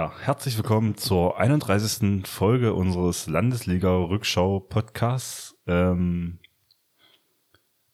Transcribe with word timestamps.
Ja, 0.00 0.08
herzlich 0.18 0.56
willkommen 0.56 0.96
zur 0.96 1.38
31. 1.38 2.26
Folge 2.26 2.72
unseres 2.72 3.26
Landesliga-Rückschau-Podcasts. 3.26 5.58
Ähm, 5.66 6.38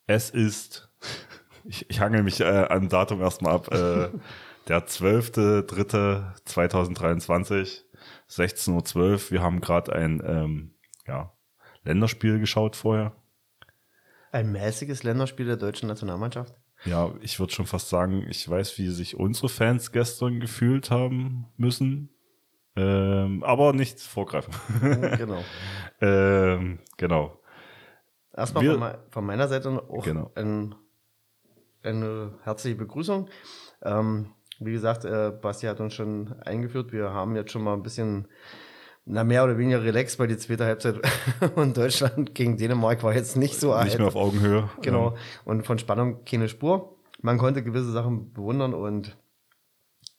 es 0.07 0.31
ist, 0.31 0.89
ich, 1.65 1.91
ich 1.91 1.99
hangel 1.99 2.23
mich 2.23 2.39
äh, 2.39 2.67
am 2.69 2.89
Datum 2.89 3.21
erstmal 3.21 3.55
ab, 3.55 3.73
äh, 3.73 4.11
der 4.69 4.87
12.3.2023, 4.87 7.83
16.12 8.31 8.97
Uhr. 8.97 9.21
Wir 9.33 9.43
haben 9.43 9.61
gerade 9.61 9.93
ein 9.93 10.23
ähm, 10.25 10.77
ja, 11.09 11.33
Länderspiel 11.83 12.39
geschaut 12.39 12.77
vorher. 12.77 13.17
Ein 14.31 14.53
mäßiges 14.53 15.03
Länderspiel 15.03 15.47
der 15.47 15.57
deutschen 15.57 15.89
Nationalmannschaft. 15.89 16.55
Ja, 16.85 17.13
ich 17.21 17.41
würde 17.41 17.53
schon 17.53 17.67
fast 17.67 17.89
sagen, 17.89 18.27
ich 18.29 18.49
weiß, 18.49 18.79
wie 18.79 18.89
sich 18.89 19.17
unsere 19.17 19.49
Fans 19.49 19.91
gestern 19.93 20.41
gefühlt 20.41 20.91
haben 20.91 21.47
müssen. 21.57 22.11
Ähm, 22.77 23.43
aber 23.43 23.73
nicht 23.73 24.01
vorgreifen. 24.01 24.53
genau. 25.17 25.43
ähm, 26.01 26.79
genau. 26.99 27.41
Erstmal 28.37 28.63
Wir- 28.65 29.05
von 29.11 29.25
meiner 29.25 29.49
Seite 29.49 29.71
auch 29.89 30.05
Genau. 30.05 30.31
ein, 30.35 30.75
eine 31.83 32.35
herzliche 32.45 32.77
Begrüßung. 32.77 33.31
Ähm, 33.83 34.33
wie 34.61 34.73
gesagt, 34.73 35.05
äh, 35.07 35.33
Basti 35.41 35.67
hat 35.67 35.81
uns 35.81 35.95
schon 35.95 36.35
eingeführt. 36.43 36.93
Wir 36.93 37.11
haben 37.11 37.35
jetzt 37.37 37.51
schon 37.53 37.63
mal 37.63 37.73
ein 37.75 37.83
bisschen, 37.83 38.29
na 39.09 39.23
mehr 39.25 39.45
oder 39.45 39.57
weniger 39.57 39.83
relaxed, 39.83 40.19
weil 40.19 40.27
die 40.27 40.37
zweite 40.37 40.65
Halbzeit 40.65 40.97
von 41.55 41.73
Deutschland 41.73 42.35
gegen 42.35 42.57
Dänemark 42.57 43.03
war 43.05 43.15
jetzt 43.15 43.37
nicht 43.37 43.59
so 43.59 43.69
Nicht 43.69 43.77
erheiternd. 43.77 43.99
mehr 44.01 44.09
auf 44.09 44.17
Augenhöhe. 44.17 44.71
Genau. 44.83 45.17
Und 45.45 45.65
von 45.65 45.79
Spannung 45.79 46.25
keine 46.25 46.49
Spur. 46.49 46.97
Man 47.23 47.39
konnte 47.39 47.63
gewisse 47.63 47.93
Sachen 47.93 48.33
bewundern 48.33 48.75
und 48.75 49.17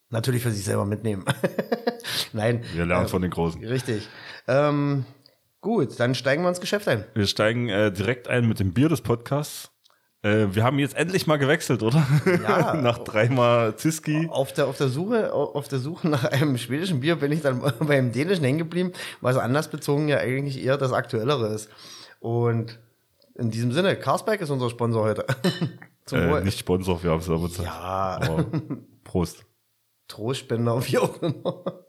natürlich 0.10 0.42
für 0.42 0.52
sich 0.52 0.64
selber 0.64 0.86
mitnehmen. 0.86 1.26
Nein. 2.34 2.64
wir 2.74 2.86
lernen 2.86 3.06
äh, 3.06 3.10
von 3.10 3.22
den 3.22 3.32
Großen. 3.32 3.64
Richtig. 3.64 4.08
Ähm, 4.48 5.06
gut, 5.62 6.00
dann 6.00 6.16
steigen 6.16 6.44
wir 6.44 6.50
ins 6.50 6.62
Geschäft 6.62 6.88
ein. 6.88 7.06
Wir 7.14 7.28
steigen 7.28 7.70
äh, 7.70 7.92
direkt 7.92 8.28
ein 8.30 8.48
mit 8.48 8.60
dem 8.60 8.74
Bier 8.74 8.90
des 8.90 9.02
Podcasts. 9.02 9.70
Äh, 10.24 10.48
wir 10.52 10.64
haben 10.64 10.80
jetzt 10.80 10.96
endlich 10.96 11.28
mal 11.28 11.38
gewechselt, 11.38 11.84
oder? 11.84 12.06
Ja. 12.44 12.74
Nach 12.82 12.98
dreimal 13.00 13.76
Ziski. 13.76 14.28
Auf 14.32 14.52
der, 14.54 14.68
auf 14.68 14.78
der 14.78 14.88
Suche, 14.88 15.32
auf 15.34 15.68
der 15.68 15.80
Suche 15.80 16.08
nach 16.10 16.24
einem 16.24 16.58
schwedischen 16.58 17.00
Bier 17.02 17.16
bin 17.18 17.32
ich 17.32 17.42
dann 17.42 17.62
beim 17.80 18.12
dänischen 18.12 18.44
hängen 18.44 18.58
geblieben, 18.58 18.94
was 19.22 19.38
anlassbezogen 19.38 20.08
ja 20.10 20.18
eigentlich 20.18 20.64
eher 20.64 20.78
das 20.78 20.92
aktuellere 20.92 21.54
ist. 21.54 21.70
Und 22.20 22.80
in 23.36 23.52
diesem 23.52 23.72
Sinne, 23.72 23.96
Carlsberg 23.96 24.42
ist 24.42 24.50
unser 24.50 24.70
Sponsor 24.70 25.04
heute. 25.04 25.26
Zum 26.06 26.20
Äh, 26.20 26.30
Wohl. 26.32 26.44
nicht 26.44 26.58
Sponsor, 26.60 27.04
wir 27.04 27.12
haben 27.12 27.20
es 27.20 27.30
aber. 27.30 27.50
Ja, 27.64 28.20
Aber 28.22 28.46
Prost. 29.04 29.46
Trostspender, 30.08 30.82
wie 30.88 30.98
auch 30.98 31.22
immer. 31.22 31.84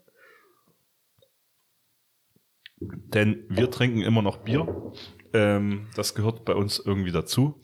Denn 2.80 3.44
wir 3.48 3.70
trinken 3.70 4.02
immer 4.02 4.22
noch 4.22 4.38
Bier. 4.38 4.92
Ähm, 5.32 5.86
das 5.96 6.14
gehört 6.14 6.44
bei 6.44 6.54
uns 6.54 6.78
irgendwie 6.78 7.12
dazu. 7.12 7.60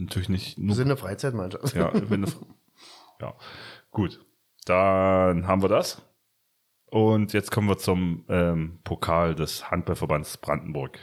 Natürlich 0.00 0.28
nicht 0.28 0.58
nur 0.58 0.74
Sinne 0.74 0.96
Freizeitmannschaft. 0.96 1.74
Ja, 1.74 1.90
wenn 2.10 2.24
es- 2.24 2.36
ja, 3.20 3.34
gut. 3.90 4.24
Dann 4.64 5.46
haben 5.46 5.62
wir 5.62 5.68
das. 5.68 6.02
Und 6.86 7.32
jetzt 7.32 7.50
kommen 7.50 7.68
wir 7.68 7.78
zum 7.78 8.24
ähm, 8.28 8.80
Pokal 8.84 9.34
des 9.34 9.70
Handballverbands 9.70 10.38
Brandenburg. 10.38 10.98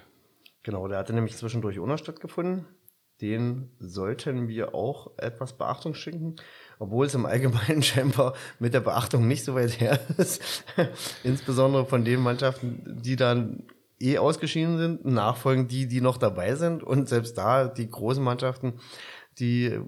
Genau, 0.64 0.88
der 0.88 0.98
hatte 0.98 1.14
nämlich 1.14 1.38
zwischendurch 1.38 1.80
ohne 1.80 1.98
stattgefunden. 1.98 2.66
Den 3.22 3.72
sollten 3.80 4.48
wir 4.48 4.76
auch 4.76 5.18
etwas 5.18 5.58
Beachtung 5.58 5.94
schenken, 5.96 6.36
obwohl 6.78 7.06
es 7.08 7.16
im 7.16 7.26
Allgemeinen 7.26 7.82
scheinbar 7.84 8.36
mit 8.60 8.74
der 8.74 8.82
Beachtung 8.82 9.28
nicht 9.28 9.44
so 9.44 9.56
weit 9.56 9.80
her 9.80 10.00
ist. 10.18 10.66
Insbesondere 11.24 11.86
von 11.86 12.04
den 12.06 12.20
Mannschaften, 12.22 13.00
die 13.02 13.16
dann 13.16 13.64
eh 14.00 14.18
ausgeschieden 14.18 14.78
sind, 14.78 15.06
nachfolgen 15.06 15.68
die, 15.68 15.88
die 15.88 16.02
noch 16.02 16.18
dabei 16.18 16.56
sind. 16.56 16.84
Und 16.84 17.10
selbst 17.10 17.38
da 17.38 17.68
die 17.68 17.90
großen 17.90 18.24
Mannschaften, 18.24 18.80
die 19.40 19.80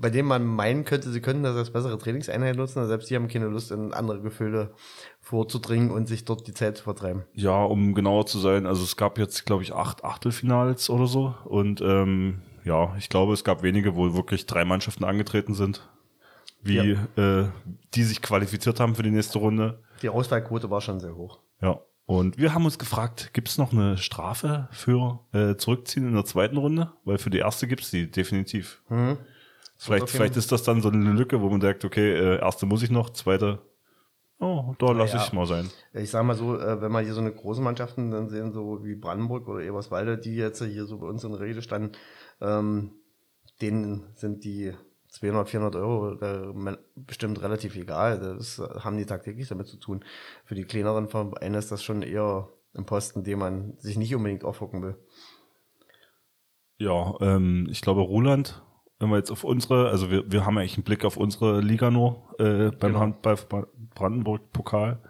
bei 0.00 0.08
denen 0.08 0.28
man 0.28 0.46
meinen 0.46 0.84
könnte, 0.84 1.10
sie 1.10 1.20
könnten 1.20 1.42
das 1.42 1.56
als 1.56 1.70
bessere 1.70 1.98
Trainingseinheit 1.98 2.56
nutzen, 2.56 2.86
selbst 2.86 3.10
die 3.10 3.16
haben 3.16 3.28
keine 3.28 3.48
Lust, 3.48 3.70
in 3.70 3.92
andere 3.92 4.22
Gefilde 4.22 4.72
vorzudringen 5.20 5.90
und 5.90 6.08
sich 6.08 6.24
dort 6.24 6.46
die 6.46 6.54
Zeit 6.54 6.78
zu 6.78 6.84
vertreiben. 6.84 7.24
Ja, 7.34 7.62
um 7.62 7.92
genauer 7.92 8.24
zu 8.24 8.38
sein, 8.38 8.66
also 8.66 8.82
es 8.82 8.96
gab 8.96 9.18
jetzt, 9.18 9.44
glaube 9.44 9.62
ich, 9.62 9.74
acht 9.74 10.02
Achtelfinals 10.02 10.88
oder 10.88 11.06
so. 11.06 11.34
Und 11.44 11.82
ähm, 11.82 12.40
ja, 12.64 12.96
ich 12.96 13.10
glaube, 13.10 13.34
es 13.34 13.44
gab 13.44 13.62
wenige, 13.62 13.94
wo 13.94 14.14
wirklich 14.14 14.46
drei 14.46 14.64
Mannschaften 14.64 15.04
angetreten 15.04 15.52
sind, 15.52 15.86
wie 16.62 16.96
äh, 17.16 17.48
die 17.94 18.02
sich 18.02 18.22
qualifiziert 18.22 18.80
haben 18.80 18.94
für 18.94 19.02
die 19.02 19.10
nächste 19.10 19.38
Runde. 19.38 19.82
Die 20.00 20.08
Auswahlquote 20.08 20.70
war 20.70 20.80
schon 20.80 20.98
sehr 21.00 21.14
hoch. 21.14 21.40
Ja. 21.60 21.78
Und 22.10 22.38
wir 22.38 22.54
haben 22.54 22.64
uns 22.64 22.76
gefragt, 22.76 23.30
gibt 23.34 23.48
es 23.48 23.56
noch 23.56 23.72
eine 23.72 23.96
Strafe 23.96 24.68
für 24.72 25.20
äh, 25.32 25.54
Zurückziehen 25.56 26.08
in 26.08 26.14
der 26.14 26.24
zweiten 26.24 26.56
Runde? 26.56 26.92
Weil 27.04 27.18
für 27.18 27.30
die 27.30 27.38
erste 27.38 27.68
gibt's 27.68 27.92
die 27.92 28.10
definitiv. 28.10 28.82
Mhm. 28.88 29.16
Vielleicht, 29.76 30.06
jeden- 30.06 30.08
vielleicht 30.16 30.36
ist 30.36 30.50
das 30.50 30.64
dann 30.64 30.82
so 30.82 30.88
eine 30.88 31.12
Lücke, 31.12 31.40
wo 31.40 31.48
man 31.48 31.60
sagt, 31.60 31.84
okay, 31.84 32.12
äh, 32.12 32.40
erste 32.40 32.66
muss 32.66 32.82
ich 32.82 32.90
noch, 32.90 33.10
zweite, 33.10 33.60
oh, 34.40 34.74
da 34.78 34.90
lasse 34.90 35.18
Ja. 35.18 35.22
ich 35.24 35.32
mal 35.32 35.46
sein. 35.46 35.70
Ich 35.94 36.10
sag 36.10 36.24
mal 36.24 36.34
so, 36.34 36.58
äh, 36.58 36.80
wenn 36.82 36.90
wir 36.90 37.00
hier 37.00 37.14
so 37.14 37.20
eine 37.20 37.32
große 37.32 37.60
Mannschaften 37.62 38.10
dann 38.10 38.28
sehen, 38.28 38.52
so 38.52 38.84
wie 38.84 38.96
Brandenburg 38.96 39.46
oder 39.46 39.60
Eberswalde, 39.60 40.18
die 40.18 40.34
jetzt 40.34 40.60
hier 40.64 40.86
so 40.86 40.98
bei 40.98 41.06
uns 41.06 41.22
in 41.22 41.32
Rede 41.34 41.62
standen, 41.62 41.92
ähm, 42.40 42.90
denen 43.62 44.02
sind 44.16 44.42
die 44.44 44.72
200, 45.10 45.48
400 45.48 45.76
Euro 45.76 46.12
äh, 46.20 46.76
bestimmt 46.94 47.42
relativ 47.42 47.76
egal. 47.76 48.18
Das 48.18 48.58
haben 48.58 48.96
die 48.96 49.06
tagtäglich 49.06 49.48
damit 49.48 49.66
zu 49.66 49.76
tun. 49.76 50.04
Für 50.44 50.54
die 50.54 50.64
kleineren 50.64 51.08
Vereine 51.08 51.58
ist 51.58 51.72
das 51.72 51.82
schon 51.82 52.02
eher 52.02 52.48
ein 52.74 52.86
Posten, 52.86 53.24
den 53.24 53.38
man 53.38 53.74
sich 53.78 53.98
nicht 53.98 54.14
unbedingt 54.14 54.44
aufhocken 54.44 54.82
will. 54.82 54.96
Ja, 56.78 57.14
ähm, 57.20 57.66
ich 57.70 57.82
glaube, 57.82 58.00
Roland, 58.00 58.62
wenn 59.00 59.10
wir 59.10 59.16
jetzt 59.16 59.30
auf 59.30 59.44
unsere, 59.44 59.88
also 59.90 60.10
wir, 60.10 60.30
wir 60.30 60.46
haben 60.46 60.56
eigentlich 60.56 60.76
einen 60.76 60.84
Blick 60.84 61.04
auf 61.04 61.16
unsere 61.16 61.60
Liga 61.60 61.90
nur 61.90 62.28
äh, 62.38 62.70
beim 62.70 62.92
Genau. 62.92 63.00
Handball 63.00 63.36
Brandenburg-Pokal. 63.94 65.02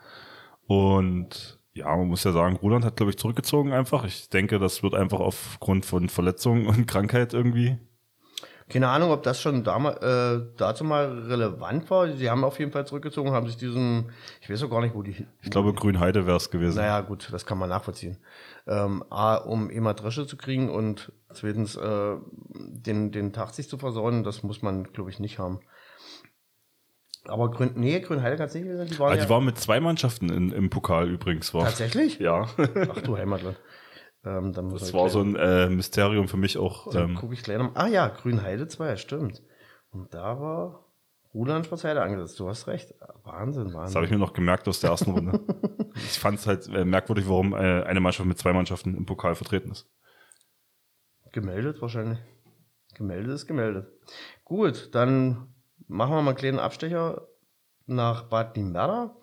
Und 0.67 1.61
ja, 1.75 1.95
man 1.97 2.09
muss 2.09 2.25
ja 2.25 2.33
sagen, 2.33 2.57
Roland 2.57 2.85
hat, 2.85 2.97
glaube 2.97 3.11
ich, 3.11 3.19
zurückgezogen 3.19 3.73
einfach. 3.73 4.05
Ich 4.05 4.31
denke, 4.31 4.59
das 4.59 4.83
wird 4.83 4.95
einfach 4.95 5.21
aufgrund 5.21 5.85
von 5.85 6.09
Verletzungen 6.09 6.67
und 6.67 6.87
Krankheit 6.87 7.35
irgendwie. 7.35 7.79
Keine 8.71 8.89
Ahnung, 8.89 9.11
ob 9.11 9.23
das 9.23 9.41
schon 9.41 9.65
damals, 9.65 9.99
äh, 10.03 10.41
dazu 10.57 10.85
mal 10.85 11.07
relevant 11.27 11.91
war. 11.91 12.11
Sie 12.13 12.31
haben 12.31 12.45
auf 12.45 12.59
jeden 12.59 12.73
Fall 12.73 12.87
zurückgezogen, 12.87 13.33
haben 13.33 13.47
sich 13.47 13.57
diesen, 13.57 14.11
ich 14.41 14.49
weiß 14.49 14.63
auch 14.63 14.71
gar 14.71 14.81
nicht, 14.81 14.95
wo 14.95 15.03
die, 15.03 15.27
Ich 15.43 15.51
glaube, 15.51 15.73
Grünheide 15.75 16.27
wäre 16.27 16.37
es 16.37 16.51
gewesen. 16.51 16.77
Naja, 16.77 17.01
gut, 17.03 17.29
das 17.33 17.45
kann 17.45 17.59
man 17.59 17.69
nachvollziehen. 17.69 18.17
Ähm, 18.67 19.05
A, 19.11 19.35
um 19.37 19.69
immer 19.71 19.93
Dresche 19.95 20.27
zu 20.27 20.37
kriegen 20.37 20.71
und 20.71 21.13
zweitens 21.33 21.77
äh, 21.77 22.17
den, 22.55 23.13
den 23.13 23.33
Tag 23.33 23.53
sich 23.55 23.69
zu 23.69 23.77
versorgen, 23.77 24.23
das 24.25 24.43
muss 24.43 24.63
man, 24.63 24.85
glaube 24.85 25.11
ich, 25.11 25.19
nicht 25.21 25.39
haben. 25.39 25.61
Aber 27.27 27.51
Grün, 27.51 27.73
nee, 27.75 28.01
Grünheide 28.01 28.37
kann 28.37 28.47
es 28.47 28.55
nicht 28.55 28.63
gewesen 28.65 28.79
sein. 28.79 28.89
Die 28.89 28.99
waren 28.99 29.13
Ah, 29.13 29.17
ja 29.17 29.25
die 29.25 29.29
waren 29.31 29.45
mit 29.45 29.59
zwei 29.59 29.79
Mannschaften 29.81 30.31
in, 30.31 30.53
im 30.53 30.71
Pokal 30.71 31.09
übrigens. 31.11 31.53
War. 31.53 31.65
tatsächlich? 31.65 32.19
Ja, 32.19 32.47
Ach 32.57 33.03
du 33.03 33.17
Heimatland. 33.17 33.59
Ähm, 34.25 34.53
das 34.53 34.93
war 34.93 35.09
so 35.09 35.21
ein 35.23 35.37
äh, 35.37 35.69
Mysterium 35.71 36.29
für 36.29 36.37
mich 36.37 36.59
auch. 36.59 36.91
Dann 36.93 37.11
Ähm, 37.11 37.15
gucke 37.17 37.35
ich 37.35 37.43
gleich 37.43 37.59
noch. 37.59 37.75
Ah 37.75 37.87
ja, 37.87 38.09
Grünheide 38.09 38.69
2, 38.69 38.97
stimmt. 38.97 39.43
Und 39.91 40.13
da 40.15 40.39
war 40.41 40.85
Roland 41.33 41.65
Spatzheide 41.67 42.03
angesetzt. 42.03 42.39
Du 42.39 42.49
hast 42.49 42.67
recht. 42.67 42.95
Wahnsinn, 43.25 43.67
das 43.67 43.75
Wahnsinn. 43.75 43.95
habe 43.97 44.05
ich 44.07 44.11
mir 44.13 44.19
noch 44.19 44.33
gemerkt 44.33 44.69
aus 44.69 44.81
der 44.81 44.91
ersten 44.91 45.13
Runde. 45.13 45.41
ich 45.95 46.19
fand 46.19 46.39
es 46.39 46.47
halt 46.47 46.67
äh, 46.69 46.85
merkwürdig, 46.85 47.29
warum 47.29 47.53
äh, 47.55 47.83
eine 47.85 48.01
Mannschaft 48.01 48.29
mit 48.29 48.39
zwei 48.39 48.53
Mannschaften 48.53 48.97
im 48.97 49.07
Pokal 49.07 49.35
vertreten 49.35 49.71
ist. 49.71 49.89
Gemeldet 51.33 51.81
wahrscheinlich. 51.81 52.19
Gemeldet 52.95 53.33
ist 53.33 53.47
gemeldet. 53.47 53.87
Gut, 54.45 54.91
dann 54.95 55.55
machen 55.87 56.11
wir 56.15 56.23
mal 56.23 56.31
einen 56.31 56.37
kleinen 56.37 56.59
Abstecher 56.59 57.27
nach 57.87 58.25
Bad 58.25 58.57
Limberda. 58.57 59.17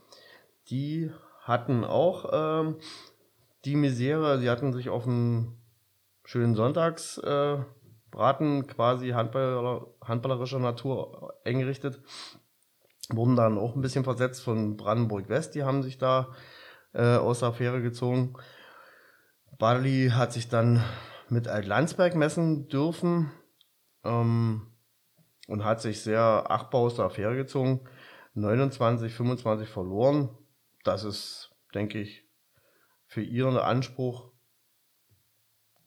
Die 0.70 1.12
hatten 1.42 1.84
auch 1.84 2.30
ähm, 2.34 2.78
die 3.68 3.76
Misere, 3.76 4.40
sie 4.40 4.50
hatten 4.50 4.72
sich 4.72 4.88
auf 4.88 5.06
einen 5.06 5.62
schönen 6.24 6.56
Sonntags 6.56 7.18
äh, 7.18 7.58
quasi 8.12 9.10
Handballer, 9.10 9.88
handballerischer 10.02 10.60
Natur 10.60 11.34
eingerichtet. 11.44 12.02
wurden 13.10 13.36
dann 13.36 13.58
auch 13.58 13.76
ein 13.76 13.82
bisschen 13.82 14.06
versetzt 14.06 14.42
von 14.42 14.78
Brandenburg 14.78 15.28
West, 15.28 15.54
die 15.54 15.64
haben 15.64 15.84
sich 15.84 15.98
da 15.98 16.30
äh, 16.94 17.18
aus 17.18 17.40
der 17.40 17.50
Affäre 17.50 17.82
gezogen. 17.82 18.36
Badeli 19.60 20.12
hat 20.14 20.32
sich 20.32 20.48
dann 20.48 20.82
mit 21.28 21.50
Alt-Landsberg 21.50 22.16
messen 22.16 22.70
dürfen 22.70 23.32
ähm, 24.06 24.68
und 25.48 25.66
hat 25.66 25.82
sich 25.82 26.02
sehr 26.02 26.46
achtbar 26.50 26.82
aus 26.82 26.96
der 26.96 27.06
Affäre 27.06 27.36
gezogen. 27.36 27.82
29, 28.36 29.14
25 29.14 29.68
verloren. 29.68 30.30
Das 30.86 31.04
ist, 31.04 31.52
denke 31.74 32.00
ich, 32.00 32.27
für 33.08 33.22
ihren 33.22 33.58
Anspruch 33.58 34.32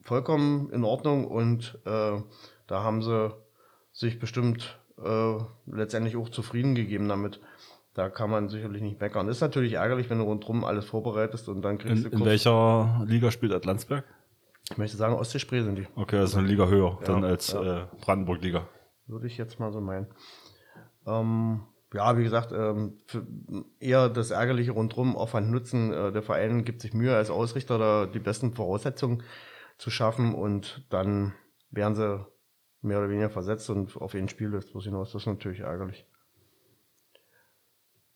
vollkommen 0.01 0.69
in 0.71 0.83
Ordnung 0.83 1.25
und 1.25 1.79
äh, 1.85 2.21
da 2.67 2.83
haben 2.83 3.01
sie 3.01 3.31
sich 3.91 4.19
bestimmt 4.19 4.79
äh, 5.03 5.37
letztendlich 5.67 6.17
auch 6.17 6.29
zufrieden 6.29 6.75
gegeben 6.75 7.07
damit. 7.07 7.39
Da 7.93 8.09
kann 8.09 8.29
man 8.29 8.47
sicherlich 8.49 8.81
nicht 8.81 9.01
meckern. 9.01 9.27
Ist 9.27 9.41
natürlich 9.41 9.73
ärgerlich, 9.73 10.09
wenn 10.09 10.19
du 10.19 10.23
rundherum 10.23 10.63
alles 10.63 10.85
vorbereitest 10.85 11.49
und 11.49 11.61
dann 11.61 11.77
kriegst 11.77 12.05
In, 12.05 12.11
du 12.11 12.17
in 12.17 12.25
welcher 12.25 13.03
Liga 13.05 13.31
spielt 13.31 13.51
Atlantsberg? 13.51 14.05
Ich 14.71 14.77
möchte 14.77 14.95
sagen, 14.95 15.15
Ostsee-Spree 15.15 15.63
sind 15.63 15.75
die. 15.75 15.87
Okay, 15.95 16.17
also 16.17 16.39
eine 16.39 16.47
Liga 16.47 16.67
höher 16.67 16.97
Ja, 17.01 17.07
dann 17.07 17.25
als 17.25 17.51
ja. 17.51 17.83
äh, 17.83 17.87
Brandenburg-Liga. 17.99 18.67
Würde 19.07 19.27
ich 19.27 19.37
jetzt 19.37 19.59
mal 19.59 19.73
so 19.73 19.81
meinen. 19.81 20.07
Ähm, 21.05 21.63
ja, 21.93 22.17
wie 22.17 22.23
gesagt, 22.23 22.51
ähm, 22.53 22.99
eher 23.79 24.09
das 24.09 24.31
Ärgerliche 24.31 24.71
rundherum, 24.71 25.17
Aufwand 25.17 25.51
nutzen. 25.51 25.91
Äh, 25.91 26.11
der 26.11 26.23
Verein 26.23 26.63
gibt 26.63 26.81
sich 26.81 26.93
Mühe, 26.93 27.15
als 27.15 27.29
Ausrichter 27.29 27.77
da 27.77 28.05
die 28.05 28.19
besten 28.19 28.53
Voraussetzungen 28.53 29.23
zu 29.77 29.89
schaffen 29.89 30.33
und 30.33 30.85
dann 30.89 31.33
werden 31.69 31.95
sie 31.95 32.25
mehr 32.81 32.99
oder 32.99 33.09
weniger 33.09 33.29
versetzt 33.29 33.69
und 33.69 33.95
auf 33.97 34.13
jeden 34.13 34.29
Spiel 34.29 34.47
läuft 34.47 34.73
was 34.73 34.85
hinaus. 34.85 35.11
Das 35.11 35.23
ist 35.23 35.27
natürlich 35.27 35.61
ärgerlich. 35.61 36.05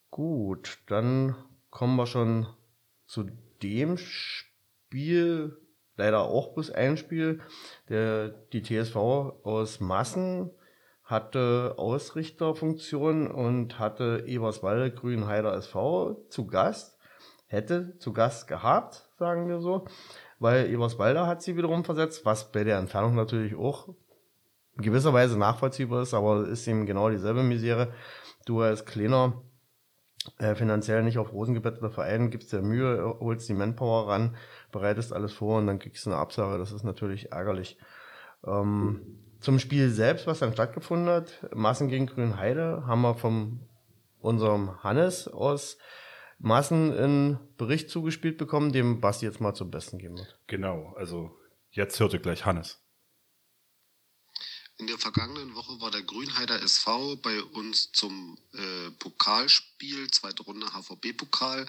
Gut, 0.09 0.79
dann 0.87 1.35
kommen 1.69 1.97
wir 1.97 2.07
schon 2.07 2.47
zu 3.05 3.25
dem 3.61 3.97
Spiel, 3.97 5.57
leider 5.97 6.21
auch 6.21 6.53
bloß 6.53 6.71
ein 6.71 6.97
Spiel. 6.97 7.41
Der, 7.89 8.29
die 8.29 8.63
TSV 8.63 8.95
aus 8.95 9.79
Massen 9.81 10.51
hatte 11.05 11.75
Ausrichterfunktion 11.77 13.27
und 13.29 13.79
hatte 13.79 14.23
Eberswalde 14.25 14.91
Grünheider 14.91 15.53
SV 15.53 16.25
zu 16.29 16.47
Gast. 16.47 16.97
Hätte 17.47 17.97
zu 17.99 18.11
Gast 18.11 18.47
gehabt, 18.47 19.07
sagen 19.19 19.47
wir 19.47 19.59
so, 19.59 19.85
weil 20.39 20.67
Eberswalde 20.67 21.27
hat 21.27 21.43
sie 21.43 21.55
wiederum 21.55 21.85
versetzt, 21.85 22.25
was 22.25 22.51
bei 22.51 22.63
der 22.63 22.79
Entfernung 22.79 23.13
natürlich 23.13 23.55
auch 23.55 23.89
in 24.75 24.83
gewisser 24.83 25.13
Weise 25.13 25.37
nachvollziehbar 25.37 26.01
ist, 26.01 26.15
aber 26.15 26.47
ist 26.47 26.67
eben 26.67 26.87
genau 26.87 27.09
dieselbe 27.11 27.43
Misere. 27.43 27.93
Du 28.47 28.61
als 28.61 28.83
kleiner, 28.83 29.43
äh, 30.39 30.55
finanziell 30.55 31.03
nicht 31.03 31.19
auf 31.19 31.31
Rosen 31.31 31.53
gebetteter 31.53 31.91
Verein 31.91 32.31
gibst 32.31 32.51
dir 32.51 32.63
Mühe, 32.63 33.15
holst 33.19 33.47
die 33.47 33.53
Manpower 33.53 34.09
ran, 34.09 34.35
bereitest 34.71 35.13
alles 35.13 35.33
vor 35.33 35.59
und 35.59 35.67
dann 35.67 35.77
kriegst 35.77 36.05
du 36.07 36.09
eine 36.09 36.19
Absage. 36.19 36.57
Das 36.57 36.71
ist 36.71 36.83
natürlich 36.83 37.31
ärgerlich. 37.31 37.77
Ähm, 38.43 39.24
zum 39.45 39.59
Spiel 39.59 39.91
selbst, 39.91 40.25
was 40.25 40.39
dann 40.39 40.53
stattgefunden 40.53 41.07
hat, 41.07 41.47
Massen 41.55 41.87
gegen 41.87 42.07
Grünheide, 42.07 42.83
haben 42.87 43.01
wir 43.01 43.13
von 43.13 43.69
unserem 44.19 44.83
Hannes 44.83 45.27
aus 45.27 45.77
Massen 46.39 46.91
einen 46.91 47.55
Bericht 47.55 47.91
zugespielt 47.91 48.39
bekommen, 48.39 48.73
dem 48.73 48.99
Basti 49.01 49.25
jetzt 49.25 49.39
mal 49.39 49.53
zum 49.53 49.69
Besten 49.69 49.99
geben 49.99 50.17
wird. 50.17 50.39
Genau, 50.47 50.93
also 50.97 51.37
jetzt 51.69 51.99
hört 51.99 52.13
ihr 52.13 52.19
gleich 52.19 52.45
Hannes. 52.45 52.81
In 54.77 54.87
der 54.87 54.97
vergangenen 54.97 55.53
Woche 55.53 55.79
war 55.79 55.91
der 55.91 56.01
Grünheider 56.01 56.61
SV 56.61 57.17
bei 57.17 57.41
uns 57.41 57.91
zum 57.91 58.39
äh, 58.51 58.89
Pokalspiel, 58.97 59.74
zweite 60.11 60.43
Runde 60.43 60.67
HVB-Pokal. 60.67 61.67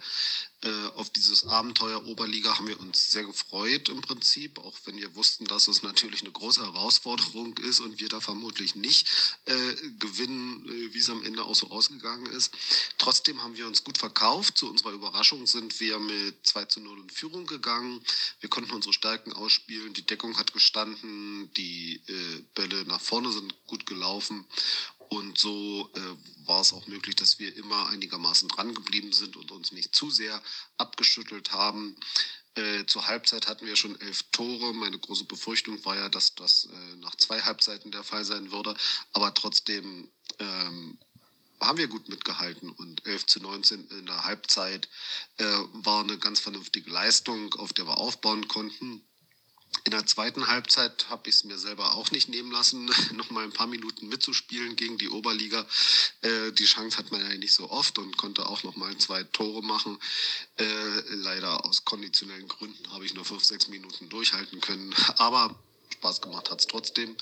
Äh, 0.63 0.87
auf 0.95 1.11
dieses 1.11 1.45
Abenteuer 1.45 2.07
Oberliga 2.07 2.57
haben 2.57 2.69
wir 2.69 2.81
uns 2.81 3.11
sehr 3.11 3.25
gefreut 3.25 3.89
im 3.89 4.01
Prinzip, 4.01 4.59
auch 4.59 4.75
wenn 4.85 4.97
wir 4.97 5.15
wussten, 5.15 5.45
dass 5.45 5.69
es 5.69 5.83
natürlich 5.83 6.23
eine 6.23 6.33
große 6.33 6.63
Herausforderung 6.63 7.57
ist 7.59 7.81
und 7.81 8.01
wir 8.01 8.09
da 8.09 8.21
vermutlich 8.21 8.75
nicht 8.75 9.09
äh, 9.45 9.75
gewinnen, 9.99 10.67
äh, 10.67 10.95
wie 10.95 10.99
es 10.99 11.11
am 11.11 11.23
Ende 11.25 11.45
auch 11.45 11.55
so 11.55 11.71
ausgegangen 11.71 12.27
ist. 12.27 12.55
Trotzdem 12.97 13.43
haben 13.43 13.57
wir 13.57 13.67
uns 13.67 13.85
gut 13.85 13.99
verkauft. 13.99 14.57
Zu 14.57 14.71
unserer 14.71 14.93
Überraschung 14.93 15.47
sind 15.47 15.79
wir 15.81 15.99
mit 15.99 16.47
2 16.47 16.65
zu 16.67 16.81
0 16.81 17.01
in 17.01 17.11
Führung 17.11 17.47
gegangen. 17.47 18.01
Wir 18.41 18.49
konnten 18.49 18.73
unsere 18.73 18.95
Stärken 18.95 19.33
ausspielen, 19.33 19.93
die 19.93 20.07
Deckung 20.07 20.39
hat 20.39 20.53
gestanden, 20.53 21.53
die 21.55 22.01
äh, 22.07 22.43
Bälle 22.55 22.85
nach 22.87 23.01
vorne 23.01 23.31
sind 23.31 23.55
gut 23.67 23.85
gelaufen. 23.85 24.47
Und 25.09 25.39
so 25.39 25.91
äh, 25.95 26.47
war 26.47 26.61
es 26.61 26.73
auch 26.73 26.87
möglich, 26.87 27.17
dass 27.17 27.39
wir 27.39 27.55
immer 27.57 27.89
einigermaßen 27.89 28.49
dran 28.49 28.75
geblieben 28.75 29.13
sind 29.13 29.37
und 29.37 29.51
uns 29.51 29.73
nicht 29.73 29.95
zu 29.95 30.11
sehr 30.11 30.43
abgeschüttelt 30.79 31.53
haben. 31.53 31.97
Äh, 32.55 32.87
zur 32.87 33.07
Halbzeit 33.07 33.49
hatten 33.49 33.67
wir 33.67 33.77
schon 33.77 34.01
elf 34.01 34.23
Tore. 34.33 34.73
Meine 34.73 34.99
große 34.99 35.25
Befürchtung 35.25 35.85
war 35.85 35.97
ja, 35.97 36.09
dass 36.09 36.35
das 36.35 36.69
äh, 36.73 36.97
nach 36.97 37.15
zwei 37.17 37.41
Halbzeiten 37.41 37.91
der 37.91 38.03
Fall 38.03 38.25
sein 38.25 38.51
würde. 38.51 38.75
Aber 39.13 39.35
trotzdem 39.35 40.11
ähm, 40.39 40.99
haben 41.61 41.79
wir 41.79 41.89
gut 41.89 42.09
mitgehalten 42.09 42.71
und 42.71 43.07
11 43.07 43.27
zu 43.27 43.41
19 43.41 43.89
in 43.89 44.07
der 44.07 44.25
Halbzeit 44.25 44.89
äh, 45.39 45.45
war 45.45 46.03
eine 46.03 46.19
ganz 46.19 46.41
vernünftige 46.41 46.91
Leistung, 46.91 47.55
auf 47.55 47.73
der 47.73 47.87
wir 47.87 47.99
aufbauen 47.99 48.49
konnten. 48.49 49.06
In 49.85 49.93
der 49.93 50.07
zweiten 50.07 50.47
Halbzeit 50.47 51.09
habe 51.11 51.29
ich 51.29 51.37
es 51.37 51.45
mir 51.45 51.59
selber 51.59 51.95
auch 51.95 52.11
nicht 52.11 52.29
nehmen 52.29 52.51
lassen, 52.51 52.85
noch 53.15 53.31
mal 53.31 53.45
ein 53.45 53.53
paar 53.53 53.67
Minuten 53.67 54.09
mitzuspielen 54.09 54.77
gegen 54.77 54.99
die 54.99 55.09
Oberliga. 55.09 55.67
Äh, 56.23 56.53
die 56.53 56.65
Chance 56.65 56.99
hat 56.99 57.13
man 57.13 57.21
ja 57.21 57.37
nicht 57.37 57.53
so 57.53 57.71
oft 57.71 57.99
und 57.99 58.17
konnte 58.17 58.49
auch 58.49 58.63
noch 58.63 58.77
mal 58.77 58.97
zwei 58.99 59.23
Tore 59.25 59.63
machen. 59.63 59.99
Äh, 60.57 61.01
leider 61.11 61.65
aus 61.65 61.85
konditionellen 61.85 62.49
Gründen 62.49 62.93
habe 62.93 63.05
ich 63.05 63.15
nur 63.15 63.25
fünf, 63.25 63.45
sechs 63.45 63.69
Minuten 63.69 64.09
durchhalten 64.09 64.61
können. 64.61 64.95
Aber 65.19 65.55
Spaß 65.93 66.21
gemacht 66.21 66.51
hat 66.51 66.61
es 66.61 66.67
trotzdem. 66.67 67.17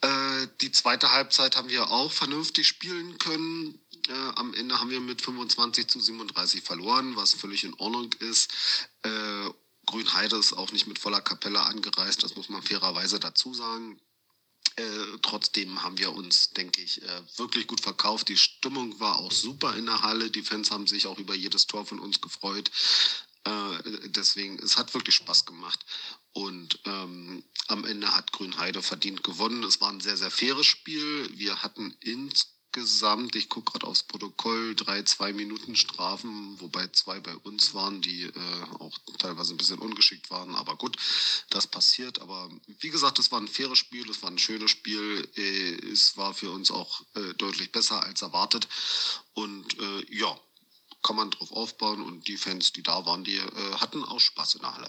Äh, 0.00 0.48
die 0.60 0.70
zweite 0.70 1.12
Halbzeit 1.12 1.56
haben 1.56 1.70
wir 1.70 1.90
auch 1.90 2.12
vernünftig 2.12 2.68
spielen 2.68 3.16
können. 3.18 3.80
Äh, 4.08 4.12
am 4.36 4.52
Ende 4.52 4.78
haben 4.78 4.90
wir 4.90 5.00
mit 5.00 5.22
25 5.22 5.88
zu 5.88 5.98
37 5.98 6.62
verloren, 6.62 7.16
was 7.16 7.32
völlig 7.32 7.64
in 7.64 7.72
Ordnung 7.74 8.12
ist. 8.20 8.50
Äh, 9.02 9.48
Grünheide 9.86 10.36
ist 10.36 10.52
auch 10.52 10.72
nicht 10.72 10.86
mit 10.86 10.98
voller 10.98 11.20
Kapelle 11.20 11.60
angereist, 11.60 12.22
das 12.22 12.36
muss 12.36 12.48
man 12.48 12.62
fairerweise 12.62 13.20
dazu 13.20 13.54
sagen. 13.54 14.00
Äh, 14.76 15.18
trotzdem 15.22 15.82
haben 15.82 15.98
wir 15.98 16.12
uns, 16.12 16.50
denke 16.50 16.80
ich, 16.82 17.00
äh, 17.02 17.22
wirklich 17.36 17.68
gut 17.68 17.80
verkauft. 17.80 18.28
Die 18.28 18.36
Stimmung 18.36 18.98
war 18.98 19.18
auch 19.18 19.30
super 19.30 19.76
in 19.76 19.86
der 19.86 20.02
Halle. 20.02 20.30
Die 20.30 20.42
Fans 20.42 20.70
haben 20.72 20.88
sich 20.88 21.06
auch 21.06 21.18
über 21.18 21.34
jedes 21.34 21.68
Tor 21.68 21.86
von 21.86 22.00
uns 22.00 22.20
gefreut. 22.20 22.72
Äh, 23.44 24.08
deswegen, 24.08 24.58
es 24.58 24.76
hat 24.76 24.92
wirklich 24.94 25.14
Spaß 25.14 25.44
gemacht. 25.44 25.84
Und 26.32 26.80
ähm, 26.86 27.44
am 27.68 27.84
Ende 27.84 28.16
hat 28.16 28.32
Grünheide 28.32 28.82
verdient 28.82 29.22
gewonnen. 29.22 29.62
Es 29.62 29.80
war 29.80 29.90
ein 29.90 30.00
sehr, 30.00 30.16
sehr 30.16 30.32
faires 30.32 30.66
Spiel. 30.66 31.30
Wir 31.38 31.62
hatten 31.62 31.96
insgesamt, 32.76 33.36
ich 33.36 33.48
gucke 33.48 33.72
gerade 33.72 33.86
aufs 33.86 34.02
Protokoll, 34.02 34.74
drei 34.74 35.02
zwei 35.02 35.32
Minuten 35.32 35.76
Strafen, 35.76 36.60
wobei 36.60 36.88
zwei 36.88 37.20
bei 37.20 37.36
uns 37.36 37.74
waren, 37.74 38.00
die 38.00 38.24
äh, 38.24 38.62
auch 38.80 38.96
teilweise 39.18 39.54
ein 39.54 39.56
bisschen 39.56 39.78
ungeschickt 39.78 40.30
waren. 40.30 40.54
Aber 40.54 40.76
gut, 40.76 40.96
das 41.50 41.66
passiert. 41.66 42.20
Aber 42.20 42.50
wie 42.80 42.90
gesagt, 42.90 43.18
es 43.18 43.30
war 43.30 43.40
ein 43.40 43.48
faires 43.48 43.78
Spiel, 43.78 44.08
es 44.10 44.22
war 44.22 44.30
ein 44.30 44.38
schönes 44.38 44.70
Spiel. 44.70 45.28
Äh, 45.36 45.92
es 45.92 46.16
war 46.16 46.34
für 46.34 46.50
uns 46.50 46.70
auch 46.70 47.02
äh, 47.14 47.34
deutlich 47.34 47.70
besser 47.70 48.02
als 48.02 48.22
erwartet. 48.22 48.68
Und 49.34 49.78
äh, 49.78 50.14
ja, 50.14 50.36
kann 51.02 51.16
man 51.16 51.30
drauf 51.30 51.52
aufbauen. 51.52 52.02
Und 52.02 52.26
die 52.26 52.36
Fans, 52.36 52.72
die 52.72 52.82
da 52.82 53.06
waren, 53.06 53.24
die 53.24 53.36
äh, 53.36 53.74
hatten 53.76 54.04
auch 54.04 54.20
Spaß 54.20 54.56
in 54.56 54.60
der 54.62 54.74
Halle. 54.74 54.88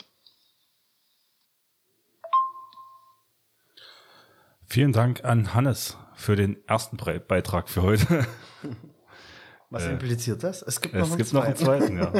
Vielen 4.68 4.94
Dank 4.94 5.24
an 5.24 5.54
Hannes 5.54 5.96
für 6.15 6.36
den 6.36 6.57
ersten 6.67 6.98
Beitrag 7.27 7.69
für 7.69 7.81
heute. 7.84 8.25
Was 9.69 9.84
Äh, 9.86 9.91
impliziert 9.91 10.43
das? 10.43 10.62
Es 10.62 10.79
gibt 10.79 10.93
noch 10.93 11.01
Es 11.03 11.10
einen 11.10 11.17
gibt 11.17 11.34
noch 11.34 11.43
einen 11.43 11.55
zweiten, 11.55 11.98
ja. 11.98 12.13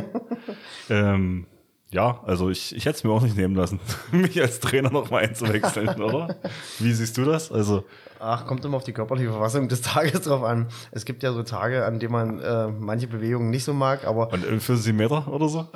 ähm, 0.90 1.48
ja, 1.92 2.20
also 2.26 2.50
ich, 2.50 2.76
ich 2.76 2.86
hätte 2.86 2.98
es 2.98 3.04
mir 3.04 3.12
auch 3.12 3.22
nicht 3.22 3.38
nehmen 3.38 3.56
lassen, 3.56 3.80
mich 4.12 4.42
als 4.42 4.60
Trainer 4.60 4.90
noch 4.90 5.12
mal 5.12 5.24
einzuwechseln, 5.24 6.02
oder? 6.02 6.36
Wie 6.80 6.92
siehst 6.92 7.18
du 7.18 7.24
das? 7.24 7.52
Also, 7.52 7.86
Ach, 8.20 8.46
kommt 8.48 8.66
immer 8.66 8.78
auf 8.78 8.84
die 8.84 8.92
körperliche 8.92 9.30
Verfassung 9.30 9.70
des 9.70 9.82
Tages 9.82 10.22
drauf 10.22 10.44
an. 10.44 10.68
Es 10.92 11.06
gibt 11.06 11.22
ja 11.22 11.32
so 11.32 11.44
Tage, 11.44 11.86
an 11.86 12.00
denen 12.00 12.12
man 12.12 12.40
äh, 12.40 12.68
manche 12.68 13.08
Bewegungen 13.08 13.52
nicht 13.52 13.64
so 13.64 13.74
mag, 13.74 14.06
aber 14.06 14.34
und 14.34 14.62
für 14.62 14.76
sieben 14.76 14.98
Meter 14.98 15.28
oder 15.32 15.48
so? 15.48 15.68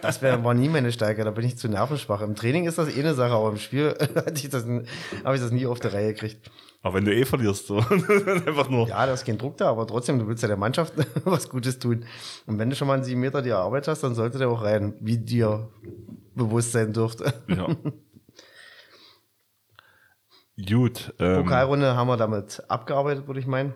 das 0.00 0.22
wär, 0.22 0.42
war 0.44 0.54
nie 0.54 0.68
meine 0.68 0.92
Stärke. 0.92 1.24
Da 1.24 1.32
bin 1.32 1.44
ich 1.44 1.58
zu 1.58 1.68
nervenschwach. 1.68 2.20
Im 2.20 2.36
Training 2.36 2.66
ist 2.66 2.78
das 2.78 2.88
eh 2.94 3.00
eine 3.00 3.14
Sache, 3.14 3.32
aber 3.32 3.50
im 3.50 3.58
Spiel 3.58 3.88
hatte 4.14 4.32
ich 4.34 4.48
das, 4.48 4.64
habe 4.64 5.34
ich 5.36 5.42
das 5.42 5.50
nie 5.50 5.66
auf 5.66 5.80
der 5.80 5.92
Reihe 5.92 6.14
gekriegt. 6.14 6.50
Aber 6.82 6.94
wenn 6.94 7.04
du 7.04 7.14
eh 7.14 7.24
verlierst, 7.24 7.66
so. 7.66 7.78
einfach 8.46 8.68
nur. 8.68 8.88
Ja, 8.88 9.06
da 9.06 9.12
ist 9.12 9.24
kein 9.24 9.38
Druck 9.38 9.56
da, 9.56 9.70
aber 9.70 9.86
trotzdem, 9.86 10.18
du 10.18 10.28
willst 10.28 10.42
ja 10.42 10.48
der 10.48 10.56
Mannschaft 10.56 10.94
was 11.24 11.48
Gutes 11.48 11.78
tun. 11.78 12.04
Und 12.46 12.58
wenn 12.58 12.70
du 12.70 12.76
schon 12.76 12.86
mal 12.88 12.94
einen 12.94 13.04
sieben 13.04 13.20
Meter 13.20 13.42
dir 13.42 13.54
erarbeitet 13.54 13.88
hast, 13.88 14.02
dann 14.02 14.14
sollte 14.14 14.38
der 14.38 14.48
auch 14.48 14.62
rein, 14.62 14.94
wie 15.00 15.18
dir 15.18 15.68
bewusst 16.34 16.72
sein 16.72 16.92
dürfte. 16.92 17.32
Ja. 17.48 17.68
Gut. 20.64 21.12
Ähm, 21.18 21.44
Pokalrunde 21.44 21.96
haben 21.96 22.08
wir 22.08 22.16
damit 22.16 22.62
abgearbeitet, 22.68 23.26
würde 23.26 23.40
ich 23.40 23.46
meinen. 23.46 23.74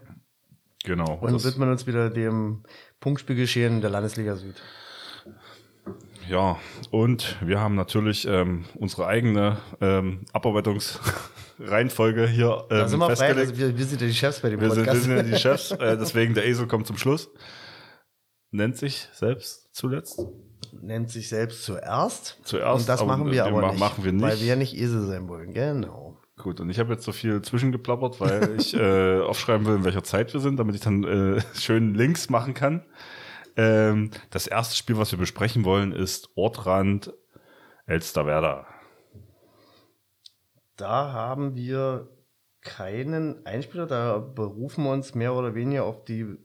Genau. 0.85 1.19
Und 1.21 1.45
widmen 1.45 1.71
uns 1.71 1.87
wieder 1.87 2.09
dem 2.09 2.63
Punktspielgeschehen 3.01 3.83
der 3.83 3.91
Landesliga 3.91 4.37
Süd. 4.37 4.63
Ja, 6.31 6.59
und 6.93 7.37
wir 7.45 7.59
haben 7.59 7.75
natürlich 7.75 8.25
ähm, 8.25 8.65
unsere 8.77 9.09
eigene 9.09 9.59
ähm, 9.81 10.27
Abarbeitungsreihenfolge 10.33 12.29
hier 12.29 12.67
ähm, 12.71 12.79
Da 12.79 12.87
sind 12.89 13.01
wir 13.01 13.07
frei, 13.07 13.17
festgelegt. 13.17 13.51
also 13.51 13.59
wir, 13.59 13.77
wir 13.77 13.85
sind 13.85 14.01
ja 14.01 14.07
die 14.07 14.15
Chefs 14.15 14.39
bei 14.39 14.51
dem 14.51 14.61
wir, 14.61 14.71
sind, 14.71 14.79
wir 14.79 14.85
Podcast. 14.85 15.05
sind 15.07 15.17
ja 15.17 15.23
die 15.25 15.37
Chefs, 15.37 15.71
äh, 15.73 15.99
deswegen 15.99 16.35
der 16.35 16.47
Esel 16.47 16.69
kommt 16.69 16.87
zum 16.87 16.99
Schluss. 16.99 17.33
Nennt 18.53 18.77
sich 18.77 19.09
selbst 19.13 19.71
zuletzt. 19.75 20.25
Nennt 20.81 21.11
sich 21.11 21.29
selbst 21.29 21.65
zuerst. 21.65 22.39
Zuerst, 22.45 22.83
Und 22.83 22.89
das 22.89 23.01
aber 23.01 23.17
machen 23.17 23.33
wir 23.33 23.45
aber 23.47 23.71
nicht. 23.71 23.81
machen 23.81 24.05
wir 24.05 24.13
nicht. 24.13 24.23
Weil 24.23 24.39
wir 24.39 24.47
ja 24.47 24.55
nicht 24.57 24.77
Esel 24.77 25.09
sein 25.09 25.29
wollen. 25.29 25.53
Genau. 25.53 26.17
Gut, 26.37 26.61
und 26.61 26.71
ich 26.71 26.79
habe 26.79 26.93
jetzt 26.93 27.03
so 27.03 27.11
viel 27.11 27.43
zwischengeplappert, 27.43 28.21
weil 28.21 28.55
ich 28.57 28.73
äh, 28.75 29.19
aufschreiben 29.19 29.67
will, 29.67 29.75
in 29.75 29.85
welcher 29.85 30.05
Zeit 30.05 30.33
wir 30.33 30.39
sind, 30.39 30.61
damit 30.61 30.77
ich 30.77 30.81
dann 30.81 31.03
äh, 31.03 31.41
schön 31.59 31.97
Links 31.97 32.31
machen 32.31 32.55
kann. 32.55 32.85
Ähm, 33.57 34.11
das 34.31 34.47
erste 34.47 34.77
Spiel, 34.77 34.97
was 34.99 35.13
wir 35.13 35.19
besprechen 35.19 35.65
wollen, 35.65 35.93
ist 35.93 36.29
Ortrand 36.37 37.13
Elsterwerda. 37.87 38.67
Da 40.77 41.13
haben 41.13 41.57
wir 41.57 42.09
keinen 42.63 43.45
Einspieler. 43.47 43.87
Da 43.87 44.19
berufen 44.19 44.85
wir 44.85 44.93
uns 44.93 45.15
mehr 45.15 45.35
oder 45.35 45.55
weniger 45.55 45.85
auf 45.85 46.05
die 46.05 46.37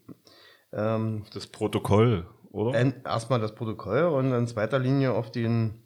ähm, 0.74 1.26
Das 1.34 1.48
Protokoll, 1.48 2.28
oder? 2.52 2.94
erstmal 3.06 3.40
das 3.40 3.56
Protokoll 3.56 4.04
und 4.04 4.32
in 4.32 4.48
zweiter 4.48 4.80
Linie 4.80 5.14
auf 5.14 5.32
den 5.32 5.82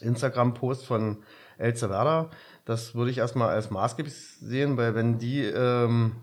Instagram-Post 0.00 0.86
von 0.86 1.22
Elsterwerda. 1.58 2.30
Das 2.64 2.94
würde 2.94 3.10
ich 3.10 3.18
erstmal 3.18 3.50
als 3.50 3.70
maßgeblich 3.70 4.14
sehen, 4.14 4.76
weil 4.76 4.94
wenn 4.94 5.18
die 5.18 5.42
ähm, 5.42 6.16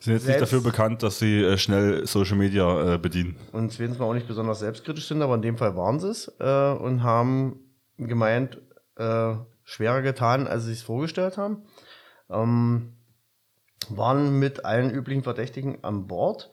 sind 0.00 0.14
jetzt 0.14 0.26
nicht 0.26 0.40
dafür 0.40 0.62
bekannt, 0.62 1.02
dass 1.02 1.18
sie 1.18 1.42
äh, 1.42 1.58
schnell 1.58 2.06
Social 2.06 2.36
Media 2.36 2.94
äh, 2.94 2.98
bedienen. 2.98 3.36
und 3.52 3.72
zweitens 3.72 3.98
mal 3.98 4.06
auch 4.06 4.14
nicht 4.14 4.26
besonders 4.26 4.60
selbstkritisch 4.60 5.06
sind, 5.06 5.22
aber 5.22 5.34
in 5.34 5.42
dem 5.42 5.56
Fall 5.56 5.76
waren 5.76 6.00
sie 6.00 6.08
es 6.08 6.32
äh, 6.40 6.72
und 6.72 7.02
haben 7.02 7.60
gemeint, 7.98 8.58
äh, 8.96 9.34
schwerer 9.64 10.02
getan, 10.02 10.46
als 10.46 10.64
sie 10.64 10.72
es 10.72 10.82
vorgestellt 10.82 11.36
haben. 11.36 11.64
Ähm, 12.28 12.94
waren 13.88 14.38
mit 14.38 14.64
allen 14.64 14.90
üblichen 14.90 15.22
Verdächtigen 15.22 15.82
an 15.84 16.06
Bord, 16.06 16.50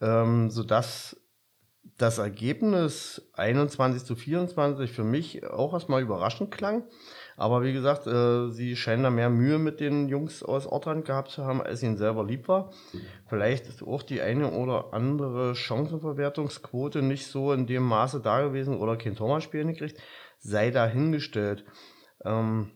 ähm, 0.00 0.50
sodass 0.50 1.16
das 1.98 2.18
Ergebnis 2.18 3.30
21 3.34 4.04
zu 4.04 4.14
24 4.16 4.90
für 4.92 5.04
mich 5.04 5.46
auch 5.46 5.72
erstmal 5.72 6.02
überraschend 6.02 6.50
klang. 6.50 6.84
Aber 7.36 7.62
wie 7.62 7.72
gesagt, 7.72 8.06
äh, 8.06 8.50
sie 8.50 8.76
scheinen 8.76 9.02
da 9.02 9.10
mehr 9.10 9.30
Mühe 9.30 9.58
mit 9.58 9.80
den 9.80 10.08
Jungs 10.08 10.42
aus 10.42 10.66
Ortrand 10.66 11.04
gehabt 11.04 11.30
zu 11.30 11.44
haben, 11.44 11.62
als 11.62 11.82
ihnen 11.82 11.96
selber 11.96 12.24
lieb 12.24 12.48
war. 12.48 12.72
Vielleicht 13.28 13.66
ist 13.68 13.82
auch 13.82 14.02
die 14.02 14.20
eine 14.20 14.52
oder 14.52 14.92
andere 14.92 15.54
Chancenverwertungsquote 15.54 17.02
nicht 17.02 17.26
so 17.26 17.52
in 17.52 17.66
dem 17.66 17.82
Maße 17.82 18.20
da 18.20 18.42
gewesen 18.42 18.76
oder 18.76 18.96
kein 18.96 19.16
Tormann-Spiel 19.16 19.64
gekriegt. 19.64 20.00
Sei 20.38 20.70
dahingestellt. 20.70 21.64
Ähm, 22.24 22.72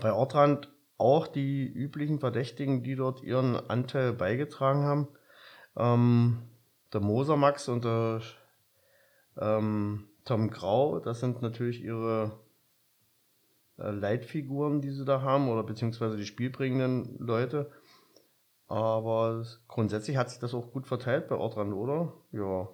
bei 0.00 0.12
Ortrand 0.12 0.72
auch 0.96 1.26
die 1.26 1.66
üblichen 1.66 2.18
Verdächtigen, 2.18 2.82
die 2.82 2.96
dort 2.96 3.22
ihren 3.22 3.56
Anteil 3.56 4.12
beigetragen 4.12 4.84
haben. 4.84 5.08
Ähm, 5.76 6.48
der 6.92 7.00
Moser 7.00 7.36
Max 7.36 7.68
und 7.68 7.84
der 7.84 8.20
ähm, 9.38 10.08
Tom 10.24 10.50
Grau, 10.50 11.00
das 11.00 11.20
sind 11.20 11.42
natürlich 11.42 11.82
ihre 11.82 12.43
Leitfiguren, 13.76 14.80
die 14.80 14.90
sie 14.90 15.04
da 15.04 15.22
haben, 15.22 15.48
oder 15.48 15.62
beziehungsweise 15.62 16.16
die 16.16 16.26
spielbringenden 16.26 17.18
Leute. 17.18 17.70
Aber 18.68 19.44
grundsätzlich 19.68 20.16
hat 20.16 20.30
sich 20.30 20.38
das 20.38 20.54
auch 20.54 20.72
gut 20.72 20.86
verteilt 20.86 21.28
bei 21.28 21.36
Ortrand, 21.36 21.74
oder? 21.74 22.12
Ja. 22.32 22.68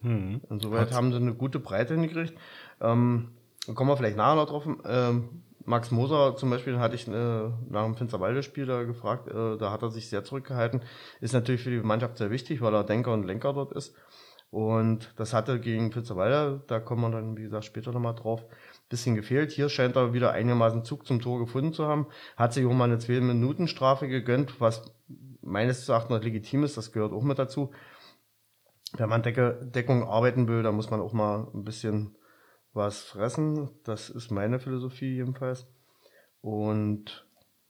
Hm. 0.00 0.40
Insoweit 0.50 0.82
Hat's. 0.82 0.94
haben 0.94 1.10
sie 1.10 1.18
eine 1.18 1.34
gute 1.34 1.58
Breite 1.58 1.94
hingekriegt. 1.94 2.34
Ähm, 2.80 3.32
da 3.66 3.72
kommen 3.72 3.90
wir 3.90 3.96
vielleicht 3.96 4.16
nachher 4.16 4.36
noch 4.36 4.48
drauf. 4.48 4.68
Ähm, 4.84 5.42
Max 5.64 5.90
Moser 5.90 6.36
zum 6.36 6.50
Beispiel 6.50 6.78
hatte 6.78 6.94
ich 6.94 7.08
äh, 7.08 7.10
nach 7.10 7.84
dem 7.84 7.96
Finsterwalde-Spiel 7.96 8.66
da 8.66 8.84
gefragt, 8.84 9.28
äh, 9.28 9.58
da 9.58 9.72
hat 9.72 9.82
er 9.82 9.90
sich 9.90 10.08
sehr 10.08 10.22
zurückgehalten. 10.22 10.82
Ist 11.20 11.34
natürlich 11.34 11.62
für 11.62 11.70
die 11.70 11.80
Mannschaft 11.80 12.18
sehr 12.18 12.30
wichtig, 12.30 12.60
weil 12.60 12.72
er 12.72 12.84
Denker 12.84 13.12
und 13.12 13.24
Lenker 13.24 13.52
dort 13.52 13.72
ist. 13.72 13.94
Und 14.50 15.12
das 15.16 15.34
hatte 15.34 15.58
gegen 15.58 15.90
Finsterwalde, 15.90 16.62
da 16.68 16.78
kommen 16.78 17.02
wir 17.02 17.10
dann, 17.10 17.36
wie 17.36 17.42
gesagt, 17.42 17.64
später 17.64 17.90
nochmal 17.90 18.14
drauf, 18.14 18.44
bisschen 18.88 19.14
gefehlt. 19.14 19.50
Hier 19.50 19.68
scheint 19.68 19.96
er 19.96 20.12
wieder 20.12 20.32
einigermaßen 20.32 20.84
Zug 20.84 21.06
zum 21.06 21.20
Tor 21.20 21.38
gefunden 21.38 21.72
zu 21.72 21.86
haben. 21.86 22.06
Hat 22.36 22.52
sich 22.52 22.64
auch 22.66 22.72
mal 22.72 22.84
eine 22.84 22.98
2-Minuten-Strafe 22.98 24.08
gegönnt, 24.08 24.60
was 24.60 24.94
meines 25.40 25.88
Erachtens 25.88 26.22
legitim 26.24 26.64
ist, 26.64 26.76
das 26.76 26.92
gehört 26.92 27.12
auch 27.12 27.22
mit 27.22 27.38
dazu 27.38 27.70
wenn 28.94 29.08
man 29.08 29.22
Decke, 29.22 29.60
Deckung 29.62 30.04
arbeiten 30.04 30.48
will, 30.48 30.62
dann 30.62 30.74
muss 30.74 30.90
man 30.90 31.00
auch 31.00 31.12
mal 31.12 31.48
ein 31.54 31.64
bisschen 31.64 32.16
was 32.72 33.02
fressen. 33.02 33.70
Das 33.84 34.10
ist 34.10 34.30
meine 34.30 34.58
Philosophie 34.58 35.16
jedenfalls. 35.16 35.66
Und 36.40 37.26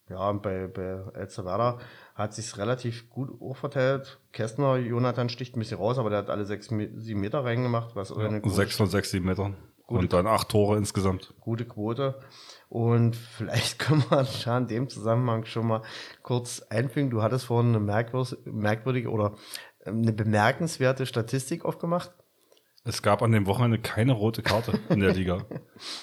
ja, 0.08 0.32
bei, 0.32 0.68
bei 0.68 1.02
Elsterwerda 1.14 1.78
hat 2.14 2.34
sich 2.34 2.56
relativ 2.58 3.10
gut 3.10 3.30
auch 3.40 3.56
verteilt. 3.56 4.20
Kästner, 4.32 4.76
Jonathan 4.76 5.28
sticht 5.28 5.56
ein 5.56 5.60
bisschen 5.60 5.78
raus, 5.78 5.98
aber 5.98 6.10
der 6.10 6.20
hat 6.20 6.30
alle 6.30 6.44
sechs, 6.44 6.68
sieben 6.68 7.20
Meter 7.20 7.44
reingemacht, 7.44 7.96
was 7.96 8.12
eine 8.12 8.40
gute, 8.40 8.54
Sechs 8.54 8.76
von 8.76 8.86
sechs, 8.86 9.10
sieben 9.10 9.26
Metern. 9.26 9.56
Gute- 9.86 10.00
Und 10.00 10.12
dann 10.12 10.26
acht 10.26 10.48
Tore 10.48 10.76
insgesamt. 10.76 11.34
gute 11.40 11.64
Quote. 11.64 12.18
Und 12.68 13.14
vielleicht 13.16 13.78
können 13.78 14.04
wir 14.10 14.26
da 14.44 14.58
in 14.58 14.66
dem 14.66 14.88
Zusammenhang 14.88 15.44
schon 15.44 15.66
mal 15.68 15.82
kurz 16.22 16.60
einfügen. 16.70 17.10
Du 17.10 17.22
hattest 17.22 17.46
vorhin 17.46 17.74
eine 17.74 17.84
merkwür- 17.84 18.36
merkwürdige 18.50 19.10
oder 19.10 19.34
ähm, 19.84 20.02
eine 20.02 20.12
bemerkenswerte 20.12 21.06
Statistik 21.06 21.64
aufgemacht. 21.64 22.12
Es 22.86 23.02
gab 23.02 23.20
an 23.22 23.32
dem 23.32 23.46
Wochenende 23.46 23.78
keine 23.78 24.12
rote 24.12 24.42
Karte 24.42 24.78
in 24.88 25.00
der 25.00 25.12
Liga. 25.12 25.44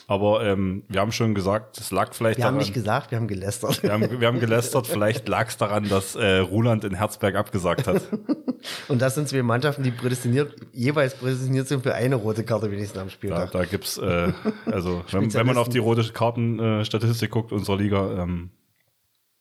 Aber 0.08 0.46
ähm, 0.46 0.84
wir 0.90 1.00
haben 1.00 1.13
schon 1.13 1.34
gesagt, 1.34 1.78
es 1.80 1.92
lag 1.92 2.13
vielleicht 2.13 2.38
Wir 2.38 2.46
haben 2.46 2.56
daran. 2.56 2.66
nicht 2.66 2.74
gesagt, 2.74 3.12
wir 3.12 3.18
haben 3.18 3.28
gelästert. 3.28 3.82
wir, 3.82 3.92
haben, 3.94 4.20
wir 4.20 4.28
haben 4.28 4.40
gelästert, 4.42 4.86
vielleicht 4.88 5.28
lag 5.30 5.48
es 5.48 5.58
daran, 5.58 5.88
dass 5.88 6.16
äh, 6.16 6.40
Ruland 6.40 6.84
in 6.84 6.94
Herzberg 6.96 7.36
abgesagt 7.36 7.88
hat. 7.88 8.02
Und 8.88 9.02
das 9.02 9.16
sind 9.16 9.30
zwei 9.30 9.44
Mannschaften, 9.44 9.84
die 9.84 9.92
prädestiniert, 9.92 10.56
jeweils 10.74 11.16
prädestiniert 11.16 11.68
sind 11.68 11.84
für 11.84 11.94
eine 11.94 12.16
rote 12.16 12.44
Karte 12.44 12.70
wenigstens 12.70 13.00
am 13.00 13.08
Da, 13.08 13.13
Spieltag. 13.13 13.52
da 13.52 13.63
gibt's, 13.66 13.98
äh, 13.98 14.34
also 14.66 15.04
wenn, 15.12 15.34
wenn 15.34 15.46
man 15.46 15.58
auf 15.58 15.70
die 15.70 15.80
rote 15.80 16.04
Kartenstatistik 16.12 17.30
äh, 17.30 17.32
guckt 17.32 17.52
unserer 17.54 17.78
Liga, 17.78 18.22
ähm, 18.24 18.52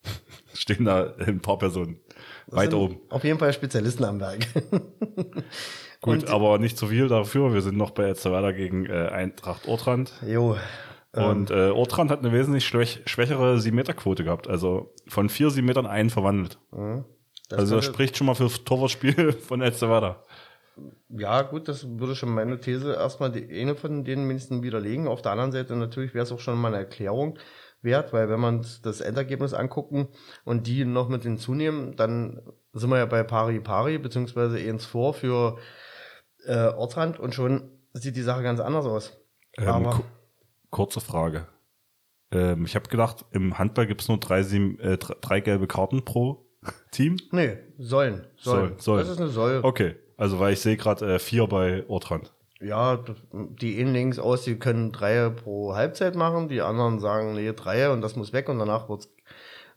stehen 0.54 0.84
da 0.84 1.12
ein 1.18 1.40
paar 1.40 1.58
Personen 1.58 1.98
weit 2.46 2.70
sind 2.70 2.78
oben. 2.78 3.00
Auf 3.08 3.24
jeden 3.24 3.38
Fall 3.38 3.52
Spezialisten 3.52 4.04
am 4.04 4.20
Werk. 4.20 4.46
Gut, 6.02 6.24
Und- 6.24 6.30
aber 6.30 6.58
nicht 6.58 6.76
zu 6.76 6.88
viel 6.88 7.08
dafür. 7.08 7.54
Wir 7.54 7.62
sind 7.62 7.76
noch 7.78 7.92
bei 7.92 8.04
Elsterwerda 8.04 8.52
gegen 8.52 8.86
äh, 8.86 9.08
Eintracht 9.08 9.66
Ortrand. 9.68 10.12
Jo. 10.26 10.56
Und 11.14 11.50
äh, 11.50 11.70
Ortrand 11.70 12.10
hat 12.10 12.20
eine 12.20 12.32
wesentlich 12.32 12.64
schwäch 12.66 13.02
schwächere 13.06 13.56
7-Meter-Quote 13.56 14.24
gehabt. 14.24 14.48
Also 14.48 14.94
von 15.08 15.28
vier 15.28 15.50
7 15.50 15.64
Metern 15.66 15.86
einen 15.86 16.10
verwandelt. 16.10 16.58
Mhm. 16.72 17.04
Das 17.48 17.60
also 17.60 17.76
das 17.76 17.84
spricht 17.84 18.16
schon 18.16 18.26
mal 18.26 18.34
für 18.34 18.44
das 18.44 18.64
Torwartspiel 18.64 19.32
von 19.48 19.60
Elsterwerda. 19.60 20.22
Ja, 21.10 21.42
gut, 21.42 21.68
das 21.68 21.86
würde 21.98 22.16
schon 22.16 22.30
meine 22.30 22.58
These 22.58 22.94
erstmal 22.94 23.30
die 23.30 23.60
eine 23.60 23.76
von 23.76 24.04
denen 24.04 24.26
mindestens 24.26 24.62
widerlegen. 24.62 25.06
Auf 25.06 25.20
der 25.20 25.32
anderen 25.32 25.52
Seite 25.52 25.76
natürlich 25.76 26.14
wäre 26.14 26.24
es 26.24 26.32
auch 26.32 26.40
schon 26.40 26.58
mal 26.58 26.68
eine 26.68 26.78
Erklärung 26.78 27.38
wert, 27.82 28.12
weil 28.14 28.30
wenn 28.30 28.40
man 28.40 28.64
das 28.82 29.00
Endergebnis 29.02 29.52
angucken 29.52 30.08
und 30.44 30.66
die 30.66 30.86
noch 30.86 31.08
mit 31.10 31.24
hinzunehmen, 31.24 31.94
dann 31.96 32.40
sind 32.72 32.88
wir 32.88 32.98
ja 32.98 33.06
bei 33.06 33.22
Pari 33.22 33.60
Pari, 33.60 33.98
beziehungsweise 33.98 34.56
eins 34.56 34.86
vor 34.86 35.12
für 35.12 35.58
äh, 36.46 36.68
Ortrand 36.68 37.18
und 37.20 37.34
schon 37.34 37.70
sieht 37.94 38.16
die 38.16 38.22
Sache 38.22 38.42
ganz 38.42 38.60
anders 38.60 38.86
aus. 38.86 39.16
Ähm, 39.58 39.68
Aber 39.68 39.90
ku- 39.90 40.02
kurze 40.70 41.00
Frage. 41.00 41.46
Ähm, 42.30 42.64
ich 42.64 42.74
habe 42.74 42.88
gedacht, 42.88 43.24
im 43.32 43.58
Handball 43.58 43.86
gibt's 43.86 44.08
nur 44.08 44.18
drei, 44.18 44.42
sieben, 44.42 44.78
äh, 44.80 44.96
drei, 44.98 45.40
gelbe 45.40 45.66
Karten 45.66 46.04
pro 46.04 46.46
Team. 46.90 47.16
nee, 47.32 47.58
sollen. 47.78 48.26
Sollen. 48.36 48.70
Soll, 48.78 48.80
soll. 48.80 48.98
Das 49.00 49.08
ist 49.10 49.18
eine 49.20 49.28
Soll. 49.28 49.60
Okay, 49.62 49.96
also 50.16 50.38
weil 50.40 50.54
ich 50.54 50.60
sehe 50.60 50.76
gerade 50.76 51.14
äh, 51.14 51.18
vier 51.18 51.46
bei 51.46 51.84
Ortrand. 51.88 52.32
Ja, 52.60 53.04
die 53.32 53.80
einen 53.80 53.92
legen 53.92 54.10
es 54.12 54.20
aus, 54.20 54.44
die 54.44 54.56
können 54.56 54.92
drei 54.92 55.28
pro 55.30 55.74
Halbzeit 55.74 56.14
machen, 56.14 56.48
die 56.48 56.60
anderen 56.62 57.00
sagen, 57.00 57.34
nee, 57.34 57.52
drei 57.52 57.90
und 57.90 58.00
das 58.02 58.14
muss 58.16 58.32
weg 58.32 58.48
und 58.48 58.58
danach 58.60 58.88
wird's 58.88 59.08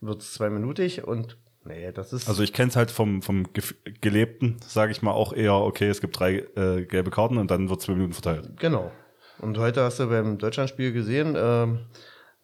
wird's 0.01 0.33
zweiminütig 0.33 1.03
und 1.03 1.37
nee, 1.65 1.91
das 1.91 2.13
ist 2.13 2.27
Also 2.27 2.43
ich 2.43 2.53
kenne 2.53 2.69
es 2.69 2.75
halt 2.75 2.91
vom, 2.91 3.21
vom 3.21 3.51
Gef 3.53 3.75
Gelebten, 4.01 4.57
sage 4.65 4.91
ich 4.91 5.01
mal, 5.01 5.11
auch 5.11 5.33
eher, 5.33 5.53
okay, 5.53 5.87
es 5.89 6.01
gibt 6.01 6.19
drei 6.19 6.45
äh, 6.55 6.85
gelbe 6.85 7.11
Karten 7.11 7.37
und 7.37 7.51
dann 7.51 7.69
wird 7.69 7.81
zwei 7.81 7.93
Minuten 7.93 8.13
verteilt. 8.13 8.57
genau. 8.59 8.91
Und 9.39 9.57
heute 9.57 9.83
hast 9.83 9.99
du 9.99 10.07
beim 10.07 10.37
Deutschlandspiel 10.37 10.93
gesehen, 10.93 11.35
ähm, 11.37 11.87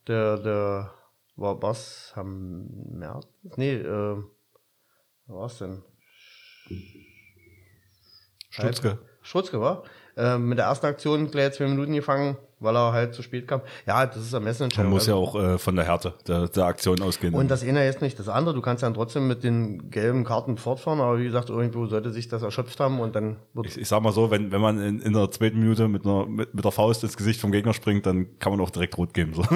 der, 0.08 0.38
der 0.38 0.94
war 1.38 1.62
was 1.62 2.12
am 2.16 2.68
März? 2.92 3.28
Nee, 3.56 3.76
äh, 3.76 4.18
was 5.28 5.60
denn? 5.60 5.84
Stutzke. 8.50 9.00
Schrutzke 9.22 9.62
war. 9.62 9.84
Äh, 10.18 10.38
mit 10.38 10.58
der 10.58 10.66
ersten 10.66 10.86
Aktion 10.86 11.30
gleich 11.32 11.54
zwei 11.54 11.68
Minuten 11.68 11.94
gefangen, 11.94 12.38
weil 12.60 12.76
er 12.76 12.92
halt 12.94 13.14
zu 13.16 13.24
spät 13.24 13.48
kam. 13.48 13.62
Ja, 13.88 14.06
das 14.06 14.18
ist 14.18 14.34
eine 14.36 14.42
Man 14.42 14.50
Messenentscheidung. 14.50 14.92
muss 14.92 15.08
ja 15.08 15.16
Also- 15.16 15.24
auch 15.26 15.36
äh, 15.42 15.58
von 15.58 15.76
der 15.76 15.86
Härte 15.86 16.14
der, 16.28 16.48
der 16.48 16.66
Aktion 16.66 17.02
ausgehen. 17.02 17.34
und 17.34 17.50
das 17.50 17.64
eine 17.64 17.84
jetzt 17.86 18.02
nicht 18.02 18.20
das 18.20 18.30
andere. 18.30 18.54
Du 18.54 18.62
kannst 18.62 18.84
dann 18.84 18.94
trotzdem 18.94 19.28
mit 19.28 19.44
den 19.44 19.90
gelben 19.90 20.24
Karten 20.24 20.58
fortfahren, 20.58 21.00
aber 21.02 21.18
wie 21.18 21.24
gesagt, 21.24 21.50
irgendwo 21.50 21.88
sollte 21.88 22.12
sich 22.12 22.28
das 22.28 22.44
erschöpft 22.44 22.80
haben 22.80 23.00
und 23.00 23.16
dann 23.16 23.38
wird 23.54 23.68
ich, 23.68 23.78
ich 23.80 23.88
sag 23.88 24.02
mal 24.04 24.12
so, 24.12 24.30
wenn, 24.30 24.52
wenn 24.52 24.62
man 24.62 24.80
in, 24.82 25.00
in 25.02 25.14
der 25.14 25.32
zweiten 25.32 25.60
Minute 25.60 25.88
mit, 25.88 26.06
einer, 26.06 26.26
mit, 26.28 26.54
mit 26.54 26.64
der 26.64 26.72
Faust 26.72 27.04
ins 27.04 27.18
Gesicht 27.18 27.40
vom 27.42 27.52
Gegner 27.52 27.74
springt, 27.74 28.06
dann 28.06 28.38
kann 28.40 28.52
man 28.52 28.62
auch 28.62 28.70
direkt 28.70 28.98
rot 28.98 29.14
geben. 29.14 29.34
So. 29.34 29.42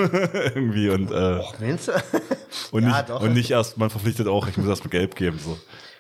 Irgendwie 0.55 0.89
und, 0.89 1.11
äh, 1.11 1.41
Meinst 1.59 1.89
du? 1.89 1.91
und, 2.71 2.83
ja, 2.83 2.89
nicht, 2.89 3.09
doch. 3.09 3.21
und 3.21 3.33
nicht 3.33 3.51
erst, 3.51 3.77
man 3.77 3.89
verpflichtet 3.89 4.27
auch, 4.27 4.47
ich 4.47 4.57
muss 4.57 4.67
erst 4.67 4.83
mal 4.83 4.89
gelb 4.89 5.15
geben. 5.15 5.37
So. 5.37 5.57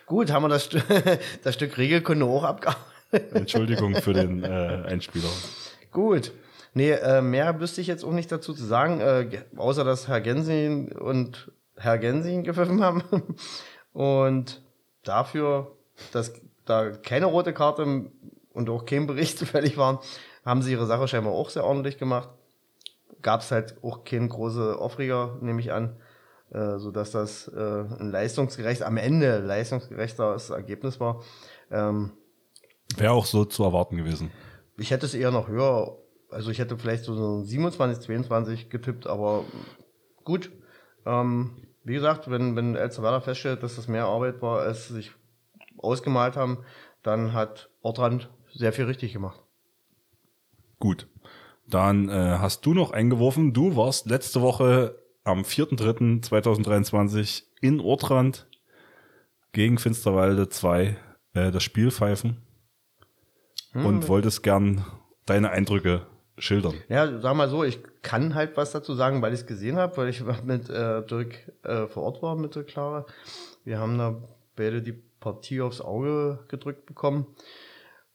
Gut, 0.07 0.31
haben 0.31 0.43
wir 0.43 0.49
das, 0.49 0.69
das 1.43 1.53
Stück 1.55 1.77
Regelkunde 1.77 2.25
auch 2.25 2.43
abgearbeitet. 2.43 2.85
Entschuldigung 3.33 3.95
für 3.95 4.13
den 4.13 4.43
äh, 4.43 4.47
Einspieler. 4.47 5.29
Gut. 5.91 6.31
Nee, 6.73 6.91
äh, 6.91 7.21
mehr 7.21 7.59
wüsste 7.61 7.79
ich 7.79 7.87
jetzt 7.87 8.03
auch 8.03 8.11
nicht 8.11 8.31
dazu 8.31 8.53
zu 8.53 8.65
sagen, 8.65 8.99
äh, 8.99 9.43
außer 9.55 9.85
dass 9.85 10.09
Herr 10.09 10.19
Gensin 10.19 10.91
und 10.91 11.51
Herr 11.77 11.97
Gensin 11.97 12.43
gepfiffen 12.43 12.83
haben. 12.83 13.03
Und 13.93 14.61
dafür, 15.03 15.71
dass 16.11 16.33
da 16.65 16.89
keine 16.91 17.27
rote 17.27 17.53
Karte 17.53 18.11
und 18.51 18.69
auch 18.69 18.85
kein 18.85 19.07
Bericht 19.07 19.37
zufällig 19.39 19.77
waren, 19.77 19.99
haben 20.43 20.61
sie 20.61 20.73
ihre 20.73 20.85
Sache 20.85 21.07
scheinbar 21.07 21.31
auch 21.31 21.49
sehr 21.49 21.63
ordentlich 21.63 21.97
gemacht. 21.97 22.27
Gab 23.21 23.39
es 23.39 23.51
halt 23.51 23.77
auch 23.81 24.03
keinen 24.03 24.27
große 24.27 24.77
Aufreger, 24.77 25.37
nehme 25.39 25.61
ich 25.61 25.71
an, 25.71 25.95
äh, 26.51 26.77
sodass 26.77 27.11
das 27.11 27.47
äh, 27.47 27.85
ein 27.99 28.11
leistungsgerecht, 28.11 28.83
am 28.83 28.97
Ende 28.97 29.39
leistungsgerechtes 29.39 30.49
Ergebnis 30.49 30.99
war. 30.99 31.23
Ähm, 31.71 32.11
Wäre 32.97 33.13
auch 33.13 33.25
so 33.25 33.45
zu 33.45 33.63
erwarten 33.63 33.97
gewesen. 33.97 34.31
ich 34.77 34.91
hätte 34.91 35.05
es 35.05 35.13
eher 35.13 35.31
noch 35.31 35.47
höher, 35.47 35.97
also 36.29 36.51
ich 36.51 36.59
hätte 36.59 36.77
vielleicht 36.77 37.03
so 37.03 37.15
so 37.15 37.43
27, 37.43 38.05
22 38.05 38.69
getippt, 38.69 39.07
aber 39.07 39.45
gut. 40.23 40.51
Ähm, 41.05 41.67
wie 41.83 41.93
gesagt, 41.93 42.29
wenn, 42.29 42.55
wenn 42.55 42.75
El 42.75 42.91
Salvador 42.91 43.21
feststellt, 43.21 43.63
dass 43.63 43.75
das 43.75 43.87
mehr 43.87 44.05
Arbeit 44.05 44.41
war, 44.41 44.61
als 44.61 44.87
sie 44.87 44.95
sich 44.95 45.11
ausgemalt 45.77 46.35
haben, 46.35 46.59
dann 47.03 47.33
hat 47.33 47.69
Ortrand 47.81 48.29
sehr 48.53 48.73
viel 48.73 48.85
richtig 48.85 49.13
gemacht. 49.13 49.39
Gut. 50.79 51.07
Dann 51.67 52.09
äh, 52.09 52.37
hast 52.39 52.65
du 52.65 52.73
noch 52.73 52.91
eingeworfen. 52.91 53.53
Du 53.53 53.75
warst 53.75 54.07
letzte 54.07 54.41
Woche 54.41 54.99
am 55.23 55.41
4.3.2023 55.41 57.43
in 57.61 57.79
Ortrand 57.79 58.47
gegen 59.51 59.77
Finsterwalde 59.77 60.49
2 60.49 60.97
äh, 61.33 61.51
das 61.51 61.63
Spiel 61.63 61.91
pfeifen 61.91 62.44
und 63.83 64.07
wolltest 64.07 64.43
gern 64.43 64.85
deine 65.25 65.49
Eindrücke 65.51 66.05
schildern. 66.37 66.75
Ja, 66.89 67.19
sag 67.19 67.35
mal 67.35 67.49
so, 67.49 67.63
ich 67.63 67.79
kann 68.01 68.35
halt 68.35 68.57
was 68.57 68.71
dazu 68.71 68.93
sagen, 68.93 69.21
weil 69.21 69.33
ich 69.33 69.41
es 69.41 69.45
gesehen 69.45 69.77
habe, 69.77 69.97
weil 69.97 70.09
ich 70.09 70.23
mit 70.43 70.69
äh, 70.69 71.05
Dirk 71.05 71.51
äh, 71.63 71.87
vor 71.87 72.03
Ort 72.03 72.21
war 72.21 72.35
mit 72.35 72.55
der 72.55 72.63
Clara. 72.63 73.05
Wir 73.63 73.79
haben 73.79 73.97
da 73.97 74.21
beide 74.55 74.81
die 74.81 74.93
Partie 75.19 75.61
aufs 75.61 75.81
Auge 75.81 76.39
gedrückt 76.47 76.85
bekommen. 76.85 77.27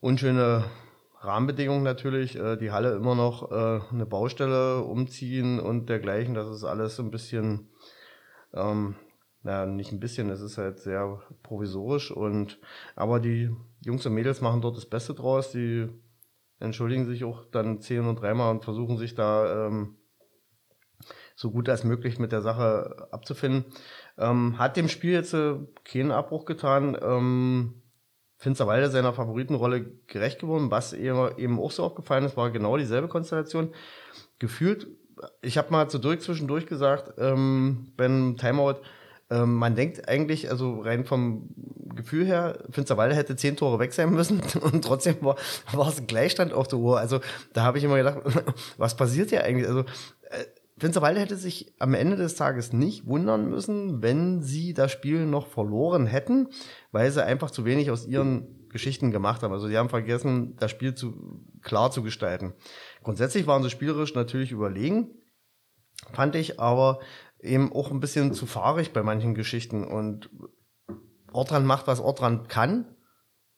Unschöne 0.00 0.64
Rahmenbedingungen 1.20 1.82
natürlich, 1.82 2.36
äh, 2.36 2.56
die 2.56 2.70
Halle 2.70 2.94
immer 2.94 3.14
noch 3.14 3.50
äh, 3.50 3.80
eine 3.92 4.06
Baustelle 4.06 4.82
umziehen 4.82 5.60
und 5.60 5.88
dergleichen. 5.88 6.34
Das 6.34 6.48
ist 6.48 6.64
alles 6.64 6.96
so 6.96 7.02
ein 7.02 7.10
bisschen, 7.10 7.68
ähm, 8.54 8.94
naja, 9.42 9.66
nicht 9.66 9.92
ein 9.92 10.00
bisschen, 10.00 10.30
es 10.30 10.40
ist 10.40 10.56
halt 10.56 10.78
sehr 10.78 11.20
provisorisch 11.42 12.10
und 12.10 12.58
aber 12.96 13.20
die 13.20 13.50
Jungs 13.82 14.04
und 14.06 14.14
Mädels 14.14 14.40
machen 14.40 14.60
dort 14.60 14.76
das 14.76 14.86
Beste 14.86 15.14
draus. 15.14 15.52
Die 15.52 15.88
entschuldigen 16.58 17.06
sich 17.06 17.24
auch 17.24 17.44
dann 17.46 17.80
zehn 17.80 18.06
und 18.06 18.20
dreimal 18.20 18.50
und 18.50 18.64
versuchen 18.64 18.98
sich 18.98 19.14
da 19.14 19.66
ähm, 19.66 19.96
so 21.34 21.50
gut 21.50 21.68
als 21.68 21.84
möglich 21.84 22.18
mit 22.18 22.32
der 22.32 22.42
Sache 22.42 23.08
abzufinden. 23.10 23.64
Ähm, 24.18 24.58
hat 24.58 24.76
dem 24.76 24.88
Spiel 24.88 25.12
jetzt 25.12 25.32
äh, 25.32 25.56
keinen 25.84 26.10
Abbruch 26.10 26.44
getan. 26.44 26.96
Ähm, 27.00 27.82
Finsterwalde 28.40 28.88
seiner 28.88 29.12
Favoritenrolle 29.12 29.84
gerecht 30.06 30.38
geworden. 30.38 30.70
Was 30.70 30.94
eben 30.94 31.58
auch 31.58 31.70
so 31.70 31.84
aufgefallen 31.84 32.24
ist, 32.24 32.38
war 32.38 32.50
genau 32.50 32.78
dieselbe 32.78 33.06
Konstellation. 33.06 33.74
Gefühlt, 34.38 34.86
ich 35.42 35.58
habe 35.58 35.70
mal 35.70 35.90
zu 35.90 35.98
Dirk 35.98 36.22
zwischendurch 36.22 36.66
gesagt, 36.66 37.12
ähm, 37.18 37.92
beim 37.98 38.38
Timeout, 38.38 38.76
ähm, 39.30 39.54
man 39.54 39.76
denkt 39.76 40.08
eigentlich, 40.08 40.50
also 40.50 40.80
rein 40.80 41.04
vom 41.04 41.48
Gefühl 41.94 42.26
her, 42.26 42.64
Finsterwalde 42.70 43.14
hätte 43.14 43.36
zehn 43.36 43.56
Tore 43.56 43.78
weg 43.78 43.92
sein 43.92 44.12
müssen 44.12 44.40
und 44.60 44.82
trotzdem 44.82 45.16
war, 45.20 45.36
war 45.72 45.88
es 45.88 46.00
ein 46.00 46.06
Gleichstand 46.06 46.52
auf 46.52 46.68
der 46.68 46.78
Uhr. 46.78 46.98
Also 46.98 47.20
da 47.52 47.62
habe 47.62 47.78
ich 47.78 47.84
immer 47.84 47.96
gedacht, 47.96 48.20
was 48.76 48.96
passiert 48.96 49.30
hier 49.30 49.44
eigentlich? 49.44 49.68
Also 49.68 49.80
äh, 49.80 50.44
Finsterwalde 50.78 51.20
hätte 51.20 51.36
sich 51.36 51.74
am 51.78 51.92
Ende 51.94 52.16
des 52.16 52.36
Tages 52.36 52.72
nicht 52.72 53.06
wundern 53.06 53.50
müssen, 53.50 54.02
wenn 54.02 54.42
sie 54.42 54.72
das 54.72 54.90
Spiel 54.90 55.26
noch 55.26 55.46
verloren 55.46 56.06
hätten, 56.06 56.48
weil 56.90 57.10
sie 57.10 57.24
einfach 57.24 57.50
zu 57.50 57.66
wenig 57.66 57.90
aus 57.90 58.06
ihren 58.06 58.68
Geschichten 58.70 59.10
gemacht 59.10 59.42
haben. 59.42 59.52
Also 59.52 59.68
sie 59.68 59.76
haben 59.76 59.90
vergessen, 59.90 60.56
das 60.56 60.70
Spiel 60.70 60.94
zu, 60.94 61.44
klar 61.60 61.90
zu 61.90 62.02
gestalten. 62.02 62.54
Grundsätzlich 63.02 63.46
waren 63.46 63.62
sie 63.62 63.68
spielerisch 63.68 64.14
natürlich 64.14 64.52
überlegen, 64.52 65.10
fand 66.12 66.34
ich, 66.34 66.58
aber 66.58 67.00
eben 67.42 67.72
auch 67.72 67.90
ein 67.90 68.00
bisschen 68.00 68.32
zu 68.32 68.46
fahrig 68.46 68.92
bei 68.92 69.02
manchen 69.02 69.34
Geschichten. 69.34 69.84
Und 69.84 70.30
Ortrand 71.32 71.66
macht, 71.66 71.86
was 71.86 72.00
Ortrand 72.00 72.48
kann, 72.48 72.86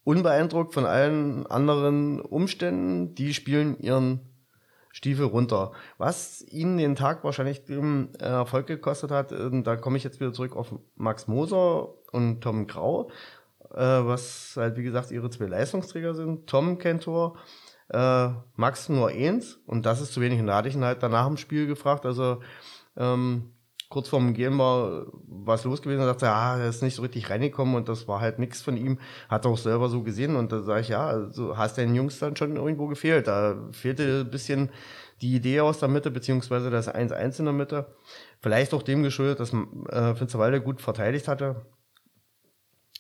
unbeeindruckt 0.05 0.75
von 0.75 0.87
allen 0.87 1.47
anderen 1.47 2.21
Umständen. 2.21 3.15
Die 3.15 3.35
spielen 3.35 3.79
ihren 3.79 4.33
Stiefel 4.93 5.25
runter. 5.25 5.73
Was 5.97 6.43
ihnen 6.43 6.77
den 6.77 6.95
Tag 6.95 7.25
wahrscheinlich 7.25 7.65
den 7.65 8.15
äh, 8.21 8.25
Erfolg 8.25 8.67
gekostet 8.67 9.11
hat, 9.11 9.33
äh, 9.33 9.63
da 9.63 9.77
komme 9.77 9.97
ich 9.97 10.05
jetzt 10.05 10.21
wieder 10.21 10.33
zurück 10.33 10.55
auf 10.55 10.75
Max 10.97 11.27
Moser 11.29 11.89
und 12.13 12.43
Tom 12.43 12.67
Grau, 12.67 13.11
äh, 13.71 13.79
was 13.79 14.53
halt 14.57 14.77
wie 14.77 14.83
gesagt 14.83 15.11
ihre 15.11 15.31
zwei 15.31 15.47
Leistungsträger 15.47 16.15
sind. 16.15 16.47
Tom 16.47 16.77
kein 16.77 17.01
Tor, 17.01 17.39
äh, 17.89 18.29
Max 18.57 18.91
nur 18.91 19.09
eins 19.09 19.59
und 19.67 19.87
das 19.87 20.03
ist 20.03 20.13
zu 20.13 20.21
wenig. 20.21 20.41
Und 20.41 20.49
da 20.49 20.57
hatte 20.57 20.69
ich 20.69 20.75
ihn 20.75 20.85
halt 20.85 21.03
danach 21.03 21.27
im 21.27 21.39
Spiel 21.39 21.67
gefragt, 21.67 22.05
also 22.05 22.43
ähm, 22.95 23.55
kurz 23.93 24.09
vorm 24.09 24.33
Gehen 24.33 24.59
war 24.59 25.05
was 25.27 25.65
los 25.65 25.83
gewesen 25.83 26.01
und 26.01 26.07
sagte, 26.07 26.31
ah, 26.31 26.59
er 26.59 26.71
ist 26.71 26.83
nicht 26.83 26.95
so 26.95 27.03
richtig 27.03 27.29
reingekommen 27.29 27.75
und 27.75 27.91
das 27.91 28.09
war 28.09 28.21
halt 28.21 28.39
nichts 28.39 28.63
von 28.63 28.79
ihm. 28.79 28.99
Hat 29.29 29.45
er 29.45 29.51
auch 29.51 29.59
selber 29.59 29.91
so 29.91 30.03
gesehen 30.03 30.35
und 30.35 30.51
da 30.51 30.63
sage 30.63 30.81
ich, 30.81 30.89
ja, 30.89 31.07
also 31.07 31.59
hast 31.59 31.77
deinen 31.77 31.95
Jungs 31.95 32.19
dann 32.19 32.35
schon 32.35 32.57
irgendwo 32.57 32.87
gefehlt. 32.87 33.27
Da 33.27 33.69
fehlte 33.71 34.21
ein 34.21 34.31
bisschen 34.31 34.71
die 35.21 35.35
Idee 35.35 35.61
aus 35.61 35.79
der 35.79 35.91
Mitte, 35.91 36.11
beziehungsweise 36.11 36.71
das 36.71 36.89
1-1 36.89 37.41
in 37.41 37.45
der 37.45 37.53
Mitte. 37.53 37.95
Vielleicht 38.41 38.73
auch 38.73 38.83
dem 38.83 39.03
geschuldet, 39.03 39.41
dass 39.41 39.53
äh, 39.53 40.15
Finsterwalde 40.15 40.63
gut 40.63 40.81
verteidigt 40.81 41.29
hatte. 41.29 41.67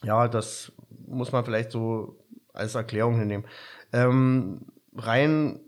Ja, 0.05 0.28
das 0.28 0.72
muss 1.07 1.33
man 1.33 1.44
vielleicht 1.46 1.70
so 1.70 2.22
als 2.52 2.74
Erklärung 2.74 3.18
hinnehmen. 3.18 3.46
Ähm, 3.94 4.66
rein 4.94 5.59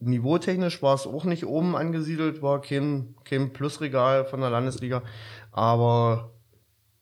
Niveautechnisch 0.00 0.82
war 0.82 0.94
es 0.94 1.06
auch 1.06 1.24
nicht 1.24 1.44
oben 1.46 1.76
angesiedelt, 1.76 2.42
war 2.42 2.60
kein, 2.60 3.14
kein 3.24 3.52
Plusregal 3.52 4.24
von 4.24 4.40
der 4.40 4.50
Landesliga, 4.50 5.02
aber 5.52 6.32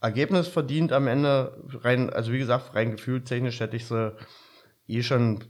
Ergebnis 0.01 0.49
verdient 0.49 0.93
am 0.93 1.07
Ende 1.07 1.63
rein, 1.83 2.11
also 2.11 2.33
wie 2.33 2.39
gesagt, 2.39 2.75
rein 2.75 2.93
gefühltechnisch 2.93 3.61
hätte 3.61 3.77
ich 3.77 3.87
sie 3.87 4.15
eh 4.89 5.03
schon 5.03 5.45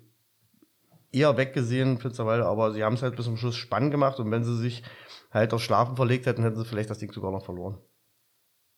eher 1.11 1.37
weggesehen, 1.37 1.99
Finsterwalde, 1.99 2.47
aber 2.47 2.73
sie 2.73 2.85
haben 2.85 2.95
es 2.95 3.03
halt 3.03 3.17
bis 3.17 3.25
zum 3.25 3.37
Schluss 3.37 3.57
spannend 3.57 3.93
gemacht 3.93 4.21
und 4.21 4.31
wenn 4.31 4.45
sie 4.45 4.57
sich 4.57 4.83
halt 5.31 5.55
auf 5.55 5.63
Schlafen 5.63 5.97
verlegt 5.97 6.27
hätten, 6.27 6.43
hätten 6.43 6.57
sie 6.57 6.65
vielleicht 6.65 6.91
das 6.91 6.99
Ding 6.99 7.13
sogar 7.13 7.33
noch 7.33 7.45
verloren. 7.45 7.79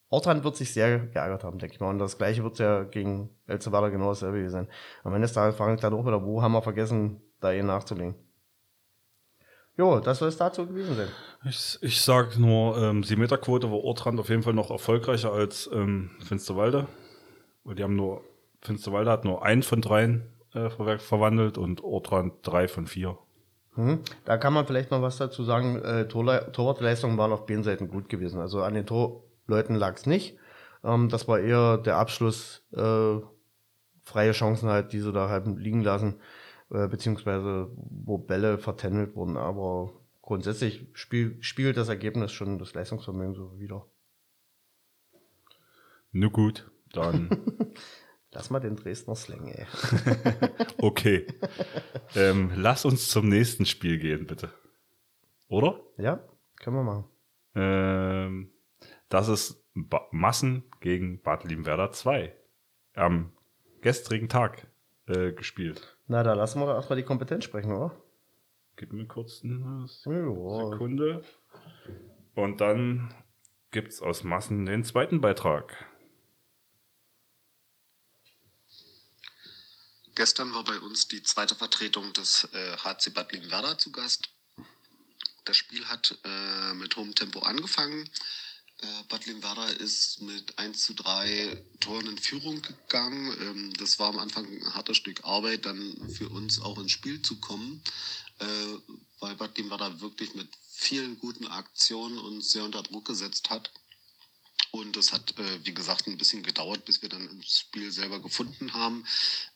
Ortrand 0.08 0.42
wird 0.42 0.56
sich 0.56 0.72
sehr 0.72 0.98
geärgert 0.98 1.44
haben, 1.44 1.58
denke 1.58 1.74
ich 1.74 1.80
mal. 1.80 1.90
Und 1.90 2.00
das 2.00 2.18
gleiche 2.18 2.42
wird 2.42 2.58
ja 2.58 2.82
gegen 2.82 3.30
El 3.46 3.60
Salvador 3.60 3.90
genau 3.90 4.08
dasselbe 4.08 4.50
sein. 4.50 4.68
Am 5.04 5.14
Ende 5.14 5.26
des 5.26 5.34
Tages 5.34 5.54
frage 5.54 5.74
ich 5.74 5.80
dann 5.80 5.94
auch 5.94 6.04
wieder, 6.04 6.24
wo 6.24 6.42
haben 6.42 6.52
wir 6.52 6.62
vergessen, 6.62 7.22
da 7.38 7.52
ihn 7.52 7.66
nachzulegen. 7.66 8.16
Jo, 9.80 9.98
das 9.98 10.18
soll 10.18 10.28
es 10.28 10.36
dazu 10.36 10.66
gewesen 10.66 10.94
sein. 10.94 11.08
Ich, 11.48 11.78
ich 11.80 12.02
sag 12.02 12.38
nur, 12.38 12.76
ähm, 12.76 13.00
die 13.00 13.16
Meterquote 13.16 13.70
war 13.70 13.82
Ortrand 13.82 14.20
auf 14.20 14.28
jeden 14.28 14.42
Fall 14.42 14.52
noch 14.52 14.70
erfolgreicher 14.70 15.32
als 15.32 15.70
ähm, 15.72 16.10
Finsterwalde. 16.22 16.86
Weil 17.64 17.76
die 17.76 17.82
haben 17.82 17.96
nur, 17.96 18.20
Finsterwalde 18.60 19.10
hat 19.10 19.24
nur 19.24 19.42
ein 19.42 19.62
von 19.62 19.80
dreien 19.80 20.34
äh, 20.52 20.68
ver 20.68 20.98
verwandelt 20.98 21.56
und 21.56 21.82
Ortrand 21.82 22.34
drei 22.42 22.68
von 22.68 22.86
vier. 22.86 23.16
Mhm. 23.74 24.00
Da 24.26 24.36
kann 24.36 24.52
man 24.52 24.66
vielleicht 24.66 24.90
noch 24.90 25.00
was 25.00 25.16
dazu 25.16 25.44
sagen. 25.44 25.80
Äh, 25.82 26.08
Torle 26.08 26.52
Torwartleistungen 26.52 27.16
waren 27.16 27.32
auf 27.32 27.46
beiden 27.46 27.64
Seiten 27.64 27.88
gut 27.88 28.10
gewesen. 28.10 28.38
Also 28.38 28.62
an 28.62 28.74
den 28.74 28.84
Torleuten 28.84 29.76
lag 29.76 29.96
es 29.96 30.04
nicht. 30.04 30.36
Ähm, 30.84 31.08
das 31.08 31.26
war 31.26 31.40
eher 31.40 31.78
der 31.78 31.96
Abschluss, 31.96 32.66
äh, 32.76 33.18
freie 34.02 34.32
Chancen 34.32 34.68
halt, 34.68 34.92
die 34.92 35.00
sie 35.00 35.12
da 35.12 35.30
halt 35.30 35.46
liegen 35.46 35.82
lassen, 35.82 36.20
äh, 36.70 36.88
beziehungsweise 36.88 37.70
wo 37.76 38.18
Bälle 38.18 38.58
vertändelt 38.58 39.14
wurden. 39.14 39.36
Aber 39.36 39.92
grundsätzlich 40.22 40.86
spiel 40.92 41.36
spiegelt 41.42 41.76
das 41.76 41.88
Ergebnis 41.88 42.32
schon 42.32 42.58
das 42.58 42.74
Leistungsvermögen 42.74 43.34
so 43.34 43.58
wieder. 43.58 43.86
Nur 46.12 46.30
gut, 46.30 46.70
dann 46.92 47.28
Lass 48.32 48.50
mal 48.50 48.60
den 48.60 48.76
Dresdner 48.76 49.16
Slang, 49.16 49.48
ey. 49.48 49.66
okay. 50.78 51.26
ähm, 52.14 52.52
lass 52.54 52.84
uns 52.84 53.08
zum 53.08 53.28
nächsten 53.28 53.66
Spiel 53.66 53.98
gehen, 53.98 54.26
bitte. 54.26 54.52
Oder? 55.48 55.80
Ja, 55.96 56.22
können 56.60 56.76
wir 56.76 56.84
machen. 56.84 57.04
Ähm, 57.56 58.52
das 59.08 59.28
ist 59.28 59.64
ba 59.74 60.06
Massen 60.12 60.62
gegen 60.80 61.20
Bad 61.22 61.42
Liebenwerder 61.42 61.90
2. 61.90 62.32
Am 62.94 63.32
gestrigen 63.80 64.28
Tag 64.28 64.68
äh, 65.06 65.32
gespielt. 65.32 65.98
Na, 66.10 66.24
da 66.24 66.32
lassen 66.34 66.58
wir 66.58 66.66
doch 66.66 66.74
erstmal 66.74 66.96
die 66.96 67.04
Kompetenz 67.04 67.44
sprechen, 67.44 67.70
oder? 67.70 67.94
Gib 68.74 68.92
mir 68.92 69.06
kurz 69.06 69.44
eine. 69.44 69.86
Sekunde. 69.86 71.22
Und 72.34 72.60
dann 72.60 73.14
gibt's 73.70 74.02
aus 74.02 74.24
Massen 74.24 74.66
den 74.66 74.82
zweiten 74.82 75.20
Beitrag. 75.20 75.86
Gestern 80.16 80.52
war 80.52 80.64
bei 80.64 80.80
uns 80.80 81.06
die 81.06 81.22
zweite 81.22 81.54
Vertretung 81.54 82.12
des 82.12 82.48
äh, 82.54 82.76
HC 82.78 83.10
Bad 83.10 83.30
Liebenwerda 83.30 83.78
zu 83.78 83.92
Gast. 83.92 84.30
Das 85.44 85.56
Spiel 85.56 85.84
hat 85.84 86.18
äh, 86.24 86.74
mit 86.74 86.96
hohem 86.96 87.14
Tempo 87.14 87.38
angefangen. 87.38 88.10
Äh, 88.82 88.86
Bad 89.08 89.26
Liebenwerda 89.26 89.66
ist 89.66 90.22
mit 90.22 90.58
1 90.58 90.82
zu 90.82 90.94
3 90.94 91.62
Toren 91.80 92.06
in 92.06 92.18
Führung 92.18 92.62
gegangen. 92.62 93.36
Ähm, 93.40 93.72
das 93.74 93.98
war 93.98 94.08
am 94.08 94.18
Anfang 94.18 94.46
ein 94.46 94.74
harter 94.74 94.94
Stück 94.94 95.24
Arbeit, 95.24 95.66
dann 95.66 96.10
für 96.10 96.28
uns 96.28 96.60
auch 96.60 96.78
ins 96.78 96.92
Spiel 96.92 97.20
zu 97.20 97.36
kommen, 97.36 97.82
äh, 98.38 98.46
weil 99.20 99.36
Bad 99.36 99.56
Liebenwerda 99.56 100.00
wirklich 100.00 100.34
mit 100.34 100.48
vielen 100.70 101.18
guten 101.18 101.46
Aktionen 101.46 102.18
uns 102.18 102.52
sehr 102.52 102.64
unter 102.64 102.82
Druck 102.82 103.04
gesetzt 103.06 103.50
hat. 103.50 103.70
Und 104.72 104.96
es 104.96 105.12
hat, 105.12 105.36
äh, 105.38 105.64
wie 105.64 105.74
gesagt, 105.74 106.06
ein 106.06 106.16
bisschen 106.16 106.42
gedauert, 106.42 106.84
bis 106.84 107.02
wir 107.02 107.08
dann 107.08 107.28
ins 107.28 107.58
Spiel 107.58 107.90
selber 107.90 108.20
gefunden 108.20 108.72
haben. 108.72 109.04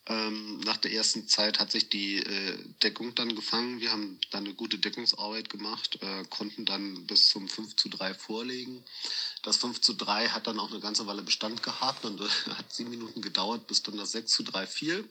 Ähm, 0.07 0.59
nach 0.61 0.77
der 0.77 0.93
ersten 0.93 1.29
Zeit 1.29 1.61
hat 1.61 1.71
sich 1.71 1.89
die 1.89 2.19
äh, 2.19 2.59
Deckung 2.83 3.15
dann 3.15 3.35
gefangen. 3.35 3.81
Wir 3.81 3.93
haben 3.93 4.19
dann 4.33 4.45
eine 4.45 4.55
gute 4.55 4.79
Deckungsarbeit 4.79 5.49
gemacht, 5.49 5.99
äh, 6.03 6.25
konnten 6.31 6.65
dann 6.65 7.07
bis 7.07 7.29
zum 7.29 7.49
5 7.49 7.77
zu 7.77 7.89
3 7.89 8.15
vorlegen. 8.15 8.83
Das 9.43 9.57
5 9.59 9.81
zu 9.81 9.95
3 9.95 10.29
hat 10.29 10.47
dann 10.47 10.59
auch 10.59 10.71
eine 10.71 10.81
ganze 10.81 11.07
Weile 11.07 11.23
Bestand 11.23 11.63
gehabt 11.63 12.05
und 12.05 12.21
äh, 12.21 12.25
hat 12.51 12.73
sieben 12.73 12.91
Minuten 12.91 13.23
gedauert, 13.23 13.67
bis 13.67 13.83
dann 13.83 13.97
das 13.97 14.13
6 14.13 14.33
zu 14.33 14.43
3 14.43 14.67
fiel. 14.67 15.09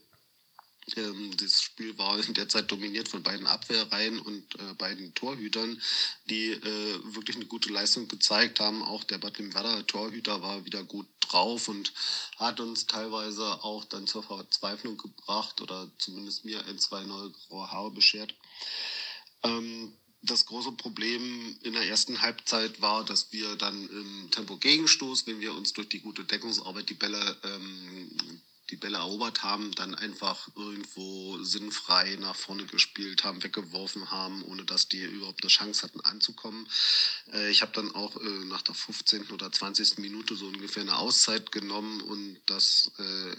Ähm, 0.96 1.36
das 1.38 1.62
Spiel 1.62 1.98
war 1.98 2.18
in 2.24 2.34
der 2.34 2.50
Zeit 2.50 2.72
dominiert 2.72 3.08
von 3.08 3.24
beiden 3.24 3.48
Abwehrreihen 3.48 4.20
und 4.20 4.56
äh, 4.56 4.74
beiden 4.78 5.14
Torhütern, 5.14 5.82
die 6.30 6.52
äh, 6.52 7.16
wirklich 7.16 7.36
eine 7.36 7.46
gute 7.46 7.72
Leistung 7.72 8.08
gezeigt 8.08 8.60
haben. 8.60 8.84
Auch 8.84 9.04
der 9.04 9.18
Bad 9.18 9.40
Werder 9.54 9.86
Torhüter 9.88 10.42
war 10.42 10.66
wieder 10.66 10.84
gut 10.84 11.08
drauf 11.22 11.68
und 11.68 11.94
hat 12.38 12.60
uns 12.60 12.86
teilweise 12.86 13.64
auch 13.64 13.86
dann 13.86 14.08
zur 14.08 14.24
Verzweiflung 14.24 14.98
gebracht 14.98 15.62
oder 15.62 15.90
zumindest 15.98 16.46
mir 16.46 16.66
ein, 16.66 16.80
zwei 16.80 17.04
neue 17.04 17.32
graue 17.32 17.72
Haare 17.72 17.92
beschert. 17.92 18.36
Ähm, 19.44 19.94
das 20.22 20.46
große 20.46 20.72
Problem 20.74 21.58
in 21.64 21.74
der 21.74 21.86
ersten 21.86 22.22
Halbzeit 22.22 22.82
war, 22.82 23.04
dass 23.04 23.34
wir 23.34 23.56
dann 23.58 23.90
im 23.90 24.32
Tempo-Gegenstoß, 24.32 25.28
wenn 25.28 25.42
wir 25.42 25.54
uns 25.54 25.74
durch 25.74 25.90
die 25.90 26.00
gute 26.00 26.24
Deckungsarbeit 26.24 26.90
die 26.90 26.94
Bälle 26.94 27.38
ähm, 27.44 28.42
die 28.70 28.78
Bälle 28.78 28.98
erobert 28.98 29.44
haben, 29.44 29.72
dann 29.74 29.94
einfach 29.96 30.48
irgendwo 30.56 31.44
sinnfrei 31.44 32.18
nach 32.20 32.36
vorne 32.36 32.66
gespielt 32.66 33.24
haben, 33.24 33.44
weggeworfen 33.44 34.10
haben, 34.10 34.44
ohne 34.44 34.64
dass 34.64 34.88
die 34.88 35.04
überhaupt 35.04 35.44
eine 35.44 35.50
Chance 35.50 35.84
hatten 35.84 36.02
anzukommen. 36.02 36.68
Äh, 37.32 37.52
ich 37.52 37.62
habe 37.62 37.74
dann 37.74 37.94
auch 37.94 38.16
äh, 38.18 38.46
nach 38.46 38.62
der 38.62 38.76
15. 38.76 39.32
oder 39.32 39.52
20. 39.52 39.98
Minute 39.98 40.36
so 40.36 40.48
ungefähr 40.48 40.84
eine 40.84 40.98
Auszeit 40.98 41.52
genommen 41.52 42.02
und 42.02 42.40
das 42.46 42.92
äh, 42.98 43.36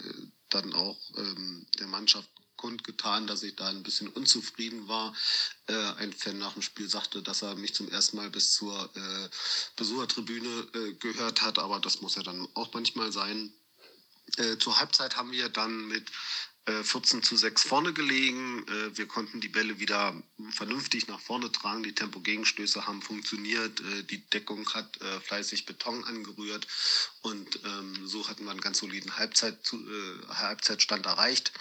dann 0.51 0.73
auch 0.75 0.99
ähm, 1.17 1.67
der 1.79 1.87
Mannschaft 1.87 2.29
kundgetan, 2.57 3.27
dass 3.27 3.43
ich 3.43 3.57
da 3.57 3.69
ein 3.69 3.83
bisschen 3.83 4.09
unzufrieden 4.09 4.89
war. 4.89 5.15
Äh, 5.67 5.75
ein 5.75 6.13
Fan 6.13 6.39
nach 6.39 6.55
dem 6.55 6.63
Spiel 6.63 6.89
sagte, 6.89 7.23
dass 7.23 7.43
er 7.43 7.57
mich 7.57 7.75
zum 7.75 7.91
ersten 7.91 8.17
Mal 8.17 8.31
bis 8.31 8.53
zur 8.53 8.91
äh, 8.97 9.29
Besuchertribüne 9.77 10.69
äh, 10.75 10.93
gehört 10.95 11.43
hat, 11.43 11.59
aber 11.59 11.81
das 11.81 12.01
muss 12.01 12.15
ja 12.15 12.23
dann 12.23 12.49
auch 12.55 12.73
manchmal 12.73 13.13
sein. 13.13 13.53
Äh, 14.37 14.59
zur 14.59 14.79
Halbzeit 14.79 15.17
haben 15.17 15.33
wir 15.33 15.49
dann 15.49 15.87
mit 15.89 16.11
äh, 16.67 16.83
14 16.83 17.23
zu 17.23 17.37
6 17.37 17.63
vorne 17.63 17.93
gelegen. 17.93 18.67
Äh, 18.67 18.97
wir 18.97 19.07
konnten 19.07 19.41
die 19.41 19.49
Bälle 19.49 19.79
wieder 19.81 20.15
vernünftig 20.51 21.09
nach 21.09 21.21
vorne 21.21 21.53
tragen. 21.53 21.83
Die 21.83 21.95
Tempogegenstöße 21.95 22.87
haben 22.87 23.03
funktioniert. 23.03 23.81
Äh, 23.81 24.03
die 24.05 24.25
Deckung 24.31 24.69
hat 24.73 25.01
äh, 25.01 25.21
fleißig 25.21 25.67
Beton 25.67 26.05
angerührt. 26.05 26.67
Und 27.21 27.61
ähm, 27.65 28.07
so 28.07 28.27
hatten 28.29 28.45
wir 28.45 28.51
einen 28.51 28.63
ganz 28.63 28.79
soliden 28.79 29.17
Halbzeit, 29.17 29.59
äh, 29.73 30.35
Halbzeitstand 30.35 31.05
erreicht. 31.05 31.53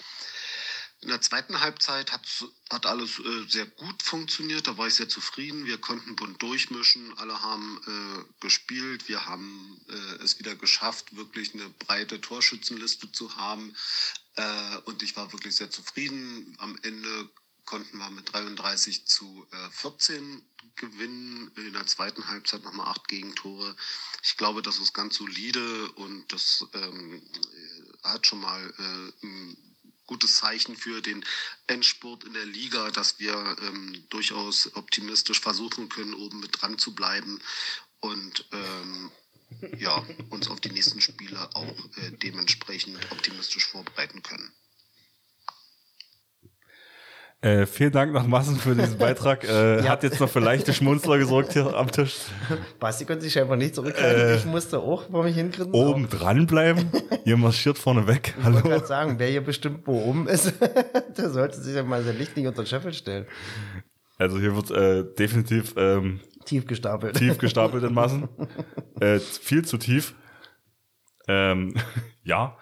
In 1.04 1.10
der 1.10 1.20
zweiten 1.20 1.60
Halbzeit 1.60 2.12
hat, 2.12 2.86
alles 2.86 3.18
äh, 3.18 3.46
sehr 3.46 3.66
gut 3.66 4.02
funktioniert. 4.02 4.66
Da 4.66 4.78
war 4.78 4.86
ich 4.86 4.94
sehr 4.94 5.08
zufrieden. 5.08 5.66
Wir 5.66 5.76
konnten 5.76 6.16
bunt 6.16 6.40
durchmischen. 6.40 7.12
Alle 7.18 7.42
haben 7.42 7.78
äh, 7.86 8.40
gespielt. 8.40 9.06
Wir 9.06 9.26
haben 9.26 9.78
äh, 9.90 10.22
es 10.24 10.38
wieder 10.38 10.56
geschafft, 10.56 11.14
wirklich 11.14 11.52
eine 11.52 11.68
breite 11.68 12.22
Torschützenliste 12.22 13.12
zu 13.12 13.36
haben. 13.36 13.76
Äh, 14.36 14.78
und 14.86 15.02
ich 15.02 15.14
war 15.14 15.30
wirklich 15.30 15.54
sehr 15.54 15.70
zufrieden. 15.70 16.56
Am 16.58 16.78
Ende 16.80 17.28
konnten 17.66 17.98
wir 17.98 18.08
mit 18.08 18.32
33 18.32 19.06
zu 19.06 19.46
äh, 19.52 19.70
14 19.72 20.42
gewinnen. 20.76 21.50
In 21.56 21.74
der 21.74 21.86
zweiten 21.86 22.28
Halbzeit 22.28 22.64
nochmal 22.64 22.88
acht 22.88 23.08
Gegentore. 23.08 23.76
Ich 24.22 24.38
glaube, 24.38 24.62
das 24.62 24.78
ist 24.78 24.94
ganz 24.94 25.16
solide 25.16 25.92
und 25.92 26.32
das 26.32 26.66
ähm, 26.72 27.20
hat 28.02 28.26
schon 28.26 28.40
mal 28.40 28.72
äh, 28.78 29.26
ein 29.26 29.63
gutes 30.06 30.36
Zeichen 30.36 30.76
für 30.76 31.00
den 31.00 31.24
Endspurt 31.66 32.24
in 32.24 32.34
der 32.34 32.44
Liga, 32.44 32.90
dass 32.90 33.18
wir 33.18 33.56
ähm, 33.62 34.04
durchaus 34.10 34.74
optimistisch 34.74 35.40
versuchen 35.40 35.88
können, 35.88 36.14
oben 36.14 36.40
mit 36.40 36.60
dran 36.60 36.78
zu 36.78 36.94
bleiben 36.94 37.40
und 38.00 38.46
ähm, 38.52 39.10
ja, 39.78 40.04
uns 40.30 40.48
auf 40.48 40.60
die 40.60 40.70
nächsten 40.70 41.00
Spiele 41.00 41.48
auch 41.54 41.78
äh, 41.96 42.10
dementsprechend 42.22 42.98
optimistisch 43.12 43.66
vorbereiten 43.66 44.22
können. 44.22 44.52
Äh, 47.44 47.66
vielen 47.66 47.92
Dank 47.92 48.10
nach 48.14 48.26
Massen 48.26 48.56
für 48.56 48.74
diesen 48.74 48.96
Beitrag. 48.96 49.44
Äh, 49.44 49.74
Ja. 49.84 49.90
Hat 49.90 50.02
jetzt 50.02 50.18
noch 50.18 50.30
für 50.30 50.40
leichte 50.40 50.72
Schmunzler 50.72 51.18
gesorgt 51.18 51.52
hier 51.52 51.74
am 51.74 51.90
Tisch. 51.90 52.16
Basti 52.80 53.04
konnte 53.04 53.22
sich 53.22 53.38
einfach 53.38 53.56
nicht 53.56 53.74
zurückhalten. 53.74 54.28
Äh, 54.28 54.36
ich 54.36 54.46
musste 54.46 54.78
auch 54.78 55.10
vor 55.10 55.22
mich 55.24 55.34
hingrinsen. 55.34 55.74
Oben 55.74 56.08
dranbleiben. 56.08 56.90
Ihr 57.26 57.36
marschiert 57.36 57.76
vorne 57.76 58.06
weg. 58.06 58.34
Ich 58.38 58.44
wollte 58.46 58.62
Hallo. 58.70 58.86
sagen, 58.86 59.18
wer 59.18 59.28
hier 59.28 59.42
bestimmt 59.42 59.86
wo 59.86 60.00
oben 60.04 60.26
ist, 60.26 60.54
der 61.18 61.28
sollte 61.28 61.60
sich 61.60 61.74
ja 61.76 61.82
mal 61.82 62.02
sein 62.02 62.16
Licht 62.16 62.34
nicht 62.34 62.46
unter 62.46 62.62
den 62.62 62.66
Scheffel 62.66 62.94
stellen. 62.94 63.26
Also 64.16 64.38
hier 64.38 64.56
wird 64.56 64.70
äh, 64.70 65.04
definitiv 65.18 65.74
ähm, 65.76 66.20
Tief 66.46 66.66
gestapelt. 66.66 67.16
tief 67.16 67.36
gestapelt 67.36 67.84
in 67.84 67.92
Massen. 67.92 68.28
Äh, 69.00 69.18
viel 69.18 69.66
zu 69.66 69.76
tief. 69.76 70.14
Ähm, 71.28 71.74
ja. 72.22 72.56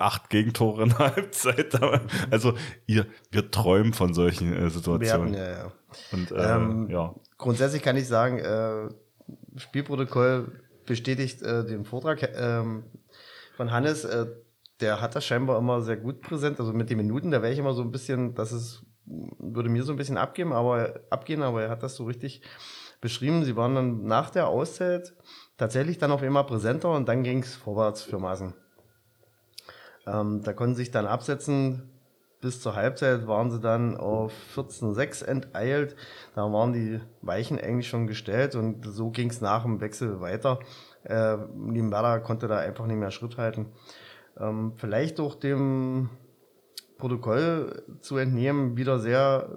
Acht 0.00 0.30
Gegentore 0.30 0.84
in 0.84 0.88
der 0.90 0.98
Halbzeit. 1.16 1.78
Also 2.30 2.54
ihr, 2.86 3.06
wir 3.30 3.50
träumen 3.50 3.92
von 3.92 4.14
solchen 4.14 4.52
äh, 4.52 4.56
Wir 4.56 4.62
hatten, 4.62 4.70
Situationen. 4.70 5.34
ja, 5.34 5.50
ja. 5.50 5.72
Und 6.12 6.30
äh, 6.32 6.54
Ähm, 6.54 6.88
ja. 6.90 7.14
Grundsätzlich 7.38 7.82
kann 7.82 7.96
ich 7.96 8.06
sagen, 8.08 8.38
äh, 8.38 8.88
Spielprotokoll 9.56 10.60
bestätigt 10.86 11.42
äh, 11.42 11.64
den 11.64 11.84
Vortrag 11.84 12.22
ähm, 12.34 12.84
von 13.56 13.70
Hannes. 13.70 14.04
Äh, 14.04 14.26
der 14.80 15.00
hat 15.00 15.14
das 15.14 15.24
scheinbar 15.24 15.58
immer 15.58 15.82
sehr 15.82 15.96
gut 15.96 16.22
präsent. 16.22 16.58
Also 16.58 16.72
mit 16.72 16.90
den 16.90 16.96
Minuten, 16.96 17.30
da 17.30 17.42
wäre 17.42 17.52
ich 17.52 17.58
immer 17.58 17.74
so 17.74 17.82
ein 17.82 17.90
bisschen, 17.90 18.34
das 18.34 18.52
ist, 18.52 18.82
würde 19.06 19.68
mir 19.68 19.82
so 19.82 19.92
ein 19.92 19.98
bisschen 19.98 20.16
abgeben, 20.16 20.52
aber 20.52 21.00
abgehen, 21.10 21.42
aber 21.42 21.62
er 21.62 21.70
hat 21.70 21.82
das 21.82 21.96
so 21.96 22.04
richtig 22.04 22.42
beschrieben. 23.00 23.44
Sie 23.44 23.56
waren 23.56 23.74
dann 23.74 24.04
nach 24.04 24.30
der 24.30 24.48
Auszeit 24.48 25.14
tatsächlich 25.56 25.98
dann 25.98 26.10
auf 26.12 26.22
einmal 26.22 26.44
präsenter 26.46 26.90
und 26.90 27.08
dann 27.08 27.22
ging 27.22 27.42
es 27.42 27.54
vorwärts 27.54 28.02
für 28.02 28.18
Maßen. 28.18 28.54
Ähm, 30.10 30.42
da 30.42 30.52
konnten 30.52 30.74
sie 30.74 30.82
sich 30.82 30.90
dann 30.90 31.06
absetzen. 31.06 31.82
Bis 32.40 32.62
zur 32.62 32.74
Halbzeit 32.74 33.26
waren 33.26 33.50
sie 33.50 33.60
dann 33.60 33.96
auf 33.96 34.32
14,6 34.56 35.24
enteilt. 35.24 35.94
Da 36.34 36.50
waren 36.50 36.72
die 36.72 37.00
Weichen 37.20 37.58
eigentlich 37.58 37.88
schon 37.88 38.06
gestellt 38.06 38.54
und 38.54 38.86
so 38.86 39.10
ging 39.10 39.28
es 39.28 39.42
nach 39.42 39.62
dem 39.62 39.80
Wechsel 39.80 40.20
weiter. 40.20 40.58
Äh, 41.04 41.36
Limberda 41.36 42.18
konnte 42.18 42.48
da 42.48 42.58
einfach 42.58 42.86
nicht 42.86 42.96
mehr 42.96 43.10
Schritt 43.10 43.36
halten. 43.36 43.66
Ähm, 44.38 44.72
vielleicht 44.76 45.18
durch 45.18 45.34
dem 45.34 46.08
Protokoll 46.96 47.82
zu 48.00 48.16
entnehmen, 48.16 48.76
wieder 48.78 48.98
sehr 48.98 49.50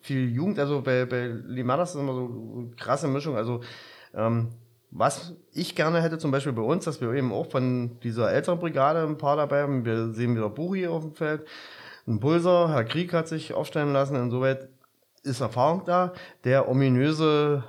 viel 0.00 0.28
Jugend. 0.28 0.58
Also 0.58 0.82
bei, 0.82 1.04
bei 1.04 1.26
Limberda 1.26 1.84
ist 1.84 1.94
immer 1.94 2.14
so 2.14 2.54
eine 2.56 2.70
krasse 2.76 3.06
Mischung. 3.06 3.36
Also 3.36 3.60
ähm, 4.14 4.50
was 4.94 5.34
ich 5.52 5.74
gerne 5.74 6.00
hätte, 6.00 6.18
zum 6.18 6.30
Beispiel 6.30 6.52
bei 6.52 6.62
uns, 6.62 6.84
dass 6.84 7.00
wir 7.00 7.12
eben 7.12 7.32
auch 7.32 7.50
von 7.50 7.98
dieser 8.00 8.32
älteren 8.32 8.60
Brigade 8.60 9.02
ein 9.02 9.18
paar 9.18 9.36
dabei 9.36 9.62
haben. 9.62 9.84
Wir 9.84 10.12
sehen 10.12 10.36
wieder 10.36 10.48
Buri 10.48 10.86
auf 10.86 11.02
dem 11.02 11.14
Feld, 11.14 11.44
ein 12.06 12.20
Pulser, 12.20 12.68
Herr 12.68 12.84
Krieg 12.84 13.12
hat 13.12 13.26
sich 13.28 13.54
aufstellen 13.54 13.92
lassen. 13.92 14.14
Insoweit 14.14 14.68
ist 15.24 15.40
Erfahrung 15.40 15.82
da. 15.84 16.12
Der 16.44 16.68
ominöse 16.68 17.64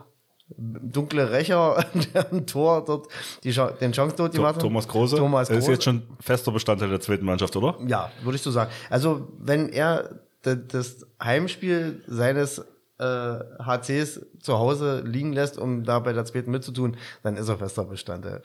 dunkle 0.57 1.31
Rächer, 1.31 1.83
der 2.13 2.31
ein 2.31 2.45
Tor 2.45 2.85
dort 2.85 3.07
die, 3.43 3.51
den 3.51 3.91
Chance 3.91 4.15
dort 4.15 4.33
gemacht 4.33 4.55
hat. 4.55 4.61
Thomas 4.61 4.87
Große 4.87 5.15
Thomas 5.15 5.49
ist 5.49 5.57
Große. 5.57 5.71
jetzt 5.71 5.83
schon 5.83 6.03
fester 6.19 6.51
Bestandteil 6.51 6.89
der 6.89 6.99
zweiten 6.99 7.25
Mannschaft, 7.25 7.55
oder? 7.55 7.75
Ja, 7.87 8.11
würde 8.21 8.35
ich 8.35 8.43
so 8.43 8.51
sagen. 8.51 8.69
Also 8.89 9.27
wenn 9.39 9.69
er 9.69 10.19
das 10.43 11.07
Heimspiel 11.23 12.03
seines 12.05 12.63
äh, 12.97 13.39
HCs 13.63 14.25
zu 14.39 14.57
Hause 14.57 15.01
liegen 15.05 15.33
lässt, 15.33 15.57
um 15.57 15.83
da 15.83 15.99
bei 15.99 16.13
der 16.13 16.25
zweiten 16.25 16.51
mitzutun, 16.51 16.97
dann 17.23 17.37
ist 17.37 17.49
er 17.49 17.57
fester 17.57 17.85
Bestandteil. 17.85 18.41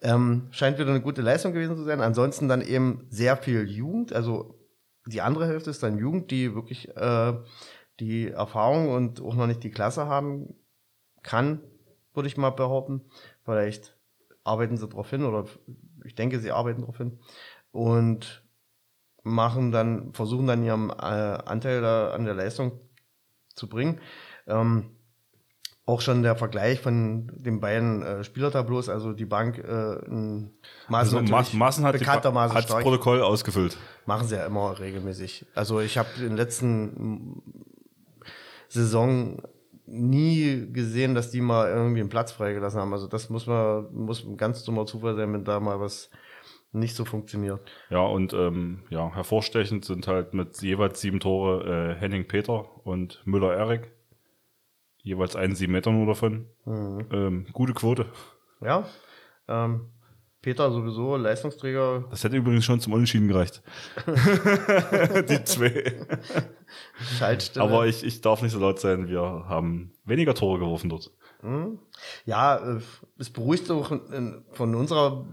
Ähm, 0.00 0.48
scheint 0.50 0.78
wieder 0.78 0.90
eine 0.90 1.00
gute 1.00 1.22
Leistung 1.22 1.52
gewesen 1.52 1.76
zu 1.76 1.84
sein. 1.84 2.00
Ansonsten 2.00 2.48
dann 2.48 2.60
eben 2.60 3.06
sehr 3.08 3.36
viel 3.36 3.68
Jugend. 3.68 4.12
Also 4.12 4.58
die 5.06 5.20
andere 5.20 5.46
Hälfte 5.46 5.70
ist 5.70 5.82
dann 5.82 5.98
Jugend, 5.98 6.30
die 6.30 6.54
wirklich 6.54 6.94
äh, 6.96 7.34
die 8.00 8.30
Erfahrung 8.30 8.88
und 8.90 9.20
auch 9.20 9.34
noch 9.34 9.46
nicht 9.46 9.62
die 9.62 9.70
Klasse 9.70 10.06
haben 10.06 10.54
kann, 11.22 11.60
würde 12.12 12.28
ich 12.28 12.36
mal 12.36 12.50
behaupten. 12.50 13.02
Vielleicht 13.44 13.96
arbeiten 14.42 14.76
sie 14.76 14.88
darauf 14.88 15.08
hin 15.08 15.24
oder 15.24 15.46
ich 16.04 16.14
denke, 16.14 16.38
sie 16.40 16.50
arbeiten 16.50 16.82
darauf 16.82 16.98
hin. 16.98 17.18
Und 17.70 18.44
machen 19.22 19.72
dann, 19.72 20.12
versuchen 20.12 20.46
dann 20.46 20.64
ihren 20.64 20.90
äh, 20.90 20.92
Anteil 20.92 21.80
da 21.80 22.10
an 22.10 22.24
der 22.24 22.34
Leistung 22.34 22.78
zu 23.54 23.68
bringen. 23.68 24.00
Ähm, 24.46 24.90
auch 25.86 26.00
schon 26.00 26.22
der 26.22 26.34
Vergleich 26.34 26.80
von 26.80 27.30
den 27.34 27.60
beiden 27.60 28.02
äh, 28.02 28.24
Spielertableaus, 28.24 28.88
also 28.88 29.12
die 29.12 29.26
Bank 29.26 29.58
äh, 29.58 29.62
ein 30.08 30.50
Maßen, 30.88 31.18
Also 31.18 31.20
natürlich 31.20 31.52
Ma 31.54 31.66
Maßen 31.66 31.84
hat, 31.84 31.98
bekanntermaßen 31.98 32.56
hat 32.56 32.70
das. 32.70 32.82
Protokoll 32.82 33.20
ausgefüllt. 33.20 33.76
Machen 34.06 34.26
sie 34.26 34.36
ja 34.36 34.46
immer 34.46 34.78
regelmäßig. 34.78 35.44
Also 35.54 35.80
ich 35.80 35.98
habe 35.98 36.08
in 36.20 36.36
der 36.36 36.46
letzten 36.46 37.42
Saison 38.68 39.42
nie 39.86 40.72
gesehen, 40.72 41.14
dass 41.14 41.30
die 41.30 41.42
mal 41.42 41.68
irgendwie 41.68 42.00
einen 42.00 42.08
Platz 42.08 42.32
freigelassen 42.32 42.80
haben. 42.80 42.92
Also 42.94 43.06
das 43.06 43.28
muss 43.28 43.46
man, 43.46 43.92
muss 43.92 44.24
ein 44.24 44.38
ganz 44.38 44.64
dummer 44.64 44.86
Zufall 44.86 45.14
sein, 45.16 45.32
wenn 45.34 45.44
da 45.44 45.60
mal 45.60 45.80
was 45.80 46.08
nicht 46.74 46.96
so 46.96 47.04
funktioniert. 47.04 47.60
Ja, 47.88 48.00
und 48.00 48.32
ähm, 48.32 48.82
ja, 48.90 49.14
hervorstechend 49.14 49.84
sind 49.84 50.06
halt 50.08 50.34
mit 50.34 50.60
jeweils 50.60 51.00
sieben 51.00 51.20
Tore 51.20 51.94
äh, 51.94 52.00
Henning 52.00 52.26
Peter 52.26 52.66
und 52.84 53.22
Müller 53.24 53.54
Erik. 53.54 53.92
Jeweils 55.02 55.36
einen 55.36 55.54
sieben 55.54 55.72
Meter 55.72 55.92
nur 55.92 56.06
davon. 56.06 56.46
Mhm. 56.64 57.06
Ähm, 57.12 57.46
gute 57.52 57.74
Quote. 57.74 58.06
Ja. 58.60 58.88
Ähm, 59.48 59.90
Peter 60.44 60.70
sowieso 60.70 61.16
Leistungsträger. 61.16 62.04
Das 62.10 62.22
hätte 62.24 62.36
übrigens 62.36 62.64
schon 62.64 62.80
zum 62.80 62.92
Unentschieden 62.92 63.28
gereicht. 63.28 63.62
Die 64.06 65.42
zwei. 65.44 65.94
Schaltstelle. 67.18 67.64
Aber 67.64 67.86
ich, 67.86 68.04
ich 68.04 68.20
darf 68.20 68.42
nicht 68.42 68.52
so 68.52 68.58
laut 68.58 68.78
sein, 68.78 69.08
wir 69.08 69.20
haben 69.20 69.92
weniger 70.04 70.34
Tore 70.34 70.58
geworfen 70.58 70.90
dort. 70.90 71.10
Hm? 71.44 71.78
Ja, 72.24 72.56
äh, 72.56 72.80
es 73.18 73.28
beruhigt 73.30 73.70
auch 73.70 73.90
in- 73.92 74.42
von 74.52 74.74
unserer 74.74 75.26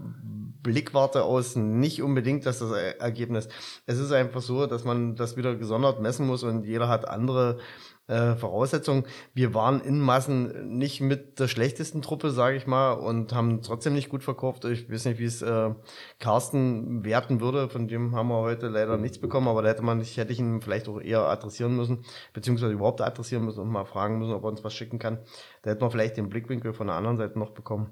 Blickwarte 0.62 1.24
aus 1.24 1.56
nicht 1.56 2.02
unbedingt, 2.02 2.44
dass 2.44 2.58
das 2.58 2.70
Er- 2.70 3.00
Ergebnis. 3.00 3.48
Es 3.86 3.98
ist 3.98 4.12
einfach 4.12 4.42
so, 4.42 4.66
dass 4.66 4.84
man 4.84 5.16
das 5.16 5.36
wieder 5.38 5.56
gesondert 5.56 6.00
messen 6.02 6.26
muss 6.26 6.42
und 6.42 6.64
jeder 6.66 6.88
hat 6.88 7.08
andere 7.08 7.58
äh, 8.08 8.34
Voraussetzungen. 8.34 9.04
Wir 9.34 9.54
waren 9.54 9.80
in 9.80 10.00
Massen 10.00 10.76
nicht 10.76 11.00
mit 11.00 11.38
der 11.38 11.48
schlechtesten 11.48 12.02
Truppe, 12.02 12.30
sage 12.30 12.56
ich 12.56 12.66
mal, 12.66 12.92
und 12.92 13.32
haben 13.32 13.62
trotzdem 13.62 13.94
nicht 13.94 14.08
gut 14.08 14.22
verkauft. 14.22 14.64
Ich 14.64 14.90
weiß 14.90 15.04
nicht, 15.06 15.18
wie 15.18 15.24
es 15.24 15.42
äh, 15.42 15.70
Carsten 16.18 17.04
werten 17.04 17.40
würde. 17.40 17.68
Von 17.68 17.88
dem 17.88 18.14
haben 18.14 18.28
wir 18.28 18.40
heute 18.40 18.68
leider 18.68 18.96
nichts 18.96 19.18
bekommen, 19.18 19.48
aber 19.48 19.62
da 19.62 19.68
hätte 19.68 19.82
man 19.82 19.98
nicht, 19.98 20.16
hätte 20.16 20.32
ich 20.32 20.38
ihn 20.38 20.60
vielleicht 20.60 20.88
auch 20.88 21.00
eher 21.00 21.22
adressieren 21.22 21.76
müssen, 21.76 22.04
beziehungsweise 22.32 22.72
überhaupt 22.72 23.00
adressieren 23.00 23.44
müssen 23.44 23.60
und 23.60 23.68
mal 23.68 23.84
fragen 23.84 24.18
müssen, 24.18 24.34
ob 24.34 24.44
er 24.44 24.48
uns 24.48 24.64
was 24.64 24.74
schicken 24.74 24.98
kann. 24.98 25.18
Da 25.62 25.70
hätten 25.70 25.82
wir 25.82 25.90
vielleicht 25.90 26.16
den 26.16 26.28
Blickwinkel 26.28 26.72
von 26.72 26.88
der 26.88 26.96
anderen 26.96 27.16
Seite 27.16 27.38
noch 27.38 27.50
bekommen. 27.50 27.90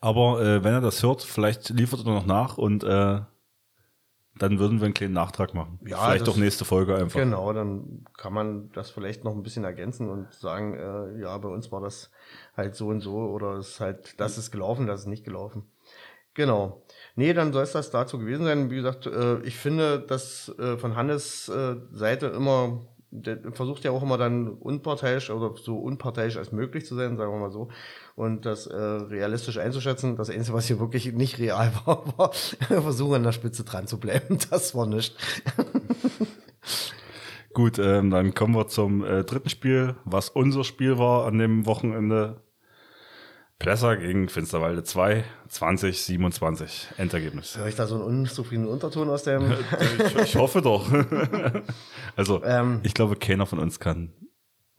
Aber 0.00 0.42
äh, 0.42 0.64
wenn 0.64 0.74
er 0.74 0.80
das 0.80 1.02
hört, 1.04 1.22
vielleicht 1.22 1.70
liefert 1.70 2.04
er 2.04 2.12
noch 2.12 2.26
nach 2.26 2.58
und 2.58 2.82
äh, 2.82 3.20
dann 4.38 4.58
würden 4.58 4.78
wir 4.80 4.86
einen 4.86 4.94
kleinen 4.94 5.14
Nachtrag 5.14 5.54
machen. 5.54 5.78
Ja, 5.84 5.98
vielleicht 5.98 6.22
das- 6.26 6.34
doch 6.34 6.36
nächste 6.36 6.64
Folge 6.64 6.96
einfach. 6.96 7.18
Genau, 7.18 7.52
dann 7.52 8.04
kann 8.16 8.32
man 8.32 8.70
das 8.72 8.90
vielleicht 8.90 9.24
noch 9.24 9.32
ein 9.34 9.42
bisschen 9.42 9.64
ergänzen 9.64 10.08
und 10.08 10.32
sagen, 10.32 10.74
äh, 10.74 11.20
ja, 11.20 11.36
bei 11.38 11.48
uns 11.48 11.70
war 11.70 11.80
das 11.80 12.10
halt 12.56 12.74
so 12.74 12.88
und 12.88 13.00
so 13.00 13.14
oder 13.16 13.54
es 13.58 13.68
ist 13.70 13.80
halt, 13.80 14.18
das 14.20 14.38
ist 14.38 14.50
gelaufen, 14.50 14.86
das 14.86 15.00
ist 15.00 15.06
nicht 15.06 15.24
gelaufen. 15.24 15.64
Genau. 16.34 16.82
Nee, 17.14 17.34
dann 17.34 17.52
soll 17.52 17.62
es 17.64 17.72
das 17.72 17.90
dazu 17.90 18.18
gewesen 18.18 18.44
sein. 18.46 18.70
Wie 18.70 18.76
gesagt, 18.76 19.06
äh, 19.06 19.40
ich 19.42 19.56
finde, 19.58 20.00
dass 20.00 20.48
äh, 20.58 20.78
von 20.78 20.96
Hannes 20.96 21.50
äh, 21.50 21.76
Seite 21.92 22.28
immer, 22.28 22.80
der 23.14 23.52
versucht 23.52 23.84
ja 23.84 23.90
auch 23.90 24.02
immer 24.02 24.16
dann 24.16 24.48
unparteiisch 24.48 25.28
oder 25.30 25.54
so 25.56 25.76
unparteiisch 25.76 26.38
als 26.38 26.50
möglich 26.50 26.86
zu 26.86 26.94
sein, 26.94 27.18
sagen 27.18 27.30
wir 27.30 27.38
mal 27.38 27.50
so, 27.50 27.68
und 28.16 28.46
das 28.46 28.66
äh, 28.66 28.74
realistisch 28.74 29.58
einzuschätzen. 29.58 30.16
Das 30.16 30.30
Einzige, 30.30 30.56
was 30.56 30.66
hier 30.66 30.80
wirklich 30.80 31.12
nicht 31.12 31.38
real 31.38 31.72
war, 31.84 32.04
war 32.16 32.32
versuchen 32.32 33.16
an 33.16 33.22
der 33.22 33.32
Spitze 33.32 33.64
dran 33.64 33.86
zu 33.86 34.00
bleiben. 34.00 34.38
Das 34.50 34.74
war 34.74 34.86
nicht. 34.86 35.16
Gut, 37.54 37.78
ähm, 37.78 38.10
dann 38.10 38.34
kommen 38.34 38.54
wir 38.54 38.66
zum 38.66 39.04
äh, 39.04 39.24
dritten 39.24 39.48
Spiel, 39.50 39.96
was 40.04 40.30
unser 40.30 40.64
Spiel 40.64 40.98
war 40.98 41.26
an 41.26 41.38
dem 41.38 41.66
Wochenende. 41.66 42.40
Plesser 43.62 43.96
gegen 43.96 44.28
Finsterwalde 44.28 44.82
2, 44.82 45.22
20, 45.46 46.02
27. 46.02 46.88
Endergebnis. 46.96 47.56
Höre 47.56 47.68
ich 47.68 47.76
da 47.76 47.86
so 47.86 47.94
einen 47.94 48.02
unzufriedenen 48.02 48.68
Unterton 48.68 49.08
aus 49.08 49.22
dem. 49.22 49.52
ich, 49.80 50.16
ich 50.16 50.36
hoffe 50.36 50.62
doch. 50.62 50.90
also, 52.16 52.42
Ähm. 52.42 52.80
ich 52.82 52.92
glaube, 52.92 53.14
keiner 53.14 53.46
von 53.46 53.60
uns 53.60 53.78
kann 53.78 54.12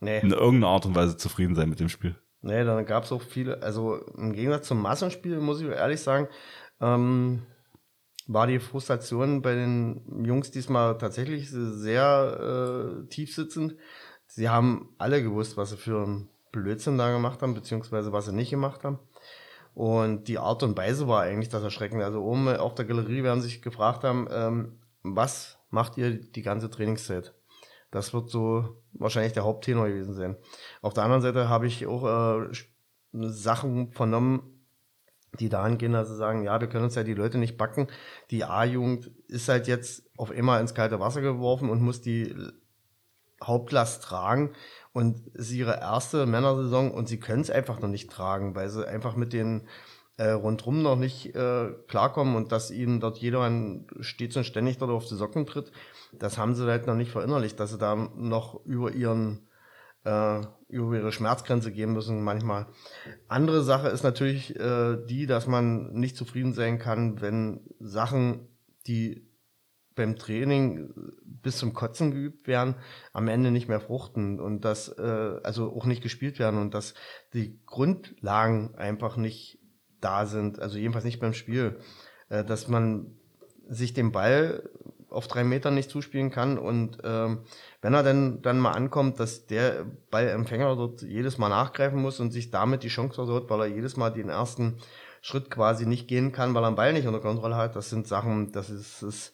nee. 0.00 0.18
in 0.20 0.32
irgendeiner 0.32 0.66
Art 0.66 0.84
und 0.84 0.94
Weise 0.94 1.16
zufrieden 1.16 1.54
sein 1.54 1.70
mit 1.70 1.80
dem 1.80 1.88
Spiel. 1.88 2.14
Nee, 2.42 2.62
dann 2.62 2.84
gab 2.84 3.04
es 3.04 3.12
auch 3.12 3.22
viele, 3.22 3.62
also 3.62 3.96
im 4.18 4.34
Gegensatz 4.34 4.68
zum 4.68 4.82
Massenspiel, 4.82 5.40
muss 5.40 5.62
ich 5.62 5.68
ehrlich 5.68 6.00
sagen, 6.00 6.28
ähm, 6.82 7.40
war 8.26 8.46
die 8.46 8.58
Frustration 8.58 9.40
bei 9.40 9.54
den 9.54 10.26
Jungs 10.26 10.50
diesmal 10.50 10.98
tatsächlich 10.98 11.48
sehr 11.50 13.00
äh, 13.00 13.08
tief 13.08 13.34
sitzend. 13.34 13.76
Sie 14.26 14.50
haben 14.50 14.94
alle 14.98 15.22
gewusst, 15.22 15.56
was 15.56 15.70
sie 15.70 15.78
für 15.78 16.02
einen 16.02 16.28
Blödsinn 16.54 16.98
da 16.98 17.10
gemacht 17.10 17.42
haben, 17.42 17.54
beziehungsweise 17.54 18.12
was 18.12 18.26
sie 18.26 18.32
nicht 18.32 18.50
gemacht 18.50 18.84
haben. 18.84 18.98
Und 19.74 20.28
die 20.28 20.38
Art 20.38 20.62
und 20.62 20.76
Weise 20.78 21.08
war 21.08 21.22
eigentlich 21.22 21.48
das 21.48 21.64
Erschreckende. 21.64 22.04
Also 22.04 22.22
oben 22.22 22.48
auf 22.48 22.74
der 22.74 22.84
Galerie 22.84 23.24
werden 23.24 23.42
sich 23.42 23.60
gefragt 23.60 24.04
haben, 24.04 24.28
ähm, 24.30 24.78
was 25.02 25.58
macht 25.70 25.98
ihr 25.98 26.20
die 26.20 26.42
ganze 26.42 26.70
Trainingszeit? 26.70 27.34
Das 27.90 28.14
wird 28.14 28.30
so 28.30 28.82
wahrscheinlich 28.92 29.32
der 29.32 29.44
Haupttenor 29.44 29.88
gewesen 29.88 30.14
sein. 30.14 30.36
Auf 30.80 30.94
der 30.94 31.04
anderen 31.04 31.22
Seite 31.22 31.48
habe 31.48 31.66
ich 31.66 31.86
auch 31.86 32.42
äh, 32.42 32.48
Sachen 33.12 33.92
vernommen, 33.92 34.54
die 35.40 35.48
dahin 35.48 35.78
gehen, 35.78 35.92
dass 35.92 36.08
sie 36.08 36.16
sagen, 36.16 36.44
ja, 36.44 36.60
wir 36.60 36.68
können 36.68 36.84
uns 36.84 36.94
ja 36.94 37.02
die 37.02 37.14
Leute 37.14 37.38
nicht 37.38 37.56
backen. 37.56 37.88
Die 38.30 38.44
A-Jugend 38.44 39.10
ist 39.26 39.48
halt 39.48 39.66
jetzt 39.66 40.08
auf 40.16 40.30
immer 40.30 40.60
ins 40.60 40.74
kalte 40.74 41.00
Wasser 41.00 41.20
geworfen 41.20 41.70
und 41.70 41.82
muss 41.82 42.00
die 42.00 42.34
Hauptlast 43.42 44.02
tragen. 44.04 44.54
Und 44.94 45.20
es 45.34 45.50
ist 45.50 45.56
ihre 45.56 45.80
erste 45.80 46.24
Männersaison 46.24 46.92
und 46.92 47.08
sie 47.08 47.18
können 47.18 47.42
es 47.42 47.50
einfach 47.50 47.80
noch 47.80 47.88
nicht 47.88 48.10
tragen, 48.10 48.54
weil 48.54 48.70
sie 48.70 48.88
einfach 48.88 49.16
mit 49.16 49.32
den 49.32 49.66
äh, 50.18 50.30
rundrum 50.30 50.82
noch 50.82 50.94
nicht 50.94 51.34
äh, 51.34 51.72
klarkommen 51.88 52.36
und 52.36 52.52
dass 52.52 52.70
ihnen 52.70 53.00
dort 53.00 53.18
jeder 53.18 53.50
stets 53.98 54.36
und 54.36 54.44
ständig 54.44 54.78
dort 54.78 54.92
auf 54.92 55.06
die 55.06 55.16
Socken 55.16 55.46
tritt, 55.46 55.72
das 56.12 56.38
haben 56.38 56.54
sie 56.54 56.64
halt 56.64 56.86
noch 56.86 56.94
nicht 56.94 57.10
verinnerlicht, 57.10 57.58
dass 57.58 57.72
sie 57.72 57.78
da 57.78 57.96
noch 57.96 58.64
über 58.64 58.92
ihren 58.92 59.48
äh, 60.04 60.42
über 60.68 60.94
ihre 60.94 61.10
Schmerzgrenze 61.10 61.72
gehen 61.72 61.92
müssen 61.92 62.22
manchmal. 62.22 62.66
Andere 63.26 63.64
Sache 63.64 63.88
ist 63.88 64.04
natürlich 64.04 64.54
äh, 64.54 64.96
die, 65.08 65.26
dass 65.26 65.48
man 65.48 65.92
nicht 65.92 66.16
zufrieden 66.16 66.52
sein 66.52 66.78
kann, 66.78 67.20
wenn 67.20 67.62
Sachen, 67.80 68.46
die 68.86 69.26
beim 69.94 70.16
Training 70.16 70.92
bis 71.24 71.58
zum 71.58 71.72
Kotzen 71.72 72.10
geübt 72.10 72.46
werden, 72.46 72.74
am 73.12 73.28
Ende 73.28 73.50
nicht 73.50 73.68
mehr 73.68 73.80
fruchten 73.80 74.40
und 74.40 74.64
dass 74.64 74.88
äh, 74.88 75.40
also 75.42 75.74
auch 75.74 75.86
nicht 75.86 76.02
gespielt 76.02 76.38
werden 76.38 76.60
und 76.60 76.74
dass 76.74 76.94
die 77.32 77.60
Grundlagen 77.66 78.74
einfach 78.76 79.16
nicht 79.16 79.58
da 80.00 80.26
sind, 80.26 80.60
also 80.60 80.78
jedenfalls 80.78 81.04
nicht 81.04 81.20
beim 81.20 81.34
Spiel, 81.34 81.78
äh, 82.28 82.44
dass 82.44 82.68
man 82.68 83.16
sich 83.68 83.94
den 83.94 84.12
Ball 84.12 84.68
auf 85.08 85.28
drei 85.28 85.44
Metern 85.44 85.74
nicht 85.74 85.90
zuspielen 85.90 86.30
kann 86.30 86.58
und 86.58 86.98
ähm, 87.04 87.44
wenn 87.80 87.94
er 87.94 88.02
dann, 88.02 88.42
dann 88.42 88.58
mal 88.58 88.72
ankommt, 88.72 89.20
dass 89.20 89.46
der 89.46 89.86
Ballempfänger 90.10 90.74
dort 90.74 91.02
jedes 91.02 91.38
Mal 91.38 91.50
nachgreifen 91.50 92.00
muss 92.00 92.18
und 92.18 92.32
sich 92.32 92.50
damit 92.50 92.82
die 92.82 92.88
Chance 92.88 93.14
versaut, 93.14 93.48
weil 93.48 93.60
er 93.60 93.66
jedes 93.66 93.96
Mal 93.96 94.10
den 94.10 94.28
ersten 94.28 94.78
Schritt 95.22 95.50
quasi 95.50 95.86
nicht 95.86 96.08
gehen 96.08 96.32
kann, 96.32 96.52
weil 96.54 96.64
er 96.64 96.70
den 96.70 96.76
Ball 96.76 96.92
nicht 96.92 97.06
unter 97.06 97.20
Kontrolle 97.20 97.56
hat, 97.56 97.76
das 97.76 97.90
sind 97.90 98.08
Sachen, 98.08 98.50
das 98.52 98.70
ist, 98.70 99.02
das 99.02 99.14
ist 99.14 99.32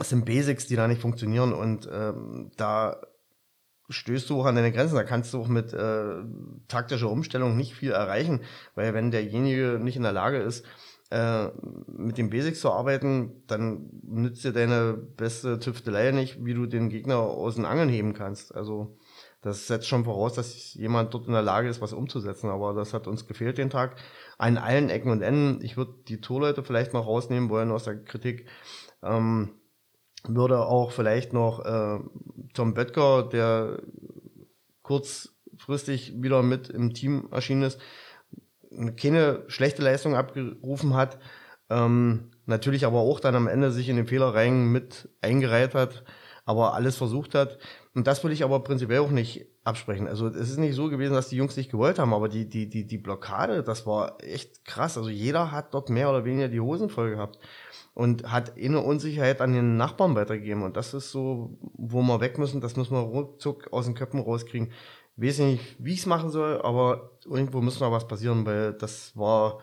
das 0.00 0.08
sind 0.08 0.24
Basics, 0.24 0.66
die 0.66 0.76
da 0.76 0.88
nicht 0.88 1.02
funktionieren 1.02 1.52
und 1.52 1.88
ähm, 1.92 2.50
da 2.56 3.02
stößt 3.90 4.30
du 4.30 4.40
auch 4.40 4.46
an 4.46 4.54
deine 4.54 4.72
Grenzen. 4.72 4.94
Da 4.94 5.04
kannst 5.04 5.34
du 5.34 5.40
auch 5.40 5.48
mit 5.48 5.74
äh, 5.74 6.22
taktischer 6.68 7.10
Umstellung 7.10 7.56
nicht 7.56 7.74
viel 7.74 7.90
erreichen, 7.90 8.40
weil 8.74 8.94
wenn 8.94 9.10
derjenige 9.10 9.78
nicht 9.78 9.96
in 9.96 10.02
der 10.02 10.12
Lage 10.12 10.38
ist, 10.38 10.64
äh, 11.10 11.48
mit 11.86 12.16
den 12.16 12.30
Basics 12.30 12.60
zu 12.60 12.70
arbeiten, 12.72 13.42
dann 13.46 13.90
nützt 14.02 14.42
dir 14.44 14.52
deine 14.52 14.94
beste 14.94 15.58
Tüftelei 15.58 16.12
nicht, 16.12 16.44
wie 16.44 16.54
du 16.54 16.66
den 16.66 16.88
Gegner 16.88 17.18
aus 17.18 17.56
den 17.56 17.66
Angeln 17.66 17.90
heben 17.90 18.14
kannst. 18.14 18.54
Also 18.54 18.96
Das 19.42 19.66
setzt 19.66 19.88
schon 19.88 20.04
voraus, 20.04 20.34
dass 20.34 20.74
jemand 20.74 21.12
dort 21.14 21.26
in 21.26 21.32
der 21.32 21.42
Lage 21.42 21.68
ist, 21.68 21.80
was 21.80 21.92
umzusetzen. 21.92 22.50
Aber 22.50 22.74
das 22.74 22.92
hat 22.94 23.06
uns 23.06 23.26
gefehlt 23.26 23.58
den 23.58 23.70
Tag. 23.70 23.96
An 24.38 24.58
allen 24.58 24.90
Ecken 24.90 25.10
und 25.10 25.22
Enden. 25.22 25.62
Ich 25.64 25.76
würde 25.76 25.94
die 26.08 26.20
Torleute 26.20 26.62
vielleicht 26.62 26.92
mal 26.92 27.00
rausnehmen 27.00 27.50
wollen 27.50 27.70
aus 27.70 27.84
der 27.84 28.02
Kritik. 28.02 28.46
Ähm, 29.02 29.59
würde 30.28 30.66
auch 30.66 30.92
vielleicht 30.92 31.32
noch 31.32 31.64
äh, 31.64 31.98
Tom 32.54 32.74
Böttger, 32.74 33.22
der 33.24 33.82
kurzfristig 34.82 36.22
wieder 36.22 36.42
mit 36.42 36.68
im 36.68 36.94
Team 36.94 37.28
erschienen 37.30 37.62
ist, 37.62 37.80
keine 38.96 39.44
schlechte 39.48 39.82
Leistung 39.82 40.14
abgerufen 40.14 40.94
hat. 40.94 41.18
Ähm, 41.68 42.30
natürlich 42.46 42.84
aber 42.84 43.00
auch 43.00 43.20
dann 43.20 43.36
am 43.36 43.48
Ende 43.48 43.70
sich 43.70 43.88
in 43.88 43.96
den 43.96 44.06
Fehlerreihen 44.06 44.72
mit 44.72 45.08
eingereiht 45.20 45.74
hat, 45.74 46.04
aber 46.44 46.74
alles 46.74 46.96
versucht 46.96 47.34
hat. 47.34 47.58
Und 47.94 48.06
das 48.06 48.22
will 48.24 48.32
ich 48.32 48.44
aber 48.44 48.60
prinzipiell 48.60 49.00
auch 49.00 49.10
nicht 49.10 49.46
absprechen. 49.70 50.06
Also 50.06 50.26
es 50.26 50.50
ist 50.50 50.58
nicht 50.58 50.74
so 50.74 50.88
gewesen, 50.88 51.14
dass 51.14 51.28
die 51.28 51.36
Jungs 51.36 51.56
nicht 51.56 51.70
gewollt 51.70 51.98
haben, 51.98 52.12
aber 52.12 52.28
die, 52.28 52.48
die, 52.48 52.68
die, 52.68 52.86
die 52.86 52.98
Blockade, 52.98 53.62
das 53.62 53.86
war 53.86 54.22
echt 54.22 54.64
krass. 54.64 54.98
Also 54.98 55.08
jeder 55.08 55.50
hat 55.50 55.72
dort 55.72 55.88
mehr 55.88 56.10
oder 56.10 56.24
weniger 56.24 56.48
die 56.48 56.60
Hosen 56.60 56.90
voll 56.90 57.10
gehabt 57.10 57.38
und 57.94 58.30
hat 58.30 58.56
eine 58.56 58.80
Unsicherheit 58.80 59.40
an 59.40 59.52
den 59.52 59.76
Nachbarn 59.76 60.14
weitergegeben. 60.14 60.62
Und 60.62 60.76
das 60.76 60.94
ist 60.94 61.10
so, 61.10 61.58
wo 61.74 62.02
wir 62.02 62.20
weg 62.20 62.38
müssen, 62.38 62.60
das 62.60 62.76
müssen 62.76 62.94
wir 62.94 63.00
ruckzuck 63.00 63.72
aus 63.72 63.86
den 63.86 63.94
Köpfen 63.94 64.20
rauskriegen. 64.20 64.72
Ich 65.16 65.28
weiß 65.28 65.38
nicht, 65.40 65.76
wie 65.78 65.94
ich 65.94 66.00
es 66.00 66.06
machen 66.06 66.30
soll, 66.30 66.60
aber 66.62 67.10
irgendwo 67.24 67.60
muss 67.60 67.80
noch 67.80 67.92
was 67.92 68.06
passieren, 68.06 68.46
weil 68.46 68.72
das 68.72 69.16
war 69.16 69.60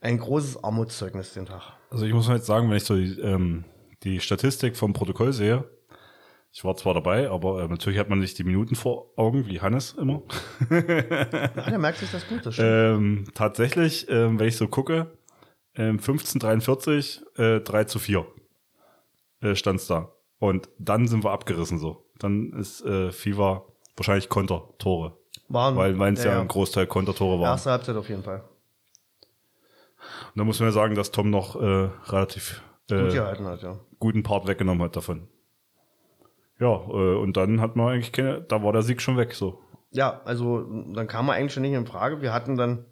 ein 0.00 0.18
großes 0.18 0.62
Armutszeugnis 0.62 1.34
den 1.34 1.46
Tag. 1.46 1.72
Also 1.90 2.04
ich 2.04 2.12
muss 2.12 2.28
jetzt 2.28 2.46
sagen, 2.46 2.68
wenn 2.68 2.76
ich 2.76 2.84
so 2.84 2.96
die, 2.96 3.18
ähm, 3.20 3.64
die 4.02 4.20
Statistik 4.20 4.76
vom 4.76 4.92
Protokoll 4.92 5.32
sehe, 5.32 5.64
ich 6.52 6.64
war 6.64 6.76
zwar 6.76 6.94
dabei, 6.94 7.30
aber 7.30 7.62
äh, 7.62 7.68
natürlich 7.68 7.98
hat 7.98 8.08
man 8.08 8.18
nicht 8.18 8.38
die 8.38 8.44
Minuten 8.44 8.74
vor 8.76 9.12
Augen, 9.16 9.46
wie 9.46 9.60
Hannes 9.60 9.92
immer. 9.92 10.22
ja, 10.70 10.80
der 10.80 11.78
merkt 11.78 11.98
sich 11.98 12.10
das 12.10 12.26
gut, 12.26 12.46
das 12.46 12.56
ähm, 12.58 13.26
tatsächlich, 13.34 14.08
ähm, 14.08 14.38
wenn 14.38 14.48
ich 14.48 14.56
so 14.56 14.66
gucke, 14.66 15.18
ähm, 15.74 15.98
1543, 15.98 17.22
äh, 17.36 17.60
3 17.60 17.84
zu 17.84 17.98
4 17.98 18.26
äh, 19.42 19.54
stand 19.54 19.80
es 19.80 19.86
da. 19.86 20.12
Und 20.38 20.68
dann 20.78 21.08
sind 21.08 21.24
wir 21.24 21.32
abgerissen 21.32 21.78
so. 21.78 22.06
Dann 22.18 22.52
ist 22.52 22.84
äh, 22.84 23.12
FIFA 23.12 23.64
wahrscheinlich 23.96 24.28
Kontertore. 24.28 25.18
Waren, 25.48 25.76
weil 25.76 26.12
es 26.14 26.24
ja, 26.24 26.32
ja, 26.32 26.40
ein 26.40 26.48
Großteil 26.48 26.86
Kontertore 26.86 27.40
waren. 27.40 27.52
Erste 27.52 27.70
Halbzeit 27.70 27.96
auf 27.96 28.08
jeden 28.08 28.22
Fall. 28.22 28.42
Und 30.34 30.38
da 30.38 30.44
muss 30.44 30.58
man 30.58 30.68
ja 30.68 30.72
sagen, 30.72 30.94
dass 30.94 31.10
Tom 31.10 31.30
noch 31.30 31.56
äh, 31.56 31.88
relativ 32.06 32.62
äh, 32.90 33.08
Gut 33.08 33.18
hat, 33.18 33.62
ja. 33.62 33.78
guten 33.98 34.22
Part 34.22 34.46
weggenommen 34.46 34.82
hat 34.84 34.96
davon. 34.96 35.28
Ja, 36.58 36.74
äh, 36.74 37.16
und 37.16 37.36
dann 37.36 37.60
hat 37.60 37.76
man 37.76 37.88
eigentlich 37.88 38.12
keine, 38.12 38.42
da 38.42 38.62
war 38.62 38.72
der 38.72 38.82
Sieg 38.82 39.02
schon 39.02 39.16
weg, 39.16 39.34
so. 39.34 39.60
Ja, 39.90 40.20
also 40.24 40.62
dann 40.92 41.06
kam 41.06 41.26
man 41.26 41.36
eigentlich 41.36 41.52
schon 41.52 41.62
nicht 41.62 41.72
in 41.72 41.86
Frage. 41.86 42.20
Wir 42.20 42.32
hatten 42.32 42.56
dann 42.56 42.86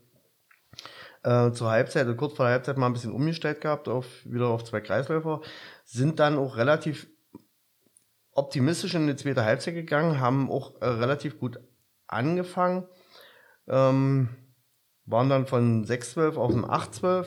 äh, 1.23 1.53
zur 1.53 1.71
Halbzeit, 1.71 2.07
also 2.07 2.17
kurz 2.17 2.35
vor 2.35 2.47
der 2.47 2.53
Halbzeit 2.53 2.77
mal 2.77 2.87
ein 2.87 2.93
bisschen 2.93 3.13
umgestellt 3.13 3.61
gehabt, 3.61 3.89
auf, 3.89 4.07
wieder 4.25 4.49
auf 4.49 4.65
zwei 4.65 4.81
Kreisläufer, 4.81 5.41
sind 5.85 6.21
dann 6.21 6.39
auch 6.39 6.57
relativ 6.57 7.09
optimistisch 8.33 8.95
in 8.95 9.07
die 9.07 9.17
zweite 9.17 9.45
Halbzeit 9.45 9.75
gegangen, 9.75 10.21
haben 10.21 10.51
auch 10.51 10.81
äh, 10.81 10.87
relativ 10.87 11.39
gut 11.39 11.61
angefangen, 12.07 12.87
ähm, 13.69 14.29
waren 15.07 15.29
dann 15.29 15.47
von 15.47 15.85
6-12 15.85 16.37
auf 16.37 16.53
ein 16.53 16.65
8-12 16.65 17.27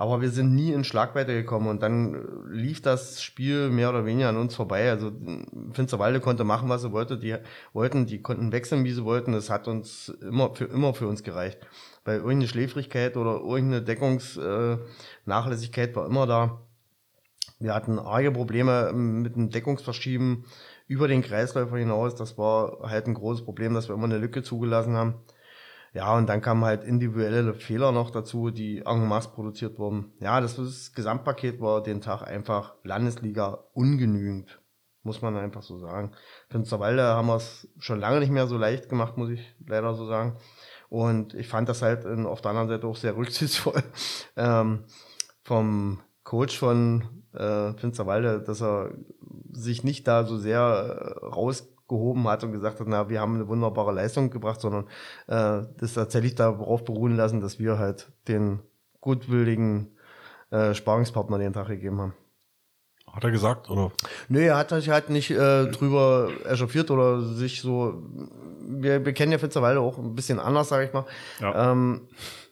aber 0.00 0.20
wir 0.22 0.30
sind 0.30 0.54
nie 0.54 0.72
in 0.72 0.82
Schlagweite 0.82 1.34
gekommen 1.34 1.68
und 1.68 1.82
dann 1.82 2.14
äh, 2.14 2.18
lief 2.48 2.80
das 2.80 3.22
Spiel 3.22 3.68
mehr 3.68 3.90
oder 3.90 4.06
weniger 4.06 4.30
an 4.30 4.38
uns 4.38 4.54
vorbei. 4.54 4.88
Also 4.88 5.12
Finsterwalde 5.72 6.20
konnte 6.20 6.42
machen, 6.42 6.70
was 6.70 6.80
sie 6.80 6.90
wollte, 6.90 7.18
die 7.18 7.36
wollten, 7.74 8.06
die 8.06 8.22
konnten 8.22 8.50
wechseln, 8.50 8.82
wie 8.84 8.92
sie 8.92 9.04
wollten. 9.04 9.32
Das 9.32 9.50
hat 9.50 9.68
uns 9.68 10.08
immer 10.22 10.54
für 10.54 10.64
immer 10.64 10.94
für 10.94 11.06
uns 11.06 11.22
gereicht. 11.22 11.58
Weil 12.06 12.16
irgendeine 12.16 12.48
Schläfrigkeit 12.48 13.18
oder 13.18 13.40
irgendeine 13.40 13.82
Deckungsnachlässigkeit 13.82 15.94
war 15.94 16.06
immer 16.06 16.26
da. 16.26 16.62
Wir 17.58 17.74
hatten 17.74 17.98
arge 17.98 18.30
Probleme 18.30 18.94
mit 18.94 19.36
dem 19.36 19.50
Deckungsverschieben 19.50 20.46
über 20.86 21.08
den 21.08 21.20
Kreisläufer 21.20 21.76
hinaus. 21.76 22.14
Das 22.14 22.38
war 22.38 22.88
halt 22.88 23.06
ein 23.06 23.12
großes 23.12 23.44
Problem, 23.44 23.74
dass 23.74 23.90
wir 23.90 23.96
immer 23.96 24.04
eine 24.04 24.16
Lücke 24.16 24.42
zugelassen 24.42 24.96
haben. 24.96 25.16
Ja, 25.92 26.16
und 26.16 26.28
dann 26.28 26.40
kamen 26.40 26.64
halt 26.64 26.84
individuelle 26.84 27.52
Fehler 27.54 27.90
noch 27.90 28.10
dazu, 28.10 28.50
die 28.50 28.82
en 28.86 29.08
masse 29.08 29.30
produziert 29.30 29.78
wurden. 29.78 30.12
Ja, 30.20 30.40
das, 30.40 30.56
das 30.56 30.92
Gesamtpaket 30.92 31.60
war 31.60 31.82
den 31.82 32.00
Tag 32.00 32.22
einfach 32.22 32.74
Landesliga 32.84 33.64
ungenügend, 33.72 34.60
muss 35.02 35.20
man 35.20 35.36
einfach 35.36 35.62
so 35.62 35.78
sagen. 35.78 36.12
Finsterwalde 36.48 37.02
haben 37.02 37.26
wir 37.26 37.36
es 37.36 37.68
schon 37.78 37.98
lange 37.98 38.20
nicht 38.20 38.30
mehr 38.30 38.46
so 38.46 38.56
leicht 38.56 38.88
gemacht, 38.88 39.16
muss 39.16 39.30
ich 39.30 39.56
leider 39.66 39.94
so 39.94 40.06
sagen. 40.06 40.36
Und 40.88 41.34
ich 41.34 41.48
fand 41.48 41.68
das 41.68 41.82
halt 41.82 42.04
in, 42.04 42.24
auf 42.24 42.40
der 42.40 42.52
anderen 42.52 42.68
Seite 42.68 42.86
auch 42.86 42.96
sehr 42.96 43.16
rücksichtsvoll 43.16 43.82
ähm, 44.36 44.84
vom 45.42 46.00
Coach 46.22 46.56
von 46.56 47.24
äh, 47.32 47.72
Finsterwalde, 47.72 48.40
dass 48.40 48.62
er 48.62 48.92
sich 49.50 49.82
nicht 49.82 50.06
da 50.06 50.24
so 50.24 50.36
sehr 50.36 50.60
äh, 50.60 51.26
raus 51.26 51.68
gehoben 51.90 52.26
hat 52.26 52.42
und 52.42 52.52
gesagt 52.52 52.80
hat, 52.80 52.86
na, 52.88 53.10
wir 53.10 53.20
haben 53.20 53.34
eine 53.34 53.48
wunderbare 53.48 53.92
Leistung 53.92 54.30
gebracht, 54.30 54.62
sondern 54.62 54.84
äh, 55.26 55.66
das 55.76 55.92
tatsächlich 55.94 56.34
darauf 56.34 56.84
beruhen 56.84 57.16
lassen, 57.16 57.42
dass 57.42 57.58
wir 57.58 57.78
halt 57.78 58.10
den 58.28 58.60
gutwilligen 59.00 59.98
äh, 60.50 60.72
Sparingspartner 60.72 61.38
den 61.38 61.52
Tag 61.52 61.68
gegeben 61.68 62.00
haben. 62.00 62.14
Hat 63.12 63.24
er 63.24 63.32
gesagt, 63.32 63.68
oder? 63.68 63.90
Nee, 64.28 64.46
er 64.46 64.56
hat 64.56 64.70
sich 64.70 64.88
halt 64.88 65.10
nicht 65.10 65.30
äh, 65.30 65.66
drüber 65.66 66.30
echauffiert 66.44 66.90
oder 66.90 67.20
sich 67.20 67.60
so. 67.60 68.04
Wir, 68.60 69.04
wir 69.04 69.12
kennen 69.12 69.32
ja 69.32 69.38
Fitzerwalde 69.38 69.80
auch 69.80 69.98
ein 69.98 70.14
bisschen 70.14 70.38
anders, 70.38 70.68
sage 70.68 70.84
ich 70.84 70.92
mal. 70.92 71.04
Ja. 71.40 71.72
Ähm, 71.72 72.08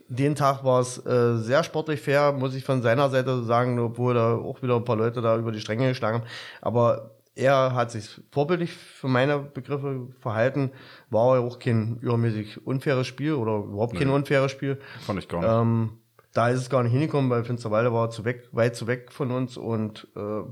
den 0.09 0.35
Tag 0.35 0.65
war 0.65 0.81
es 0.81 1.05
äh, 1.07 1.37
sehr 1.37 1.63
sportlich 1.63 2.01
fair, 2.01 2.33
muss 2.33 2.55
ich 2.55 2.65
von 2.65 2.83
seiner 2.83 3.11
Seite 3.11 3.45
sagen, 3.45 3.79
obwohl 3.79 4.15
da 4.15 4.35
auch 4.35 4.63
wieder 4.63 4.77
ein 4.77 4.85
paar 4.85 4.97
Leute 4.97 5.21
da 5.21 5.37
über 5.37 5.53
die 5.53 5.61
Stränge 5.61 5.89
geschlagen 5.89 6.23
haben. 6.23 6.29
Aber 6.61 7.18
er 7.39 7.75
hat 7.75 7.93
sich 7.93 8.21
vorbildlich 8.33 8.73
für 8.73 9.09
meine 9.09 9.39
Begriffe 9.39 10.09
verhalten. 10.21 10.73
War 11.09 11.37
ja 11.37 11.43
auch 11.43 11.59
kein 11.59 11.99
übermäßig 12.01 12.67
unfaires 12.67 13.07
Spiel 13.07 13.35
oder 13.35 13.59
überhaupt 13.59 13.97
kein 13.97 14.09
nee. 14.09 14.15
unfaires 14.15 14.51
Spiel. 14.51 14.81
Fand 15.07 15.21
ich 15.21 15.29
gar 15.29 15.41
nicht. 15.41 15.51
Ähm, 15.51 15.99
da 16.33 16.49
ist 16.49 16.61
es 16.61 16.71
gar 16.71 16.83
nicht 16.83 16.93
hingekommen, 16.93 17.31
weil 17.31 17.45
Finsterwalde 17.45 17.93
war 17.93 18.11
zu 18.11 18.25
weg, 18.25 18.49
weit 18.53 18.77
zu 18.77 18.87
weg 18.87 19.13
von 19.13 19.31
uns 19.31 19.57
und 19.57 20.09
äh, 20.17 20.43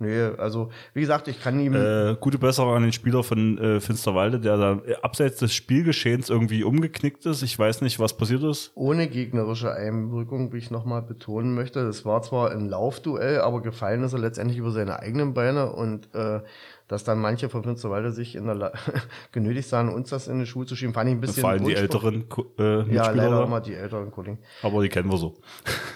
Nee, 0.00 0.30
also 0.38 0.70
wie 0.94 1.00
gesagt, 1.00 1.26
ich 1.26 1.40
kann 1.42 1.58
ihm. 1.58 1.74
Äh, 1.74 2.16
gute 2.20 2.38
Besserung 2.38 2.74
an 2.74 2.82
den 2.82 2.92
Spieler 2.92 3.24
von 3.24 3.58
äh, 3.58 3.80
Finsterwalde, 3.80 4.38
der 4.38 4.56
da 4.56 4.80
abseits 5.02 5.38
des 5.38 5.52
Spielgeschehens 5.52 6.30
irgendwie 6.30 6.62
umgeknickt 6.62 7.26
ist. 7.26 7.42
Ich 7.42 7.58
weiß 7.58 7.80
nicht, 7.80 7.98
was 7.98 8.16
passiert 8.16 8.44
ist. 8.44 8.70
Ohne 8.76 9.08
gegnerische 9.08 9.72
Einwirkung, 9.72 10.52
wie 10.52 10.58
ich 10.58 10.70
nochmal 10.70 11.02
betonen 11.02 11.52
möchte. 11.54 11.80
Es 11.80 12.04
war 12.04 12.22
zwar 12.22 12.52
ein 12.52 12.68
Laufduell, 12.68 13.40
aber 13.40 13.60
gefallen 13.60 14.04
ist 14.04 14.12
er 14.12 14.20
letztendlich 14.20 14.58
über 14.58 14.70
seine 14.70 15.00
eigenen 15.00 15.34
Beine 15.34 15.72
und 15.72 16.14
äh, 16.14 16.42
dass 16.88 17.04
dann 17.04 17.20
manche 17.20 17.48
von 17.48 17.62
Finsterwalde 17.62 18.12
sich 18.12 18.34
in 18.34 18.46
der 18.46 18.54
La 18.54 18.72
genötigt 19.32 19.68
sahen, 19.68 19.90
uns 19.90 20.10
das 20.10 20.26
in 20.26 20.40
die 20.40 20.46
Schuhe 20.46 20.66
zu 20.66 20.74
schieben, 20.74 20.94
fand 20.94 21.10
ich 21.10 21.16
ein 21.16 21.20
bisschen. 21.20 21.42
Vor 21.42 21.50
allem 21.50 21.64
die 21.64 21.74
älteren 21.74 22.24
äh, 22.58 22.94
Ja, 22.94 23.10
leider 23.10 23.44
immer 23.44 23.60
die 23.60 23.74
älteren 23.74 24.10
Kollegen. 24.10 24.38
Aber 24.62 24.82
die 24.82 24.88
kennen 24.88 25.10
wir 25.10 25.18
so. 25.18 25.36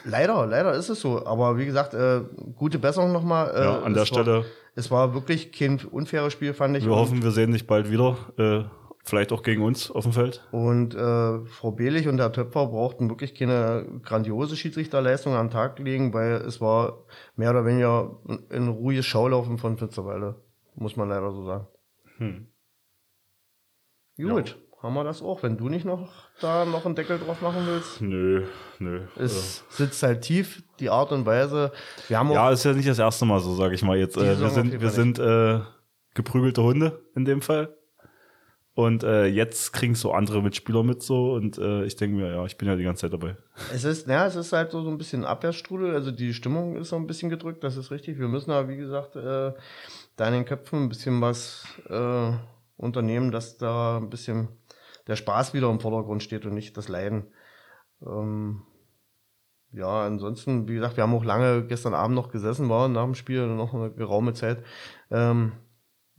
Leider, 0.04 0.46
leider 0.46 0.74
ist 0.74 0.90
es 0.90 1.00
so. 1.00 1.24
Aber 1.26 1.56
wie 1.58 1.64
gesagt, 1.64 1.94
äh, 1.94 2.20
gute 2.56 2.78
Besserung 2.78 3.12
nochmal. 3.12 3.50
Äh, 3.54 3.64
ja, 3.64 3.80
an 3.80 3.94
der 3.94 4.04
Stelle. 4.04 4.36
War, 4.38 4.44
es 4.74 4.90
war 4.90 5.14
wirklich 5.14 5.52
kein 5.52 5.80
unfaires 5.90 6.32
Spiel, 6.32 6.52
fand 6.52 6.76
ich. 6.76 6.84
Wir 6.84 6.94
hoffen, 6.94 7.22
wir 7.22 7.30
sehen 7.30 7.52
dich 7.52 7.66
bald 7.66 7.90
wieder. 7.90 8.16
Äh, 8.36 8.64
vielleicht 9.04 9.32
auch 9.32 9.42
gegen 9.42 9.62
uns 9.62 9.90
auf 9.90 10.04
dem 10.04 10.12
Feld. 10.12 10.46
Und 10.52 10.94
äh, 10.94 11.44
Frau 11.46 11.72
Behlich 11.72 12.06
und 12.06 12.18
der 12.18 12.32
Töpfer 12.32 12.66
brauchten 12.66 13.08
wirklich 13.08 13.34
keine 13.34 13.86
grandiose 14.02 14.56
Schiedsrichterleistung 14.56 15.34
am 15.34 15.50
Tag 15.50 15.78
legen, 15.78 16.12
weil 16.14 16.34
es 16.34 16.60
war 16.60 17.04
mehr 17.36 17.50
oder 17.50 17.64
weniger 17.64 18.18
ein 18.50 18.68
ruhiges 18.68 19.06
Schaulaufen 19.06 19.58
von 19.58 19.76
Finsterwalde. 19.76 20.36
Muss 20.74 20.96
man 20.96 21.08
leider 21.08 21.30
so 21.32 21.44
sagen. 21.44 21.66
Hm. 22.18 22.46
Gut, 24.16 24.48
ja. 24.50 24.82
haben 24.82 24.94
wir 24.94 25.04
das 25.04 25.22
auch. 25.22 25.42
Wenn 25.42 25.56
du 25.56 25.68
nicht 25.68 25.84
noch 25.84 26.10
da 26.40 26.64
noch 26.64 26.86
einen 26.86 26.94
Deckel 26.94 27.18
drauf 27.18 27.40
machen 27.40 27.66
willst. 27.66 28.00
Nö, 28.00 28.46
nö. 28.78 29.06
Es 29.16 29.58
ja. 29.58 29.76
sitzt 29.76 30.02
halt 30.02 30.22
tief, 30.22 30.62
die 30.80 30.90
Art 30.90 31.12
und 31.12 31.26
Weise. 31.26 31.72
Wir 32.08 32.18
haben 32.18 32.30
ja, 32.30 32.50
ist 32.50 32.64
ja 32.64 32.72
nicht 32.72 32.88
das 32.88 32.98
erste 32.98 33.24
Mal 33.24 33.40
so, 33.40 33.54
sage 33.54 33.74
ich 33.74 33.82
mal 33.82 33.96
jetzt. 33.96 34.16
Äh, 34.16 34.38
wir 34.40 34.50
sind, 34.50 34.80
wir 34.80 34.90
sind 34.90 35.18
äh, 35.18 35.60
geprügelte 36.14 36.62
Hunde 36.62 37.02
in 37.14 37.24
dem 37.24 37.42
Fall. 37.42 37.76
Und 38.74 39.04
äh, 39.04 39.26
jetzt 39.26 39.72
kriegen 39.72 39.94
so 39.94 40.12
andere 40.12 40.42
Mitspieler 40.42 40.82
mit 40.82 41.02
so 41.02 41.34
und 41.34 41.58
äh, 41.58 41.84
ich 41.84 41.96
denke 41.96 42.16
mir, 42.16 42.32
ja, 42.32 42.44
ich 42.46 42.56
bin 42.56 42.68
ja 42.68 42.74
die 42.74 42.84
ganze 42.84 43.02
Zeit 43.02 43.12
dabei. 43.12 43.36
Es 43.72 43.84
ist, 43.84 44.08
ja, 44.08 44.26
es 44.26 44.34
ist 44.34 44.54
halt 44.54 44.70
so, 44.70 44.82
so 44.82 44.88
ein 44.88 44.96
bisschen 44.96 45.26
Abwehrstrudel, 45.26 45.94
also 45.94 46.10
die 46.10 46.32
Stimmung 46.32 46.76
ist 46.76 46.88
so 46.88 46.96
ein 46.96 47.06
bisschen 47.06 47.28
gedrückt, 47.28 47.62
das 47.62 47.76
ist 47.76 47.90
richtig. 47.90 48.18
Wir 48.18 48.28
müssen 48.28 48.50
aber, 48.50 48.70
wie 48.70 48.78
gesagt, 48.78 49.14
äh, 49.16 49.52
da 50.16 50.26
in 50.28 50.34
den 50.34 50.44
Köpfen 50.44 50.84
ein 50.84 50.88
bisschen 50.88 51.20
was 51.20 51.64
äh, 51.88 52.32
unternehmen, 52.76 53.30
dass 53.30 53.58
da 53.58 53.98
ein 53.98 54.10
bisschen 54.10 54.48
der 55.06 55.16
Spaß 55.16 55.54
wieder 55.54 55.70
im 55.70 55.80
Vordergrund 55.80 56.22
steht 56.22 56.46
und 56.46 56.54
nicht 56.54 56.76
das 56.76 56.88
Leiden. 56.88 57.26
Ähm, 58.04 58.62
ja, 59.72 60.04
ansonsten, 60.04 60.68
wie 60.68 60.74
gesagt, 60.74 60.96
wir 60.96 61.04
haben 61.04 61.14
auch 61.14 61.24
lange 61.24 61.66
gestern 61.66 61.94
Abend 61.94 62.14
noch 62.14 62.30
gesessen, 62.30 62.68
waren 62.68 62.92
nach 62.92 63.04
dem 63.04 63.14
Spiel 63.14 63.46
noch 63.46 63.72
eine 63.72 63.90
geraume 63.90 64.34
Zeit. 64.34 64.62
Ähm, 65.10 65.52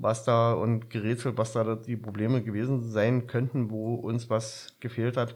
was 0.04 0.24
da 0.26 0.54
und 0.54 0.90
gerätselt, 0.90 1.38
was 1.38 1.54
da 1.54 1.76
die 1.76 1.96
Probleme 1.96 2.44
gewesen 2.44 2.84
sein 2.84 3.26
könnten, 3.26 3.72
wo 3.72 3.96
uns 3.96 4.30
was 4.30 4.68
gefehlt 4.80 5.18
hat. 5.18 5.36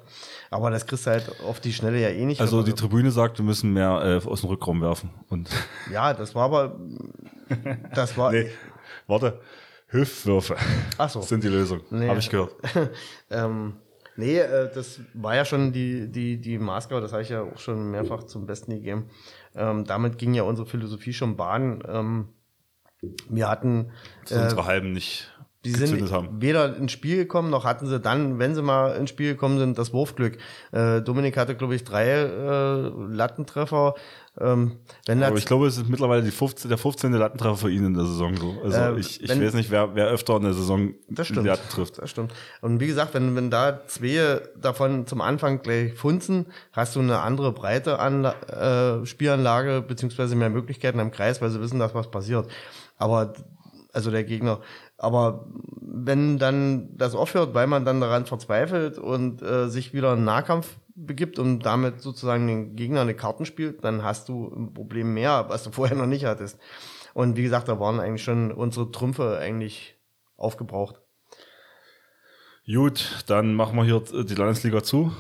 Aber 0.52 0.70
das 0.70 0.86
kriegst 0.86 1.08
du 1.08 1.12
halt 1.12 1.42
auf 1.42 1.60
die 1.60 1.74
Schnelle 1.74 2.00
ja 2.02 2.10
eh 2.10 2.26
nicht. 2.26 2.42
Also 2.42 2.62
die 2.64 2.74
Tribüne 2.74 3.10
sagt, 3.12 3.38
wir 3.40 3.46
müssen 3.46 3.74
mehr 3.74 4.22
äh, 4.24 4.28
aus 4.28 4.42
dem 4.42 4.50
Rückraum 4.50 4.82
werfen. 4.82 5.10
Und 5.30 5.50
ja, 5.92 6.14
das 6.14 6.36
war 6.36 6.44
aber, 6.44 6.78
das 7.96 8.18
war. 8.18 8.32
nee, 8.34 8.48
warte, 9.08 9.40
Hüftwürfe 9.88 10.58
Ach 10.98 11.10
so. 11.10 11.22
sind 11.22 11.44
die 11.44 11.48
Lösung, 11.48 11.80
Nee. 11.90 12.10
habe 12.10 12.20
ich 12.20 12.30
gehört. 12.30 12.54
ähm, 13.30 13.78
nee, 14.18 14.38
äh, 14.38 14.70
das 14.74 15.00
war 15.14 15.34
ja 15.36 15.46
schon 15.46 15.72
die, 15.72 16.12
die, 16.12 16.42
die 16.42 16.58
Maßgabe, 16.60 17.00
das 17.02 17.14
habe 17.14 17.22
ich 17.24 17.30
ja 17.30 17.42
auch 17.44 17.58
schon 17.58 17.90
mehrfach 17.92 18.24
zum 18.24 18.46
Besten 18.46 18.72
gegeben. 18.72 19.06
Ähm, 19.56 19.86
damit 19.86 20.18
ging 20.18 20.34
ja 20.34 20.44
unsere 20.44 20.68
Philosophie 20.68 21.14
schon 21.14 21.38
Bahn. 21.38 21.82
Ähm, 21.88 22.28
wir 23.30 23.48
hatten 23.50 23.92
Dass 24.28 24.44
unsere 24.44 24.66
Halben 24.66 24.92
nicht 24.94 25.32
Die 25.66 25.72
sind 25.72 26.12
haben. 26.12 26.42
weder 26.42 26.76
ins 26.78 26.92
Spiel 26.92 27.18
gekommen, 27.18 27.50
noch 27.50 27.66
hatten 27.66 27.86
sie 27.88 28.00
dann, 28.00 28.40
wenn 28.40 28.56
sie 28.56 28.62
mal 28.62 28.96
ins 28.96 29.10
Spiel 29.10 29.34
gekommen 29.34 29.60
sind, 29.60 29.78
das 29.78 29.92
Wurfglück. 29.94 30.38
Äh, 30.72 31.02
Dominik 31.02 31.36
hatte, 31.38 31.56
glaube 31.56 31.76
ich, 31.76 31.84
drei 31.84 32.08
äh, 32.10 32.92
Lattentreffer. 33.10 33.96
Ähm, 34.40 34.78
wenn 35.08 35.24
Aber 35.24 35.36
ich 35.38 35.48
glaube, 35.48 35.66
es 35.66 35.78
ist 35.78 35.90
mittlerweile 35.90 36.22
die 36.22 36.30
15, 36.30 36.70
der 36.70 36.78
15. 36.78 37.12
Lattentreffer 37.12 37.58
für 37.58 37.72
ihn 37.72 37.84
in 37.86 37.96
der 37.96 38.06
Saison 38.06 38.36
so. 38.38 38.56
Also 38.64 38.78
Äh, 38.78 39.00
ich, 39.00 39.22
ich 39.24 39.30
wenn- 39.30 39.44
weiß 39.44 39.56
nicht, 39.56 39.72
wer, 39.72 39.96
wer 39.96 40.08
öfter 40.10 40.38
in 40.38 40.44
der 40.44 40.54
Saison 40.54 40.94
das 41.10 41.28
stimmt. 41.28 41.48
Latten 41.48 41.68
trifft. 41.70 41.98
Das 41.98 42.12
stimmt. 42.12 42.34
Und 42.62 42.80
wie 42.80 42.86
gesagt, 42.88 43.16
wenn, 43.16 43.36
wenn 43.36 43.50
da 43.50 43.82
zwei 43.88 44.40
davon 44.56 45.08
zum 45.08 45.22
Anfang 45.22 45.64
gleich 45.64 45.96
funzen, 45.96 46.46
hast 46.72 46.96
du 46.96 47.00
eine 47.00 47.20
andere 47.22 47.52
Breite 47.52 47.98
an 48.00 48.26
äh, 48.26 49.06
Spielanlage, 49.08 49.82
beziehungsweise 49.82 50.36
mehr 50.36 50.52
Möglichkeiten 50.52 51.00
am 51.00 51.10
Kreis, 51.12 51.42
weil 51.42 51.50
sie 51.50 51.60
wissen, 51.60 51.80
dass 51.80 51.96
was 51.96 52.12
passiert. 52.12 52.48
Aber, 52.98 53.34
also 53.94 54.12
der 54.12 54.24
Gegner. 54.24 54.62
Aber 54.98 55.48
wenn 55.82 56.40
dann 56.40 56.96
das 56.98 57.16
aufhört, 57.16 57.54
weil 57.54 57.68
man 57.68 57.86
dann 57.86 58.02
daran 58.02 58.26
verzweifelt 58.26 58.98
und 58.98 59.42
äh, 59.42 59.70
sich 59.70 59.94
wieder 59.94 60.14
in 60.14 60.24
Nahkampf 60.24 60.78
begibt 60.96 61.38
und 61.38 61.60
damit 61.60 62.02
sozusagen 62.02 62.48
den 62.48 62.76
Gegner 62.76 63.02
eine 63.02 63.14
Karten 63.14 63.46
spielt, 63.46 63.84
dann 63.84 64.04
hast 64.04 64.30
du 64.30 64.48
ein 64.48 64.74
Problem 64.74 65.14
mehr, 65.14 65.46
was 65.50 65.64
du 65.64 65.72
vorher 65.74 65.98
noch 65.98 66.08
nicht 66.08 66.26
hattest. 66.26 66.60
Und 67.14 67.38
wie 67.38 67.44
gesagt, 67.44 67.68
da 67.68 67.80
waren 67.80 68.00
eigentlich 68.00 68.24
schon 68.24 68.52
unsere 68.52 68.92
Trümpfe 68.92 69.38
eigentlich 69.40 69.96
aufgebraucht. 70.36 71.02
Gut, 72.68 73.24
dann 73.28 73.56
machen 73.56 73.78
wir 73.78 73.86
hier 73.86 74.02
die 74.24 74.36
Landesliga 74.36 74.84
zu. 74.84 75.12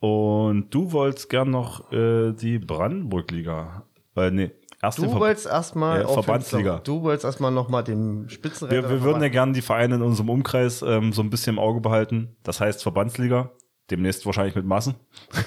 Und 0.00 0.74
du 0.74 0.92
wolltest 0.92 1.30
gern 1.30 1.50
noch 1.50 1.90
äh, 1.92 2.32
die 2.32 2.58
Brandenburg-Liga. 2.58 3.86
Weil, 4.14 4.32
nee, 4.32 4.50
erste 4.84 5.02
Du 5.02 5.12
wolltest 5.14 5.46
erstmal 5.46 6.02
Ja, 6.02 6.08
Verbandsliga. 6.08 6.80
Du 6.84 7.02
wolltest 7.02 7.24
erstmal 7.24 7.50
nochmal 7.50 7.84
den 7.84 8.28
Spitzenreiter. 8.28 8.82
wir, 8.82 8.90
wir 8.90 9.02
würden 9.02 9.22
ja 9.22 9.28
gern 9.28 9.52
die 9.52 9.62
Vereine 9.62 9.96
in 9.96 10.02
unserem 10.02 10.30
Umkreis 10.30 10.82
ähm, 10.82 11.12
so 11.12 11.22
ein 11.22 11.30
bisschen 11.30 11.54
im 11.54 11.58
Auge 11.58 11.80
behalten. 11.80 12.36
Das 12.42 12.60
heißt 12.60 12.82
Verbandsliga. 12.82 13.50
Demnächst 13.90 14.24
wahrscheinlich 14.24 14.54
mit 14.54 14.64
Massen. 14.64 14.94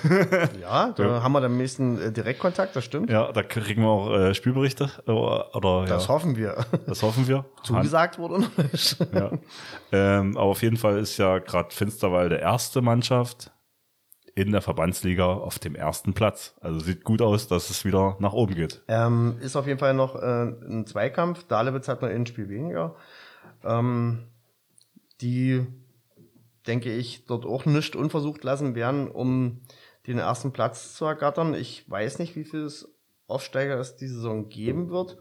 Ja, 0.62 0.92
da 0.92 1.24
haben 1.24 1.32
wir 1.32 1.42
am 1.44 1.58
nächsten 1.58 2.00
äh, 2.00 2.12
Direktkontakt, 2.12 2.76
das 2.76 2.86
stimmt. 2.86 3.10
Ja, 3.10 3.32
da 3.32 3.42
kriegen 3.42 3.82
wir 3.82 3.90
auch 3.90 4.14
äh, 4.14 4.34
Spielberichte. 4.36 4.92
Oder, 5.08 5.56
oder 5.56 5.86
Das 5.88 6.04
ja, 6.04 6.10
hoffen 6.14 6.36
wir. 6.36 6.56
das 6.86 7.02
hoffen 7.02 7.28
wir. 7.28 7.46
Zugesagt 7.64 8.20
wurde 8.20 8.42
noch 8.42 8.58
nicht. 8.72 8.98
Ja. 9.14 9.32
ähm, 9.92 10.38
aber 10.38 10.46
auf 10.46 10.62
jeden 10.62 10.78
Fall 10.78 11.00
ist 11.00 11.18
ja 11.18 11.40
gerade 11.40 11.74
Finsterwalde 11.74 12.36
erste 12.36 12.82
Mannschaft 12.82 13.52
in 14.38 14.52
der 14.52 14.62
Verbandsliga 14.62 15.26
auf 15.26 15.58
dem 15.58 15.74
ersten 15.74 16.14
Platz. 16.14 16.54
Also 16.62 16.80
sieht 16.80 17.04
gut 17.04 17.24
aus, 17.24 17.48
dass 17.48 17.72
es 17.72 17.86
wieder 17.86 18.18
nach 18.20 18.34
oben 18.34 18.54
geht. 18.54 18.84
Ähm, 18.88 19.38
ist 19.42 19.56
auf 19.56 19.66
jeden 19.66 19.80
Fall 19.80 19.96
noch 19.96 20.16
äh, 20.16 20.44
ein 20.44 20.86
Zweikampf. 20.86 21.46
Dalewitz 21.46 21.88
hat 21.88 22.04
noch 22.04 22.10
ein 22.10 22.28
Spiel 22.28 22.48
weniger. 22.48 22.96
Ähm, 23.64 24.28
die, 25.22 25.66
denke 26.68 26.94
ich, 26.94 27.26
dort 27.26 27.48
auch 27.48 27.66
nicht 27.66 27.96
unversucht 27.96 28.44
lassen 28.44 28.76
werden, 28.76 29.10
um 29.10 29.62
den 30.06 30.20
ersten 30.20 30.52
Platz 30.52 30.94
zu 30.94 31.06
ergattern. 31.06 31.56
Ich 31.56 31.90
weiß 31.90 32.20
nicht, 32.20 32.36
wie 32.36 32.44
viel 32.44 32.62
es 32.62 32.94
Aufsteiger 33.26 33.80
es 33.80 33.96
die 33.96 34.08
Saison 34.08 34.50
geben 34.50 34.92
wird. 34.92 35.18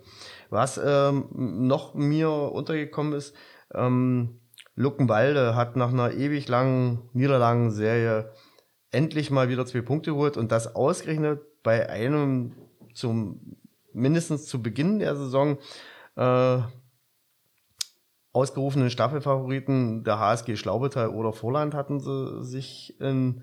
Was 0.51 0.79
ähm, 0.85 1.31
noch 1.33 1.95
mir 1.95 2.31
untergekommen 2.31 3.15
ist, 3.15 3.35
ähm, 3.73 4.41
Luckenwalde 4.75 5.57
hat 5.57 5.75
nach 5.75 5.89
einer 5.89 6.13
ewig 6.13 6.49
langen 6.49 7.09
Niederlagenserie 7.15 8.31
endlich 8.97 9.31
mal 9.31 9.51
wieder 9.51 9.67
zwei 9.67 9.83
Punkte 9.83 10.13
geholt 10.13 10.39
und 10.39 10.51
das 10.51 10.75
ausgerechnet 10.75 11.41
bei 11.63 11.91
einem 11.91 12.53
zum 12.95 13.57
mindestens 13.93 14.47
zu 14.47 14.63
Beginn 14.63 15.01
der 15.01 15.15
Saison 15.17 15.59
äh, 16.17 16.59
ausgerufenen 18.33 18.89
Staffelfavoriten 18.89 20.03
der 20.03 20.19
HSG 20.19 20.57
Schlaubetal 20.57 21.11
oder 21.11 21.35
Vorland 21.35 21.75
hatten 21.75 22.01
sie 22.01 22.43
sich 22.43 22.99
in 22.99 23.43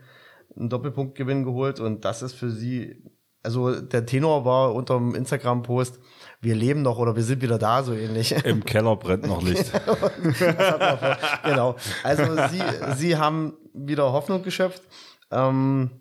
einen 0.55 0.69
Doppelpunktgewinn 0.69 1.43
geholt 1.43 1.79
und 1.79 2.03
das 2.03 2.23
ist 2.23 2.33
für 2.33 2.49
sie, 2.49 3.03
also 3.43 3.79
der 3.79 4.07
Tenor 4.07 4.45
war 4.45 4.73
unter 4.73 4.97
dem 4.97 5.13
Instagram-Post, 5.13 5.99
wir 6.41 6.55
leben 6.55 6.81
noch 6.81 6.97
oder 6.97 7.15
wir 7.15 7.23
sind 7.23 7.43
wieder 7.43 7.59
da, 7.59 7.83
so 7.83 7.93
ähnlich. 7.93 8.31
Im 8.45 8.65
Keller 8.65 8.95
brennt 8.95 9.27
noch 9.27 9.43
Licht. 9.43 9.71
genau. 11.43 11.75
Also 12.03 12.23
sie, 12.49 12.61
sie 12.95 13.17
haben 13.17 13.53
wieder 13.73 14.11
Hoffnung 14.13 14.41
geschöpft. 14.41 14.83
Ähm, 15.32 15.91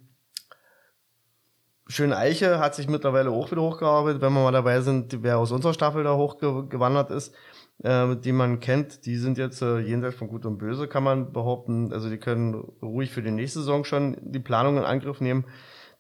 Schön 1.93 2.15
Eiche 2.15 2.59
hat 2.59 2.75
sich 2.75 2.89
mittlerweile 2.89 3.31
auch 3.31 3.51
wieder 3.51 3.61
hochgearbeitet, 3.61 4.23
wenn 4.23 4.33
wir 4.33 4.43
mal 4.43 4.51
dabei 4.51 4.81
sind, 4.81 5.23
wer 5.23 5.37
aus 5.37 5.53
unserer 5.53 5.75
Staffel 5.75 6.05
da 6.05 6.17
hochgewandert 6.17 7.11
ist, 7.11 7.35
äh, 7.83 8.17
die 8.17 8.33
man 8.33 8.61
kennt, 8.61 9.05
die 9.05 9.17
sind 9.17 9.37
jetzt 9.37 9.61
äh, 9.61 9.79
jenseits 9.79 10.17
von 10.17 10.29
Gut 10.29 10.47
und 10.47 10.57
Böse, 10.57 10.89
kann 10.89 11.05
man 11.05 11.35
behaupten. 11.35 11.93
Also 11.93 12.09
die 12.09 12.17
können 12.17 12.55
ruhig 12.81 13.11
für 13.11 13.21
die 13.21 13.31
nächste 13.31 13.59
Saison 13.59 13.85
schon 13.85 14.17
die 14.23 14.39
Planung 14.39 14.79
in 14.79 14.85
Angriff 14.85 15.21
nehmen. 15.21 15.45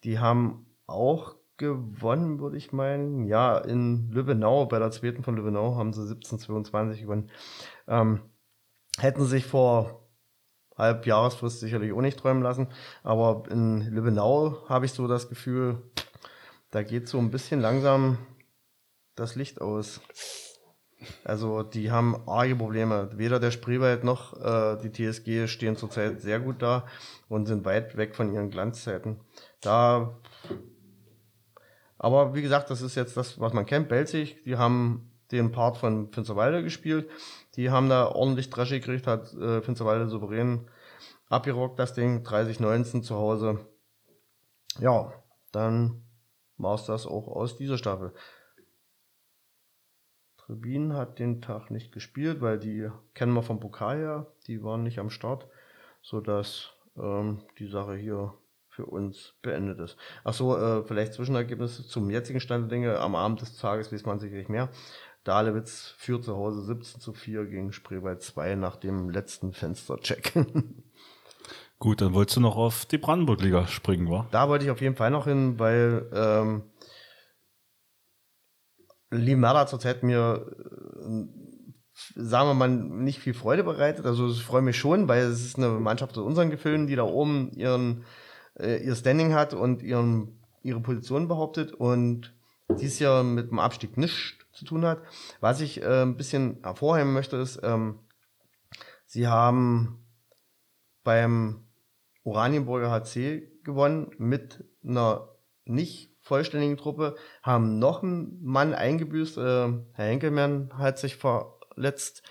Die 0.02 0.18
haben 0.18 0.64
auch 0.86 1.34
gewonnen, 1.58 2.40
würde 2.40 2.56
ich 2.56 2.72
meinen. 2.72 3.26
Ja, 3.26 3.58
in 3.58 4.10
Lübbenau, 4.12 4.64
bei 4.64 4.78
der 4.78 4.92
zweiten 4.92 5.22
von 5.22 5.36
Lübbenau 5.36 5.76
haben 5.76 5.92
sie 5.92 6.00
17-22 6.00 7.02
gewonnen. 7.02 7.30
Ähm, 7.86 8.20
hätten 8.98 9.26
sich 9.26 9.44
vor 9.44 10.01
halb 10.76 11.06
Jahresfrist 11.06 11.60
sicherlich 11.60 11.92
auch 11.92 12.00
nicht 12.00 12.18
träumen 12.18 12.42
lassen. 12.42 12.68
Aber 13.02 13.44
in 13.50 13.82
Lübbenau 13.82 14.68
habe 14.68 14.86
ich 14.86 14.92
so 14.92 15.06
das 15.06 15.28
Gefühl, 15.28 15.82
da 16.70 16.82
geht 16.82 17.08
so 17.08 17.18
ein 17.18 17.30
bisschen 17.30 17.60
langsam 17.60 18.18
das 19.14 19.34
Licht 19.34 19.60
aus. 19.60 20.00
Also 21.24 21.62
die 21.62 21.90
haben 21.90 22.28
arge 22.28 22.56
Probleme. 22.56 23.10
Weder 23.14 23.40
der 23.40 23.50
Spreewald 23.50 24.04
noch 24.04 24.40
äh, 24.40 24.78
die 24.82 24.92
TSG 24.92 25.48
stehen 25.48 25.76
zurzeit 25.76 26.20
sehr 26.20 26.38
gut 26.38 26.62
da 26.62 26.86
und 27.28 27.46
sind 27.46 27.64
weit 27.64 27.96
weg 27.96 28.14
von 28.14 28.32
ihren 28.32 28.50
Glanzzeiten. 28.50 29.20
Da 29.60 30.16
aber 32.02 32.34
wie 32.34 32.42
gesagt, 32.42 32.68
das 32.68 32.82
ist 32.82 32.96
jetzt 32.96 33.16
das, 33.16 33.38
was 33.38 33.52
man 33.52 33.64
kennt. 33.64 33.88
Belzig, 33.88 34.42
die 34.44 34.56
haben 34.56 35.12
den 35.30 35.52
Part 35.52 35.76
von 35.76 36.10
Finsterwalde 36.10 36.64
gespielt. 36.64 37.08
Die 37.56 37.70
haben 37.70 37.88
da 37.88 38.06
ordentlich 38.06 38.50
Dresche 38.50 38.80
gekriegt, 38.80 39.06
hat 39.06 39.32
äh, 39.34 39.60
Finsterwalde 39.60 40.08
souverän 40.08 40.70
abgerockt, 41.28 41.78
das 41.78 41.94
Ding. 41.94 42.24
30-19 42.24 43.02
zu 43.02 43.16
Hause. 43.16 43.66
Ja, 44.78 45.12
dann 45.52 46.02
war 46.56 46.74
es 46.74 46.84
das 46.84 47.06
auch 47.06 47.28
aus 47.28 47.56
dieser 47.56 47.78
Staffel. 47.78 48.14
Trebin 50.38 50.94
hat 50.94 51.18
den 51.18 51.40
Tag 51.40 51.70
nicht 51.70 51.92
gespielt, 51.92 52.40
weil 52.40 52.58
die 52.58 52.90
kennen 53.14 53.34
wir 53.34 53.42
vom 53.42 53.60
Pokal 53.60 53.98
her. 53.98 54.32
Die 54.46 54.62
waren 54.62 54.82
nicht 54.82 54.98
am 54.98 55.10
Start, 55.10 55.46
sodass 56.00 56.70
ähm, 56.96 57.42
die 57.58 57.68
Sache 57.68 57.94
hier 57.94 58.34
für 58.68 58.86
uns 58.86 59.34
beendet 59.42 59.78
ist. 59.78 59.96
Achso, 60.24 60.56
äh, 60.56 60.82
vielleicht 60.84 61.12
Zwischenergebnisse 61.12 61.86
zum 61.86 62.10
jetzigen 62.10 62.40
Stand 62.40 62.70
der 62.70 62.78
Dinge. 62.78 62.98
Am 62.98 63.14
Abend 63.14 63.42
des 63.42 63.58
Tages 63.58 63.92
weiß 63.92 64.06
man 64.06 64.18
sicherlich 64.18 64.48
mehr. 64.48 64.70
Dahlewitz 65.24 65.94
führt 65.98 66.24
zu 66.24 66.36
Hause 66.36 66.62
17 66.62 67.00
zu 67.00 67.12
4 67.12 67.46
gegen 67.46 67.72
Spreewald 67.72 68.22
2 68.22 68.56
nach 68.56 68.76
dem 68.76 69.08
letzten 69.10 69.52
Fenstercheck. 69.52 70.32
Gut, 71.78 72.00
dann 72.00 72.14
wolltest 72.14 72.36
du 72.36 72.40
noch 72.40 72.56
auf 72.56 72.86
die 72.86 72.98
Brandenburg-Liga 72.98 73.66
springen, 73.66 74.08
wa? 74.08 74.26
da 74.30 74.48
wollte 74.48 74.64
ich 74.64 74.70
auf 74.70 74.80
jeden 74.80 74.96
Fall 74.96 75.10
noch 75.10 75.26
hin, 75.26 75.58
weil 75.58 76.08
ähm, 76.14 76.62
Limada 79.10 79.66
zurzeit 79.66 80.02
mir, 80.02 80.46
äh, 81.00 82.20
sagen 82.20 82.48
wir 82.48 82.54
mal, 82.54 82.68
nicht 82.68 83.18
viel 83.18 83.34
Freude 83.34 83.64
bereitet. 83.64 84.06
Also 84.06 84.28
ich 84.28 84.42
freue 84.42 84.62
mich 84.62 84.78
schon, 84.78 85.08
weil 85.08 85.24
es 85.24 85.44
ist 85.44 85.58
eine 85.58 85.68
Mannschaft 85.70 86.16
aus 86.16 86.24
unseren 86.24 86.50
Gefühlen, 86.50 86.86
die 86.86 86.96
da 86.96 87.02
oben 87.02 87.50
ihren, 87.52 88.04
äh, 88.58 88.84
ihr 88.84 88.94
Standing 88.94 89.34
hat 89.34 89.52
und 89.52 89.82
ihren, 89.82 90.40
ihre 90.62 90.80
Position 90.80 91.28
behauptet 91.28 91.72
und 91.72 92.32
dies 92.80 92.98
Jahr 93.00 93.22
mit 93.22 93.50
dem 93.50 93.58
Abstieg 93.58 93.96
nichts 93.96 94.41
zu 94.52 94.64
tun 94.64 94.84
hat. 94.84 95.02
Was 95.40 95.60
ich 95.60 95.82
äh, 95.82 96.02
ein 96.02 96.16
bisschen 96.16 96.60
hervorheben 96.62 97.12
möchte, 97.12 97.36
ist, 97.36 97.60
ähm, 97.62 98.00
sie 99.06 99.26
haben 99.28 100.06
beim 101.04 101.66
Oranienburger 102.24 102.90
HC 102.90 103.48
gewonnen 103.64 104.10
mit 104.18 104.64
einer 104.84 105.28
nicht 105.64 106.12
vollständigen 106.20 106.76
Truppe, 106.76 107.16
haben 107.42 107.78
noch 107.78 108.02
einen 108.02 108.42
Mann 108.42 108.74
eingebüßt. 108.74 109.38
Äh, 109.38 109.40
Herr 109.40 110.06
Henkelmann 110.06 110.70
hat 110.78 110.98
sich 110.98 111.16
ver 111.16 111.58
letzt 111.74 112.22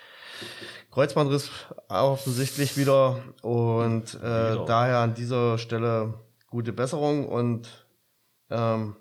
Kreuzbandriss 0.92 1.50
offensichtlich 1.88 2.78
wieder 2.78 3.24
und 3.42 4.14
äh, 4.16 4.18
Wieder. 4.18 4.66
daher 4.66 4.98
an 4.98 5.14
dieser 5.14 5.58
Stelle 5.58 6.14
gute 6.48 6.74
Besserung 6.74 7.28
und 7.28 7.88
ähm, 8.50 8.96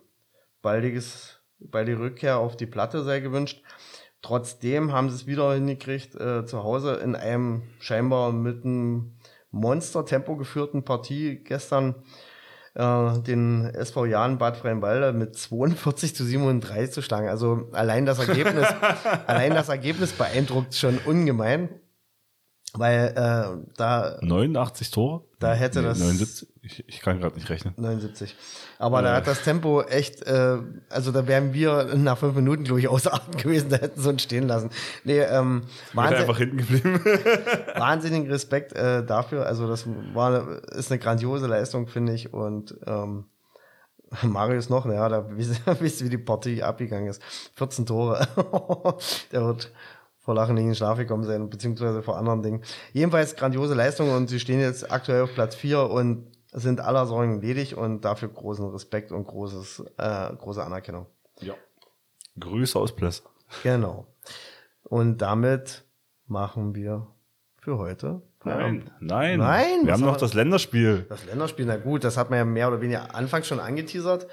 baldiges, 0.62 1.39
baldige 1.61 1.98
Rückkehr 1.98 2.38
auf 2.38 2.56
die 2.56 2.66
Platte 2.66 3.02
sei 3.02 3.20
gewünscht. 3.20 3.62
Trotzdem 4.22 4.92
haben 4.92 5.08
sie 5.08 5.16
es 5.16 5.26
wieder 5.26 5.54
hingekriegt, 5.54 6.14
äh, 6.14 6.44
zu 6.44 6.62
Hause 6.62 6.94
in 6.96 7.16
einem 7.16 7.62
scheinbar 7.78 8.32
mit 8.32 8.64
einem 8.64 9.16
Monster-Tempo 9.50 10.36
geführten 10.36 10.84
Partie 10.84 11.36
gestern 11.42 11.94
äh, 12.74 13.18
den 13.20 13.64
SV 13.64 14.06
Jahn 14.06 14.38
Bad 14.38 14.58
Freienwalde 14.58 15.12
mit 15.12 15.36
42 15.36 16.14
zu 16.14 16.24
37 16.24 16.92
zu 16.92 17.02
schlagen. 17.02 17.28
Also 17.28 17.68
allein 17.72 18.06
das 18.06 18.18
Ergebnis, 18.18 18.68
allein 19.26 19.54
das 19.54 19.68
Ergebnis 19.68 20.12
beeindruckt 20.12 20.74
schon 20.74 20.98
ungemein, 20.98 21.80
weil 22.74 23.12
äh, 23.16 23.66
da 23.76 24.18
89 24.20 24.90
Tore? 24.90 25.24
Da 25.38 25.54
hätte 25.54 25.82
das- 25.82 25.98
79? 25.98 26.48
Ich, 26.62 26.88
ich 26.88 27.00
kann 27.00 27.18
gerade 27.20 27.34
nicht 27.34 27.48
rechnen. 27.48 27.74
79. 27.76 28.36
Aber 28.78 29.02
da 29.02 29.16
hat 29.16 29.26
das 29.26 29.42
Tempo 29.42 29.82
echt, 29.82 30.22
äh, 30.26 30.58
also 30.90 31.10
da 31.10 31.26
wären 31.26 31.52
wir 31.54 31.94
nach 31.96 32.18
fünf 32.18 32.34
Minuten, 32.36 32.64
glaube 32.64 32.80
ich, 32.80 32.88
außer 32.88 33.12
Atem 33.14 33.36
gewesen, 33.40 33.70
da 33.70 33.76
hätten 33.78 34.00
sie 34.00 34.08
uns 34.08 34.22
stehen 34.22 34.46
lassen. 34.46 34.70
Nee, 35.04 35.20
ähm, 35.20 35.62
Wahnsinn, 35.94 36.18
einfach 36.18 36.38
hinten 36.38 36.58
geblieben. 36.58 37.00
wahnsinnigen 37.76 38.30
Respekt 38.30 38.72
äh, 38.74 39.04
dafür. 39.04 39.46
Also 39.46 39.66
das 39.66 39.86
war 40.12 40.62
ist 40.72 40.90
eine 40.90 40.98
grandiose 41.00 41.46
Leistung, 41.46 41.86
finde 41.88 42.12
ich. 42.12 42.32
Und 42.32 42.76
ähm, 42.86 43.24
Marius 44.22 44.68
noch, 44.68 44.84
naja, 44.84 45.08
da 45.08 45.26
wisst 45.36 45.60
wisst 45.80 46.00
ihr, 46.00 46.06
wie 46.06 46.10
die 46.10 46.18
Partie 46.18 46.62
abgegangen 46.62 47.08
ist. 47.08 47.22
14 47.54 47.86
Tore. 47.86 48.26
Der 49.32 49.44
wird 49.46 49.72
vor 50.20 50.34
Lachen 50.34 50.54
nicht 50.54 50.62
in 50.62 50.70
den 50.70 50.74
Schlaf 50.74 50.98
gekommen 50.98 51.24
sein, 51.24 51.48
beziehungsweise 51.50 52.02
vor 52.02 52.16
anderen 52.16 52.42
Dingen. 52.42 52.62
Jedenfalls 52.92 53.36
grandiose 53.36 53.74
Leistung 53.74 54.10
und 54.12 54.28
sie 54.28 54.38
stehen 54.40 54.60
jetzt 54.60 54.90
aktuell 54.92 55.22
auf 55.22 55.34
Platz 55.34 55.54
4 55.54 55.90
und 55.90 56.30
sind 56.52 56.80
aller 56.80 57.06
Sorgen 57.06 57.40
ledig 57.40 57.76
und 57.76 58.04
dafür 58.04 58.28
großen 58.28 58.68
Respekt 58.70 59.12
und 59.12 59.24
großes, 59.26 59.84
äh, 59.98 60.34
große 60.36 60.62
Anerkennung. 60.62 61.06
ja. 61.40 61.54
Grüße 62.38 62.78
aus 62.78 62.94
Pless. 62.94 63.22
Genau. 63.64 64.06
Und 64.84 65.18
damit 65.18 65.84
machen 66.26 66.74
wir 66.74 67.08
für 67.58 67.76
heute. 67.76 68.22
Nein, 68.44 68.90
nein. 69.00 69.38
Nein, 69.38 69.84
Wir 69.84 69.92
haben 69.92 70.00
noch 70.00 70.16
das 70.16 70.32
Länderspiel. 70.32 71.06
Das 71.08 71.26
Länderspiel, 71.26 71.66
na 71.66 71.76
gut, 71.76 72.04
das 72.04 72.16
hat 72.16 72.30
man 72.30 72.38
ja 72.38 72.44
mehr 72.44 72.68
oder 72.68 72.80
weniger 72.80 73.14
anfangs 73.14 73.46
schon 73.46 73.60
angeteasert. 73.60 74.28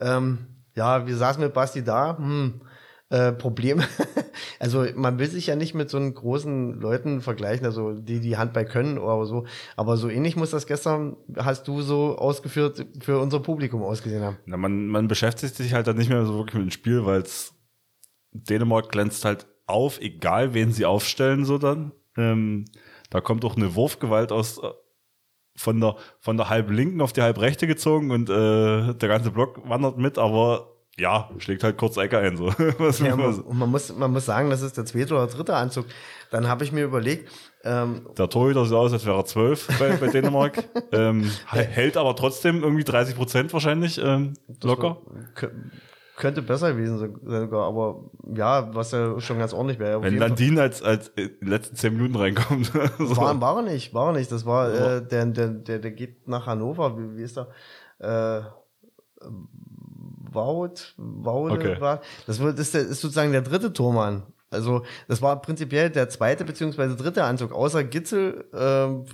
Ähm, 0.00 0.64
ja, 0.74 1.06
wir 1.06 1.16
saßen 1.16 1.42
mit 1.42 1.54
Basti 1.54 1.82
da. 1.82 2.18
Hm, 2.18 2.60
äh, 3.08 3.32
Problem. 3.32 3.82
also 4.58 4.86
man 4.94 5.18
will 5.18 5.28
sich 5.28 5.46
ja 5.46 5.56
nicht 5.56 5.74
mit 5.74 5.90
so 5.90 5.96
einen 5.96 6.14
großen 6.14 6.80
Leuten 6.80 7.20
vergleichen, 7.20 7.66
also 7.66 7.92
die 7.92 8.20
die 8.20 8.36
Handball 8.36 8.64
können 8.64 8.98
oder 8.98 9.24
so. 9.26 9.46
Aber 9.76 9.96
so 9.96 10.08
ähnlich 10.08 10.36
muss 10.36 10.50
das 10.50 10.66
gestern, 10.66 11.16
hast 11.36 11.68
du 11.68 11.82
so 11.82 12.16
ausgeführt, 12.16 12.86
für 13.00 13.18
unser 13.18 13.40
Publikum 13.40 13.82
ausgesehen 13.82 14.22
haben. 14.22 14.38
Na, 14.46 14.56
man, 14.56 14.88
man 14.88 15.08
beschäftigt 15.08 15.54
sich 15.54 15.74
halt 15.74 15.86
dann 15.86 15.96
nicht 15.96 16.10
mehr 16.10 16.24
so 16.26 16.34
wirklich 16.34 16.54
mit 16.54 16.64
dem 16.64 16.70
Spiel, 16.70 17.04
weil 17.04 17.20
es 17.20 17.54
Dänemark 18.32 18.90
glänzt 18.90 19.24
halt 19.24 19.46
auf, 19.66 20.00
egal 20.00 20.54
wen 20.54 20.72
sie 20.72 20.84
aufstellen, 20.84 21.44
so 21.44 21.58
dann. 21.58 21.92
Ähm, 22.16 22.66
da 23.10 23.20
kommt 23.20 23.44
auch 23.44 23.56
eine 23.56 23.74
Wurfgewalt 23.74 24.32
aus 24.32 24.58
äh, 24.58 24.68
von 25.56 25.80
der 25.80 25.96
von 26.20 26.36
der 26.36 26.50
halb 26.50 26.70
linken 26.70 27.00
auf 27.00 27.12
die 27.12 27.22
halb 27.22 27.40
rechte 27.40 27.66
gezogen 27.66 28.10
und 28.10 28.28
äh, 28.28 28.94
der 28.94 29.08
ganze 29.08 29.30
Block 29.30 29.68
wandert 29.68 29.96
mit, 29.96 30.18
aber 30.18 30.75
ja, 30.98 31.30
schlägt 31.38 31.62
halt 31.62 31.76
kurz 31.76 31.96
Ecke 31.96 32.18
ein. 32.18 32.36
So. 32.36 32.50
Ja, 33.04 33.16
man 33.16 33.34
und 33.40 33.58
man 33.58 33.70
muss, 33.70 33.94
man 33.94 34.12
muss 34.12 34.24
sagen, 34.26 34.48
das 34.50 34.62
ist 34.62 34.76
der 34.76 34.86
zweite 34.86 35.14
oder 35.14 35.26
dritte 35.26 35.54
Anzug. 35.54 35.86
Dann 36.30 36.48
habe 36.48 36.64
ich 36.64 36.72
mir 36.72 36.84
überlegt, 36.84 37.30
ähm, 37.64 38.08
Der 38.16 38.28
Torhüter 38.28 38.64
sieht 38.64 38.74
aus, 38.74 38.92
als 38.92 39.04
wäre 39.04 39.16
er 39.18 39.24
zwölf 39.26 39.68
bei, 39.78 39.96
bei 39.96 40.08
Dänemark. 40.08 40.64
ähm, 40.92 41.30
hält 41.46 41.96
aber 41.96 42.16
trotzdem 42.16 42.62
irgendwie 42.62 42.84
30 42.84 43.14
Prozent 43.14 43.52
wahrscheinlich 43.52 44.00
ähm, 44.02 44.34
locker. 44.62 44.98
kö- 45.36 45.50
könnte 46.16 46.40
besser 46.40 46.72
gewesen 46.72 46.98
sein 46.98 47.14
sogar, 47.42 47.68
aber 47.68 48.10
ja, 48.34 48.74
was 48.74 48.92
ja 48.92 49.20
schon 49.20 49.38
ganz 49.38 49.52
ordentlich 49.52 49.78
wäre. 49.78 50.02
Wenn. 50.02 50.16
Landin 50.16 50.58
als, 50.58 50.82
als 50.82 51.08
in 51.08 51.30
den 51.40 51.48
letzten 51.48 51.76
zehn 51.76 51.92
Minuten 51.92 52.16
reinkommt. 52.16 52.66
so. 52.98 53.16
War, 53.18 53.38
war 53.38 53.56
er 53.56 53.70
nicht, 53.70 53.92
war 53.92 54.08
er 54.08 54.12
nicht. 54.18 54.32
Das 54.32 54.46
war, 54.46 54.72
äh, 54.72 55.06
der, 55.06 55.26
der, 55.26 55.48
der, 55.48 55.78
der 55.78 55.90
geht 55.90 56.26
nach 56.26 56.46
Hannover. 56.46 56.96
Wie, 56.98 57.18
wie 57.18 57.22
ist 57.22 57.36
der? 57.36 57.48
Äh, 57.98 58.40
Wout, 60.36 60.94
Waude 60.96 61.54
Okay. 61.54 61.80
war. 61.80 62.00
Das, 62.28 62.38
wird- 62.38 62.58
das 62.60 62.72
ist, 62.74 63.00
sozusagen 63.00 63.32
der 63.32 63.42
dritte 63.42 63.72
Tormann. 63.72 64.22
Also, 64.48 64.84
das 65.08 65.20
war 65.22 65.42
prinzipiell 65.42 65.90
der 65.90 66.08
zweite 66.08 66.44
beziehungsweise 66.44 66.94
dritte 66.94 67.24
Anzug. 67.24 67.52
Außer 67.52 67.82
Gitzel, 67.82 68.44
ähm, 68.54 69.04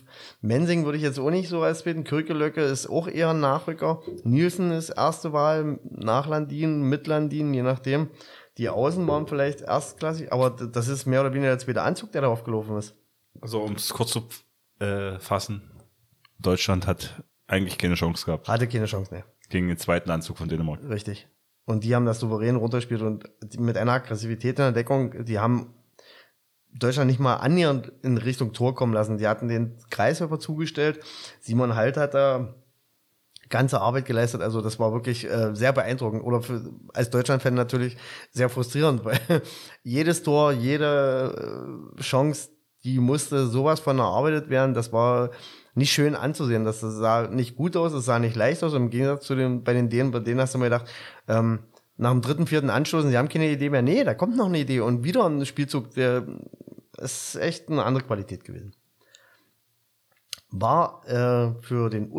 Mensing 0.42 0.84
würde 0.84 0.98
ich 0.98 1.02
jetzt 1.02 1.18
auch 1.18 1.30
nicht 1.30 1.48
so 1.48 1.62
als 1.62 1.84
beten. 1.84 2.04
Kirkelöcke 2.04 2.60
ist 2.60 2.86
auch 2.86 3.08
eher 3.08 3.30
ein 3.30 3.40
Nachrücker. 3.40 4.02
Nielsen 4.24 4.72
ist 4.72 4.90
erste 4.90 5.32
Wahl, 5.32 5.78
nach 5.88 6.26
Landin, 6.26 6.82
mit 6.82 7.06
Landin, 7.06 7.54
je 7.54 7.62
nachdem. 7.62 8.10
Die 8.58 8.68
Außen 8.68 9.08
waren 9.08 9.26
vielleicht 9.26 9.62
erstklassig, 9.62 10.30
aber 10.30 10.50
das 10.50 10.88
ist 10.88 11.06
mehr 11.06 11.22
oder 11.22 11.32
weniger 11.32 11.48
der 11.52 11.58
zweite 11.58 11.80
Anzug, 11.80 12.12
der 12.12 12.20
da 12.20 12.28
aufgelaufen 12.28 12.76
ist. 12.76 12.94
Also, 13.40 13.62
um 13.62 13.72
es 13.76 13.88
kurz 13.88 14.10
zu 14.10 14.24
äh, 14.84 15.18
fassen. 15.18 15.62
Deutschland 16.38 16.86
hat 16.86 17.22
eigentlich 17.46 17.78
keine 17.78 17.94
Chance 17.94 18.26
gehabt 18.26 18.48
Hatte 18.48 18.68
keine 18.68 18.84
Chance 18.86 19.12
mehr. 19.14 19.24
Gegen 19.52 19.68
den 19.68 19.78
zweiten 19.78 20.10
Anzug 20.10 20.38
von 20.38 20.48
Dänemark. 20.48 20.80
Richtig. 20.88 21.28
Und 21.64 21.84
die 21.84 21.94
haben 21.94 22.06
das 22.06 22.18
souverän 22.18 22.56
runtergespielt 22.56 23.02
und 23.02 23.28
mit 23.58 23.76
einer 23.76 23.92
Aggressivität 23.92 24.58
in 24.58 24.64
der 24.64 24.72
Deckung, 24.72 25.24
die 25.24 25.38
haben 25.38 25.74
Deutschland 26.74 27.08
nicht 27.08 27.20
mal 27.20 27.36
annähernd 27.36 27.92
in 28.02 28.16
Richtung 28.16 28.52
Tor 28.52 28.74
kommen 28.74 28.94
lassen. 28.94 29.18
Die 29.18 29.28
hatten 29.28 29.46
den 29.46 29.76
Kreisläufer 29.90 30.40
zugestellt. 30.40 31.00
Simon 31.40 31.76
Halt 31.76 31.96
hat 31.96 32.14
da 32.14 32.54
ganze 33.50 33.80
Arbeit 33.80 34.06
geleistet. 34.06 34.40
Also 34.40 34.62
das 34.62 34.78
war 34.80 34.92
wirklich 34.92 35.30
äh, 35.30 35.54
sehr 35.54 35.72
beeindruckend. 35.72 36.24
Oder 36.24 36.40
für, 36.40 36.72
als 36.94 37.10
Deutschland-Fan 37.10 37.54
natürlich 37.54 37.96
sehr 38.30 38.48
frustrierend, 38.48 39.04
weil 39.04 39.20
jedes 39.84 40.22
Tor, 40.22 40.52
jede 40.52 41.92
äh, 41.96 42.00
Chance, 42.00 42.48
die 42.82 42.98
musste 42.98 43.46
sowas 43.46 43.78
von 43.78 43.98
erarbeitet 43.98 44.48
werden. 44.48 44.74
Das 44.74 44.92
war 44.92 45.30
nicht 45.74 45.92
schön 45.92 46.14
anzusehen. 46.14 46.64
Das 46.64 46.80
sah 46.80 47.28
nicht 47.28 47.56
gut 47.56 47.76
aus, 47.76 47.92
es 47.92 48.04
sah 48.04 48.18
nicht 48.18 48.36
leicht 48.36 48.62
aus. 48.62 48.74
Im 48.74 48.90
Gegensatz 48.90 49.26
zu 49.26 49.34
den, 49.34 49.64
bei 49.64 49.72
den 49.72 49.88
Dänen, 49.88 50.10
bei 50.10 50.20
denen 50.20 50.40
hast 50.40 50.54
du 50.54 50.58
mir 50.58 50.66
gedacht, 50.66 50.86
ähm, 51.28 51.60
nach 51.96 52.10
dem 52.10 52.22
dritten, 52.22 52.46
vierten 52.46 52.70
Anstoßen, 52.70 53.10
sie 53.10 53.18
haben 53.18 53.28
keine 53.28 53.50
Idee 53.50 53.70
mehr. 53.70 53.82
Nee, 53.82 54.04
da 54.04 54.14
kommt 54.14 54.36
noch 54.36 54.46
eine 54.46 54.58
Idee. 54.58 54.80
Und 54.80 55.04
wieder 55.04 55.26
ein 55.26 55.46
Spielzug, 55.46 55.92
der 55.94 56.26
ist 56.98 57.36
echt 57.36 57.68
eine 57.68 57.84
andere 57.84 58.04
Qualität 58.04 58.44
gewesen. 58.44 58.74
War 60.50 61.02
äh, 61.06 61.54
für 61.62 61.88
den 61.90 62.10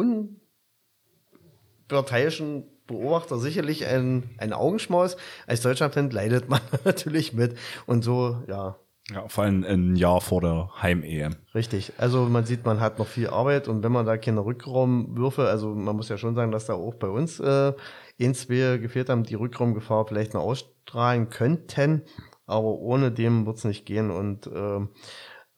unparteiischen 1.87 2.65
Beobachter 2.87 3.37
sicherlich 3.37 3.85
ein, 3.85 4.31
ein 4.37 4.53
Augenschmaus. 4.53 5.17
Als 5.47 5.61
Deutschland-Fan 5.61 6.09
leidet 6.09 6.49
man 6.49 6.61
natürlich 6.85 7.33
mit. 7.33 7.57
Und 7.85 8.03
so, 8.03 8.41
ja, 8.47 8.77
Ja, 9.11 9.27
vor 9.27 9.43
allem 9.43 9.65
ein 9.65 9.95
Jahr 9.97 10.21
vor 10.21 10.39
der 10.39 10.69
Heim-EM. 10.81 11.35
Richtig. 11.53 11.91
Also 11.97 12.23
man 12.25 12.45
sieht, 12.45 12.65
man 12.65 12.79
hat 12.79 12.99
noch 12.99 13.07
viel 13.07 13.27
Arbeit 13.27 13.67
und 13.67 13.83
wenn 13.83 13.91
man 13.91 14.05
da 14.05 14.17
keine 14.17 14.45
Rückraumwürfe, 14.45 15.47
also 15.47 15.75
man 15.75 15.95
muss 15.95 16.07
ja 16.07 16.17
schon 16.17 16.35
sagen, 16.35 16.51
dass 16.51 16.67
da 16.67 16.75
auch 16.75 16.95
bei 16.95 17.09
uns 17.09 17.39
äh, 17.41 17.73
ein, 18.21 18.33
zwei 18.33 18.77
gefehlt 18.77 19.09
haben, 19.09 19.23
die 19.23 19.35
Rückraumgefahr 19.35 20.07
vielleicht 20.07 20.33
noch 20.33 20.43
ausstrahlen 20.43 21.29
könnten, 21.29 22.03
aber 22.45 22.67
ohne 22.67 23.11
dem 23.11 23.45
wird's 23.45 23.65
nicht 23.65 23.85
gehen 23.85 24.09
und 24.09 24.47
ähm, 24.47 24.89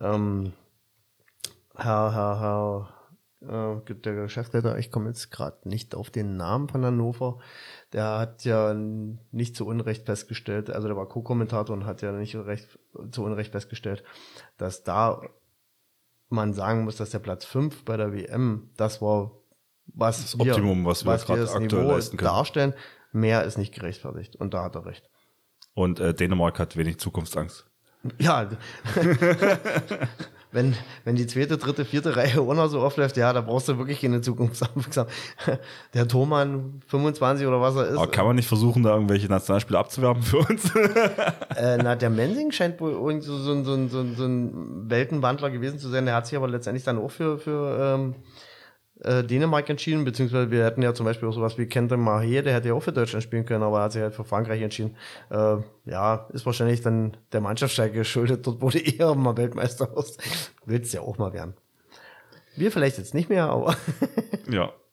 ähm, 0.02 0.54
Herr, 1.76 2.14
Herr, 2.14 2.40
Herr, 2.40 2.95
äh, 3.50 3.94
der 3.96 4.16
Geschäftsleiter, 4.16 4.78
ich 4.78 4.92
komme 4.92 5.08
jetzt 5.08 5.32
gerade 5.32 5.68
nicht 5.68 5.96
auf 5.96 6.10
den 6.10 6.38
Namen 6.38 6.68
von 6.70 6.86
Hannover, 6.86 7.40
der 7.94 8.20
hat 8.20 8.46
ja 8.46 8.74
nicht 8.74 9.56
zu 9.56 9.66
Unrecht 9.66 10.06
festgestellt, 10.06 10.70
also 10.70 10.88
der 10.88 10.98
war 10.98 11.08
Co-Kommentator 11.08 11.76
und 11.76 11.86
hat 11.86 12.02
ja 12.02 12.12
nicht 12.12 12.36
recht, 12.36 12.80
zu 13.12 13.24
Unrecht 13.24 13.52
festgestellt, 13.52 14.04
dass 14.58 14.84
da 14.84 15.22
man 16.30 16.54
sagen 16.54 16.84
muss, 16.84 16.98
dass 16.98 17.12
der 17.12 17.20
Platz 17.20 17.46
5 17.46 17.86
bei 17.86 17.98
der 17.98 18.14
WM, 18.14 18.70
das 18.78 19.02
war 19.02 19.32
was 19.88 20.22
Das 20.22 20.40
Optimum, 20.40 20.86
was 20.86 21.06
wir 21.06 21.18
gerade 21.18 21.50
aktuell 21.52 21.86
leisten 21.86 22.18
können. 22.18 22.28
darstellen. 22.28 22.74
Mehr 23.12 23.44
ist 23.44 23.58
nicht 23.58 23.74
gerechtfertigt. 23.74 24.36
Und 24.36 24.54
da 24.54 24.64
hat 24.64 24.76
er 24.76 24.86
recht. 24.86 25.10
Und 25.74 26.00
äh, 26.00 26.14
Dänemark 26.14 26.60
hat 26.60 26.76
wenig 26.76 27.00
Zukunftsangst. 27.00 27.66
Ja, 28.18 28.50
wenn, 30.56 30.74
wenn 31.04 31.16
die 31.16 31.28
zweite, 31.28 31.58
dritte, 31.58 31.86
vierte 31.86 32.16
Reihe 32.16 32.44
ohne 32.46 32.68
so 32.70 32.82
aufläuft, 32.82 33.16
ja, 33.18 33.32
da 33.34 33.42
brauchst 33.42 33.68
du 33.68 33.78
wirklich 33.78 34.02
keine 34.02 34.22
Zukunftsangst. 34.22 35.06
Der 35.94 36.08
Thomann 36.08 36.82
25 36.88 37.46
oder 37.46 37.62
was 37.62 37.76
er 37.76 37.90
ist. 37.90 37.98
Aber 37.98 38.08
kann 38.10 38.26
man 38.26 38.36
nicht 38.38 38.48
versuchen, 38.48 38.82
da 38.82 38.94
irgendwelche 38.94 39.28
Nationalspieler 39.28 39.80
abzuwerben 39.80 40.24
für 40.24 40.40
uns? 40.40 40.72
Äh, 41.56 41.78
na, 41.78 41.96
der 41.96 42.10
Mensing 42.10 42.52
scheint 42.52 42.82
wohl 42.82 42.92
irgend 42.92 43.24
so, 43.24 43.38
so, 43.38 43.52
ein- 43.54 43.64
so, 43.64 43.88
so, 43.88 44.04
so 44.14 44.26
ein 44.26 44.90
Weltenwandler 44.90 45.50
gewesen 45.52 45.80
zu 45.80 45.88
sein. 45.88 46.06
Der 46.06 46.16
hat 46.16 46.28
sich 46.28 46.36
aber 46.38 46.50
letztendlich 46.50 46.84
dann 46.84 46.98
auch 46.98 47.12
für, 47.12 47.38
für 47.38 47.96
ähm, 47.96 48.16
äh, 49.02 49.24
Dänemark 49.24 49.70
entschieden, 49.70 50.06
beziehungsweise 50.06 50.52
wir 50.52 50.64
hätten 50.66 50.82
ja 50.82 50.94
zum 50.94 51.06
Beispiel 51.06 51.28
auch 51.28 51.34
sowas 51.34 51.58
wie 51.58 51.66
Kenton 51.66 52.02
Mahé, 52.08 52.42
der 52.42 52.54
hätte 52.54 52.70
ja 52.70 52.74
auch 52.74 52.84
für 52.84 52.94
Deutschland 52.94 53.24
spielen 53.24 53.46
können, 53.46 53.64
aber 53.64 53.80
er 53.80 53.84
hat 53.86 53.92
sich 53.92 54.02
halt 54.02 54.14
für 54.14 54.24
Frankreich 54.24 54.62
entschieden. 54.62 54.96
Äh, 55.30 55.58
ja, 55.86 56.28
ist 56.32 56.46
wahrscheinlich 56.46 56.82
dann 56.82 57.18
der 57.32 57.42
Mannschaftsstärke 57.42 57.94
geschuldet. 57.94 58.48
Dort 58.48 58.62
wurde 58.62 58.80
eher 58.98 59.14
mal 59.16 59.36
Weltmeister 59.38 59.96
aus. 59.96 60.18
Willst 60.66 60.94
ja 60.94 61.02
auch 61.02 61.18
mal 61.18 61.34
werden. 61.34 61.56
Wir 62.56 62.72
vielleicht 62.72 62.98
jetzt 62.98 63.14
nicht 63.14 63.30
mehr, 63.30 63.50
aber 63.50 63.76
Ja. 64.50 64.72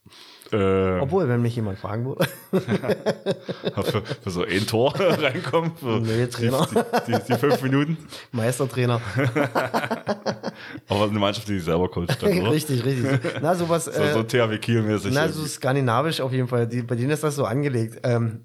Äh, 0.52 1.00
obwohl, 1.00 1.28
wenn 1.28 1.40
mich 1.40 1.56
jemand 1.56 1.78
fragen 1.78 2.04
würde. 2.04 2.28
für, 2.52 4.02
für 4.02 4.30
so 4.30 4.44
ein 4.44 4.66
Tor 4.66 4.94
reinkommen. 4.98 5.72
Für 5.76 5.98
Nee, 6.00 6.26
Trainer. 6.26 6.68
Die, 7.06 7.12
die, 7.12 7.18
die 7.26 7.34
fünf 7.38 7.62
Minuten. 7.62 7.96
Meistertrainer. 8.32 9.00
Aber 10.88 11.04
eine 11.04 11.18
Mannschaft, 11.18 11.48
die 11.48 11.54
sich 11.54 11.64
selber 11.64 11.88
coacht, 11.90 12.22
dann, 12.22 12.46
richtig, 12.46 12.84
richtig. 12.84 13.20
Na, 13.40 13.54
sowas. 13.54 13.86
So, 13.86 13.92
äh, 13.92 14.12
so 14.12 14.22
THW 14.22 14.58
Kiel-mäßig. 14.58 15.12
Na, 15.14 15.28
so 15.28 15.44
skandinavisch 15.46 16.20
auf 16.20 16.32
jeden 16.32 16.48
Fall. 16.48 16.66
Die, 16.66 16.82
bei 16.82 16.96
denen 16.96 17.10
ist 17.10 17.24
das 17.24 17.36
so 17.36 17.46
angelegt. 17.46 18.00
Ähm, 18.02 18.44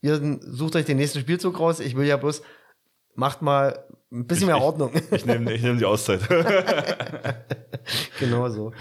ihr 0.00 0.20
sucht 0.40 0.74
euch 0.74 0.84
den 0.84 0.96
nächsten 0.96 1.20
Spielzug 1.20 1.60
raus. 1.60 1.78
Ich 1.78 1.96
will 1.96 2.06
ja 2.06 2.16
bloß, 2.16 2.42
macht 3.14 3.40
mal 3.42 3.84
ein 4.10 4.26
bisschen 4.26 4.46
mehr 4.46 4.60
Ordnung. 4.60 4.90
ich 5.12 5.24
nehme 5.26 5.52
ich 5.52 5.62
nehm 5.62 5.78
die 5.78 5.84
Auszeit. 5.84 6.20
Genau 8.18 8.48
so. 8.48 8.72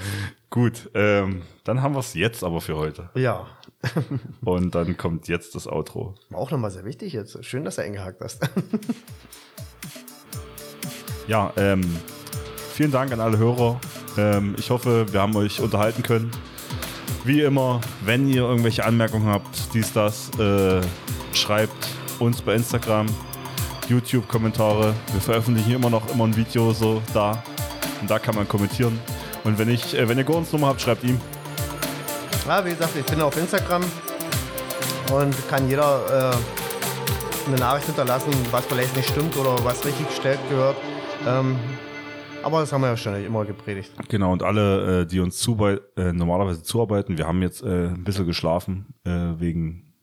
Gut, 0.50 0.90
ähm, 0.94 1.42
dann 1.64 1.82
haben 1.82 1.96
wir 1.96 2.00
es 2.00 2.14
jetzt 2.14 2.44
aber 2.44 2.62
für 2.62 2.78
heute. 2.78 3.10
Ja. 3.16 3.48
Und 4.46 4.74
dann 4.74 4.98
kommt 4.98 5.28
jetzt 5.28 5.56
das 5.56 5.68
Outro. 5.68 6.16
War 6.30 6.40
auch 6.40 6.52
nochmal 6.52 6.72
sehr 6.72 6.86
wichtig 6.86 7.14
jetzt. 7.14 7.44
Schön, 7.46 7.66
dass 7.66 7.76
du 7.76 7.84
eingehakt 7.84 8.22
hast. 8.22 8.42
Ja, 11.28 11.52
ähm, 11.58 11.82
vielen 12.74 12.92
Dank 12.92 13.12
an 13.12 13.20
alle 13.20 13.38
Hörer. 13.38 13.80
Ähm, 14.18 14.56
ich 14.60 14.70
hoffe, 14.70 15.12
wir 15.12 15.22
haben 15.22 15.36
euch 15.36 15.60
unterhalten 15.60 16.04
können. 16.04 16.30
Wie 17.24 17.42
immer, 17.42 17.82
wenn 18.04 18.30
ihr 18.30 18.44
irgendwelche 18.44 18.86
Anmerkungen 18.86 19.26
habt, 19.28 19.74
dies, 19.74 19.92
das, 19.92 20.30
äh, 20.38 20.82
schreibt 21.34 21.88
uns 22.20 22.42
bei 22.42 22.54
Instagram, 22.54 23.08
YouTube-Kommentare. 23.90 24.94
Wir 25.12 25.22
veröffentlichen 25.22 25.74
immer 25.74 25.90
noch 25.90 26.08
immer 26.14 26.26
ein 26.26 26.36
Video 26.36 26.74
so 26.74 27.02
da. 27.14 27.44
Und 28.02 28.10
da 28.10 28.20
kann 28.20 28.36
man 28.36 28.48
kommentieren. 28.48 29.00
Und 29.46 29.60
wenn 29.60 29.70
ich, 29.70 29.96
äh, 29.96 30.10
wenn 30.10 30.18
ihr 30.18 30.24
Gordons 30.24 30.52
Nummer 30.52 30.68
habt, 30.68 30.82
schreibt 30.82 31.04
ihm. 31.04 31.22
ja, 32.48 32.66
wie 32.66 32.72
gesagt, 32.72 32.96
ich 32.96 33.06
bin 33.06 33.22
auf 33.22 33.38
Instagram 33.38 33.84
und 35.14 35.48
kann 35.48 35.70
jeder 35.70 36.34
äh, 36.34 37.48
eine 37.48 37.58
Nachricht 37.58 37.86
hinterlassen, 37.86 38.34
was 38.50 38.66
vielleicht 38.66 38.96
nicht 38.98 39.08
stimmt 39.08 39.38
oder 39.38 39.64
was 39.64 39.86
richtig 39.86 40.08
gestellt 40.08 40.40
gehört. 40.50 40.76
Ähm, 41.28 41.58
aber 42.42 42.60
das 42.60 42.74
haben 42.74 42.82
wir 42.82 42.90
ja 42.90 42.98
schon 42.98 43.24
immer 43.24 43.46
gepredigt. 43.46 43.92
Genau, 44.10 44.32
und 44.34 44.42
alle, 44.42 45.02
äh, 45.02 45.06
die 45.06 45.20
uns 45.20 45.38
zubei 45.38 45.80
äh, 45.96 46.12
normalerweise 46.12 46.64
zuarbeiten, 46.64 47.18
wir 47.18 47.28
haben 47.28 47.44
jetzt 47.44 47.62
äh, 47.62 47.90
ein 47.90 48.04
bisschen 48.04 48.26
geschlafen 48.26 48.96
äh, 49.04 49.40
wegen 49.40 49.94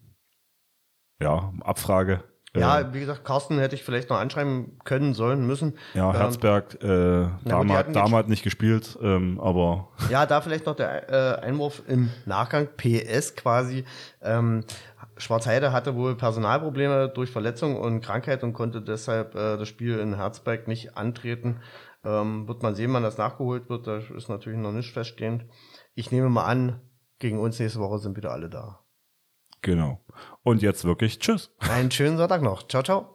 ja, 1.21 1.53
Abfrage. 1.61 2.23
Äh, 2.55 2.59
Ja, 2.59 2.93
wie 2.93 2.99
gesagt, 2.99 3.25
Carsten 3.25 3.57
hätte 3.57 3.75
ich 3.75 3.83
vielleicht 3.83 4.09
noch 4.09 4.19
anschreiben 4.19 4.77
können, 4.83 5.13
sollen, 5.13 5.47
müssen. 5.47 5.73
ja, 5.95 6.11
Ähm, 6.11 6.15
Herzberg, 6.17 6.75
äh, 6.83 7.27
Dame, 7.45 7.73
jetzt- 7.73 7.97
hat 8.13 8.29
nicht 8.29 8.43
gespielt, 8.43 8.97
ähm, 9.01 9.39
aber 9.39 9.89
Ja, 10.09 10.25
da 10.25 10.39
vielleicht 10.41 10.65
noch 10.67 10.75
der 10.75 11.09
äh, 11.09 11.41
Einwurf 11.45 11.81
im 11.87 12.09
Nachgang, 12.25 12.67
PS 12.77 13.35
quasi. 13.35 13.85
Ähm, 14.21 14.63
Schwarzheide 15.17 15.71
hatte 15.71 15.95
wohl 15.95 16.15
Personalprobleme 16.15 17.09
durch 17.09 17.29
Verletzung 17.31 17.75
und 17.77 18.01
Krankheit 18.01 18.43
und 18.43 18.53
konnte 18.53 18.81
deshalb 18.81 19.35
äh, 19.35 19.57
das 19.57 19.67
Spiel 19.67 19.99
in 19.99 20.15
Herzberg 20.15 20.67
nicht 20.67 20.97
antreten. 20.97 21.59
Ähm, 22.05 22.47
wird 22.47 22.63
man 22.63 22.75
sehen, 22.75 22.91
wann 22.93 23.03
das 23.03 23.17
nachgeholt 23.17 23.69
wird. 23.69 23.87
Da 23.87 23.97
ist 23.97 24.27
natürlich 24.29 24.59
noch 24.59 24.71
nicht 24.73 24.91
feststehend. 24.91 25.45
Ich 25.95 26.11
nehme 26.11 26.29
mal 26.29 26.45
an, 26.45 26.81
gegen 27.19 27.39
uns 27.39 27.59
nächste 27.59 27.79
Woche 27.79 27.99
sind 27.99 28.17
wieder 28.17 28.31
alle 28.31 28.49
da. 28.49 28.79
Genau. 29.63 29.99
Und 30.43 30.61
jetzt 30.61 30.85
wirklich 30.85 31.17
Tschüss. 31.17 31.51
Einen 31.57 31.89
schönen 31.89 32.17
Sonntag 32.17 32.43
noch. 32.43 32.67
Ciao, 32.67 32.83
ciao. 32.83 33.12